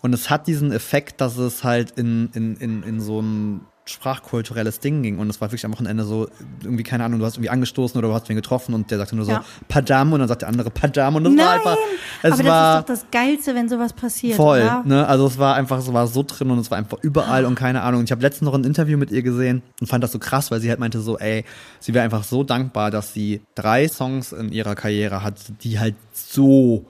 [0.00, 4.78] Und es hat diesen Effekt, dass es halt in, in, in, in so ein sprachkulturelles
[4.78, 5.18] Ding ging.
[5.18, 6.28] Und es war wirklich am Wochenende so,
[6.62, 9.16] irgendwie, keine Ahnung, du hast irgendwie angestoßen oder du hast wen getroffen und der sagte
[9.16, 9.44] nur so, Ja.
[9.68, 11.76] Padam und dann sagt der andere Padam und das war Nein, einfach,
[12.22, 14.82] es aber war das ist doch das Geilste, wenn sowas passiert, voll, oder?
[14.84, 15.06] ne?
[15.06, 17.82] Also es war einfach, es war so drin und es war einfach überall und keine
[17.82, 18.04] Ahnung.
[18.04, 20.60] Ich habe letztens noch ein Interview mit ihr gesehen und fand das so krass, weil
[20.60, 21.44] sie halt meinte so, ey,
[21.80, 25.96] sie wäre einfach so dankbar, dass sie drei Songs in ihrer Karriere hat, die halt
[26.12, 26.86] so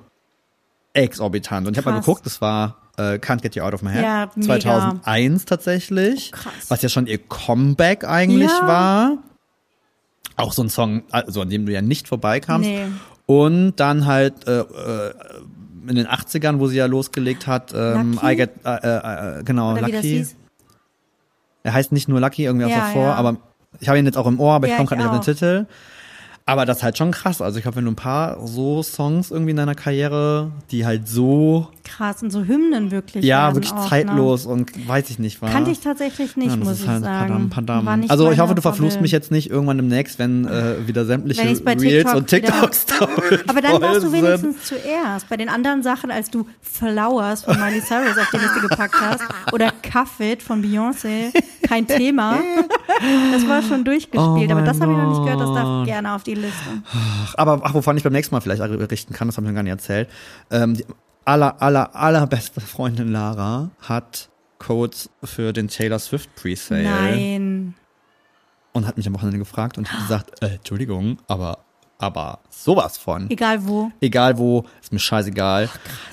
[0.92, 1.66] exorbitant.
[1.66, 2.81] Und ich habe mal geguckt, das war
[3.14, 4.02] äh, Can't Get You Out of My Head.
[4.04, 4.46] Ja, mega.
[4.60, 6.30] 2001 tatsächlich.
[6.34, 6.52] Oh, krass.
[6.68, 8.66] Was ja schon ihr Comeback eigentlich Ja.
[8.66, 9.18] war.
[10.36, 12.68] Auch so ein Song, also an dem du ja nicht vorbeikamst.
[12.68, 12.86] Nee.
[13.26, 15.14] Und dann halt äh, äh,
[15.88, 18.32] in den 80ern, wo sie ja losgelegt hat, ähm, Lucky?
[18.32, 20.26] I get, äh, äh, äh, genau, Oder Lucky.
[21.64, 23.14] Er heißt nicht nur Lucky irgendwie Ja, aus davor, ja.
[23.14, 23.36] aber
[23.80, 25.24] ich habe ihn jetzt auch im Ohr, aber ich Ja, komme ich gerade nicht auf
[25.24, 25.38] den auch.
[25.38, 25.66] Titel.
[26.44, 27.40] Aber das ist halt schon krass.
[27.40, 31.08] Also ich glaube, wenn du ein paar so Songs irgendwie in deiner Karriere, die halt
[31.08, 33.24] so, Krass, und so Hymnen wirklich.
[33.24, 35.48] ja, wirklich auch, zeitlos und weiß ich nicht, Ne?
[35.48, 35.50] war.
[35.50, 37.50] Kannte ich tatsächlich nicht, ja, muss ich halt sagen.
[37.50, 38.06] Padam, Padam.
[38.08, 41.60] Also ich hoffe, du verfluchst mich jetzt nicht irgendwann demnächst, wenn äh, wieder sämtliche Reels
[41.62, 44.22] TikTok und TikToks damit Aber dann warst du sind.
[44.22, 45.28] wenigstens zuerst.
[45.28, 49.22] Bei den anderen Sachen, als du Flowers von Miley Cyrus auf die Liste gepackt hast
[49.52, 51.32] oder Cuff It von Beyoncé,
[51.66, 52.38] kein Thema.
[53.32, 54.50] Das war schon durchgespielt.
[54.50, 56.82] Oh aber das habe ich noch nicht gehört, das darf gerne auf die Liste.
[57.34, 59.62] Aber ach, wovon ich beim nächsten Mal vielleicht berichten kann, das habe ich noch gar
[59.62, 60.08] nicht erzählt.
[60.50, 60.84] Ähm, die
[61.24, 67.74] aller, aller, allerbeste Freundin Lara hat Codes für den Taylor Swift Presale Nein.
[68.72, 71.58] und hat mich am Wochenende gefragt und hat gesagt, äh, Entschuldigung, aber,
[71.98, 73.28] aber sowas von.
[73.30, 73.90] Egal wo.
[74.00, 75.68] Egal wo, ist mir scheißegal.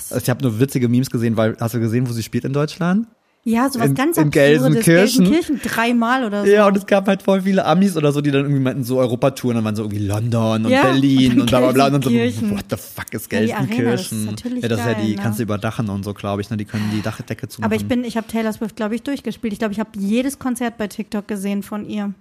[0.10, 2.54] Also ich habe nur witzige Memes gesehen, weil hast du gesehen, wo sie spielt in
[2.54, 3.08] Deutschland?
[3.50, 4.30] Ja, sowas In- ganz in.
[4.30, 5.26] Gelsenkirchen.
[5.26, 6.52] Gelsenkirchen dreimal oder so.
[6.52, 9.00] Ja, und es gab halt voll viele Amis oder so, die dann irgendwie meinten, so
[9.00, 11.86] Europatouren, dann waren so irgendwie London und Ja, Berlin und bla bla bla.
[11.88, 12.58] Und dann so, Gelsenkirchen.
[12.58, 14.26] what the fuck ist Ja, die Arena, das ist Gelsenkirchen?
[14.26, 15.22] natürlich ja, das ist ja geil, die, ne?
[15.22, 16.58] kannst du überdachen und so, glaube ich, ne?
[16.58, 17.66] Die können die Dachdecke zumachen.
[17.72, 19.54] Aber ich bin, ich habe Taylor Swift, glaube ich, durchgespielt.
[19.54, 22.14] Ich glaube, ich habe jedes Konzert bei TikTok gesehen von ihr.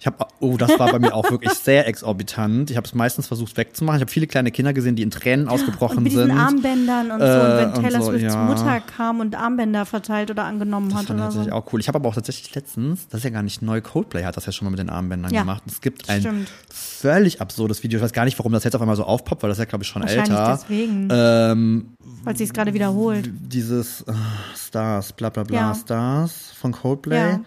[0.00, 2.70] Ich habe, oh, das war bei mir auch wirklich sehr exorbitant.
[2.70, 3.98] Ich habe es meistens versucht wegzumachen.
[3.98, 6.30] Ich habe viele kleine Kinder gesehen, die in Tränen ausgebrochen Und mit sind.
[6.30, 7.24] Armbändern und so.
[7.26, 8.44] Äh, und wenn und Taylor so, Swifts ja.
[8.44, 11.38] Mutter kam und Armbänder verteilt oder angenommen Das hat fand ich oder so.
[11.38, 11.80] tatsächlich auch cool.
[11.80, 14.46] Ich habe aber auch tatsächlich letztens, das ist ja gar nicht neu, Coldplay hat das
[14.46, 15.62] ja schon mal mit den Armbändern Ja, gemacht.
[15.66, 16.48] Es gibt ein stimmt.
[16.70, 17.98] völlig absurdes Video.
[17.98, 19.68] Ich weiß gar nicht, warum das jetzt auf einmal so aufpoppt, weil das ist ja,
[19.68, 20.58] glaube ich, schon Wahrscheinlich älter.
[20.62, 21.88] deswegen, Ähm,
[22.24, 23.30] weil sie es gerade wiederholt.
[23.40, 24.12] dieses äh,
[24.56, 25.74] Stars, bla bla bla, Ja.
[25.74, 27.16] Stars von Coldplay.
[27.32, 27.40] Ja.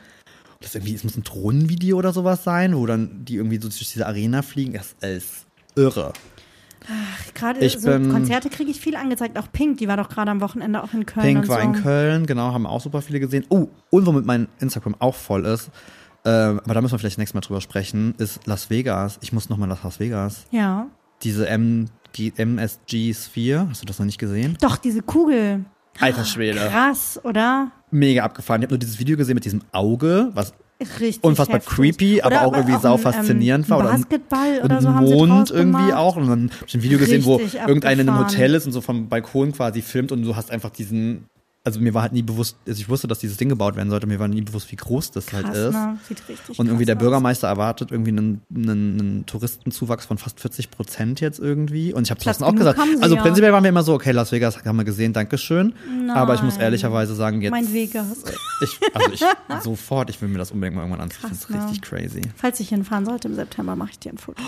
[0.61, 3.77] Das irgendwie, es muss ein Drohnenvideo oder sowas sein, wo dann die irgendwie so durch
[3.91, 4.73] diese Arena fliegen.
[4.73, 5.45] Das ist
[5.75, 6.13] irre.
[7.35, 9.37] Gerade Ich so bin- Konzerte kriege ich viel angezeigt.
[9.37, 11.25] Auch Pink, die war doch gerade am Wochenende auch in Köln.
[11.25, 11.67] Pink war so.
[11.67, 13.45] in Köln, genau, haben auch super viele gesehen.
[13.49, 15.69] Oh, und womit mein Instagram auch voll ist,
[16.25, 19.19] ähm, aber da müssen wir vielleicht nächstes Mal drüber sprechen, ist Las Vegas.
[19.21, 20.45] Ich muss nochmal nach Las Vegas.
[20.51, 20.87] Ja.
[21.23, 24.57] Diese MG, MSG Sphere, hast du das noch nicht gesehen?
[24.61, 25.65] Doch, diese Kugel.
[25.99, 26.59] Alter Schwede.
[26.71, 27.71] Krass, oder?
[27.91, 28.61] Mega abgefahren.
[28.61, 30.53] Ich habe nur dieses Video gesehen mit diesem Auge, was
[30.99, 31.23] Richtig.
[31.23, 31.75] unfassbar heftig.
[31.75, 33.79] creepy, aber Oder auch irgendwie sau ein, faszinierend ähm, war.
[33.79, 35.93] Oder ein- Basketball und oder so ein Mond irgendwie gemacht.
[35.97, 36.15] auch.
[36.15, 38.19] Und dann hab ich ein Video gesehen, wo Richtig irgendeiner in einem.
[38.19, 41.25] Hotel ist und so vom Balkon quasi filmt und du hast einfach diesen.
[41.63, 44.07] Also mir war halt nie bewusst, also ich wusste, dass dieses Ding gebaut werden sollte,
[44.07, 45.73] mir war nie bewusst, wie groß das halt Krass, ist.
[45.73, 45.99] ne?
[46.07, 47.05] Sieht richtig Und irgendwie der krass aus.
[47.05, 51.93] Bürgermeister erwartet irgendwie einen, einen, einen Touristenzuwachs von fast 40 Prozent jetzt irgendwie.
[51.93, 53.21] Und ich habe trotzdem auch gesagt, also ja.
[53.21, 55.73] prinzipiell waren wir immer so, okay, Las Vegas haben wir gesehen, Dankeschön.
[56.11, 56.63] Aber ich muss Nein.
[56.63, 57.51] ehrlicherweise sagen, jetzt.
[57.51, 58.23] Mein Vegas.
[58.63, 59.23] Ich, also ich
[59.63, 61.19] sofort, ich will mir das unbedingt mal irgendwann ansehen.
[61.21, 61.63] Das ist Krass, ne?
[61.65, 62.21] richtig crazy.
[62.37, 64.41] Falls ich hinfahren sollte im September, mache ich dir ein Foto.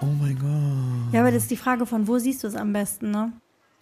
[0.00, 1.12] Oh mein Gott.
[1.12, 3.32] Ja, aber das ist die Frage von, wo siehst du es am besten, ne?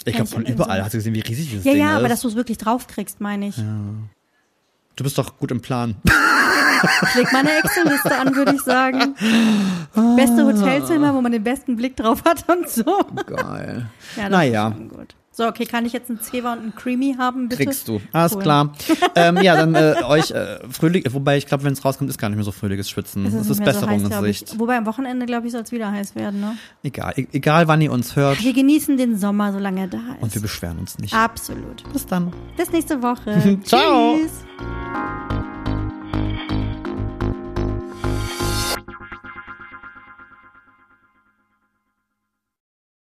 [0.05, 0.79] Ich glaube von überall.
[0.79, 1.97] so- Hast du gesehen, wie riesig dieses Ja, Ding ja, ist?
[1.99, 3.57] aber dass du es wirklich draufkriegst, meine ich.
[3.57, 5.97] du bist doch gut im Plan.
[7.03, 9.15] Ich leg meine Excel-Liste an, würde ich sagen.
[10.17, 12.85] Beste Hotelzimmer, wo man den besten Blick drauf hat und so.
[13.27, 13.87] Geil.
[14.17, 14.69] Ja, das Naja.
[14.69, 15.15] ist schon gut.
[15.35, 17.65] So, okay, kann ich jetzt einen Zewa und einen Creamy haben, bitte?
[17.65, 18.03] Kriegst du.
[18.13, 18.43] Alles Cool.
[18.43, 18.73] klar.
[19.15, 22.29] ähm, ja, dann äh, euch äh, fröhlich, wobei ich glaube, wenn es rauskommt, ist gar
[22.29, 23.25] nicht mehr so fröhliches Schwitzen.
[23.25, 24.45] Es Das ist ist mehr so heiß, glaub ich.
[24.59, 26.57] Wobei am Wochenende, glaube ich, soll es wieder heiß werden, ne?
[26.83, 27.15] Egal.
[27.17, 28.43] E egal, wann ihr uns hört.
[28.43, 30.23] Wir genießen den Sommer, solange er da ist.
[30.23, 31.15] Und wir beschweren uns nicht.
[31.15, 31.91] Absolut.
[31.95, 32.31] Bis dann.
[32.57, 33.59] Bis nächste Woche.
[33.65, 34.17] Ciao.
[34.19, 35.42] Tschüss.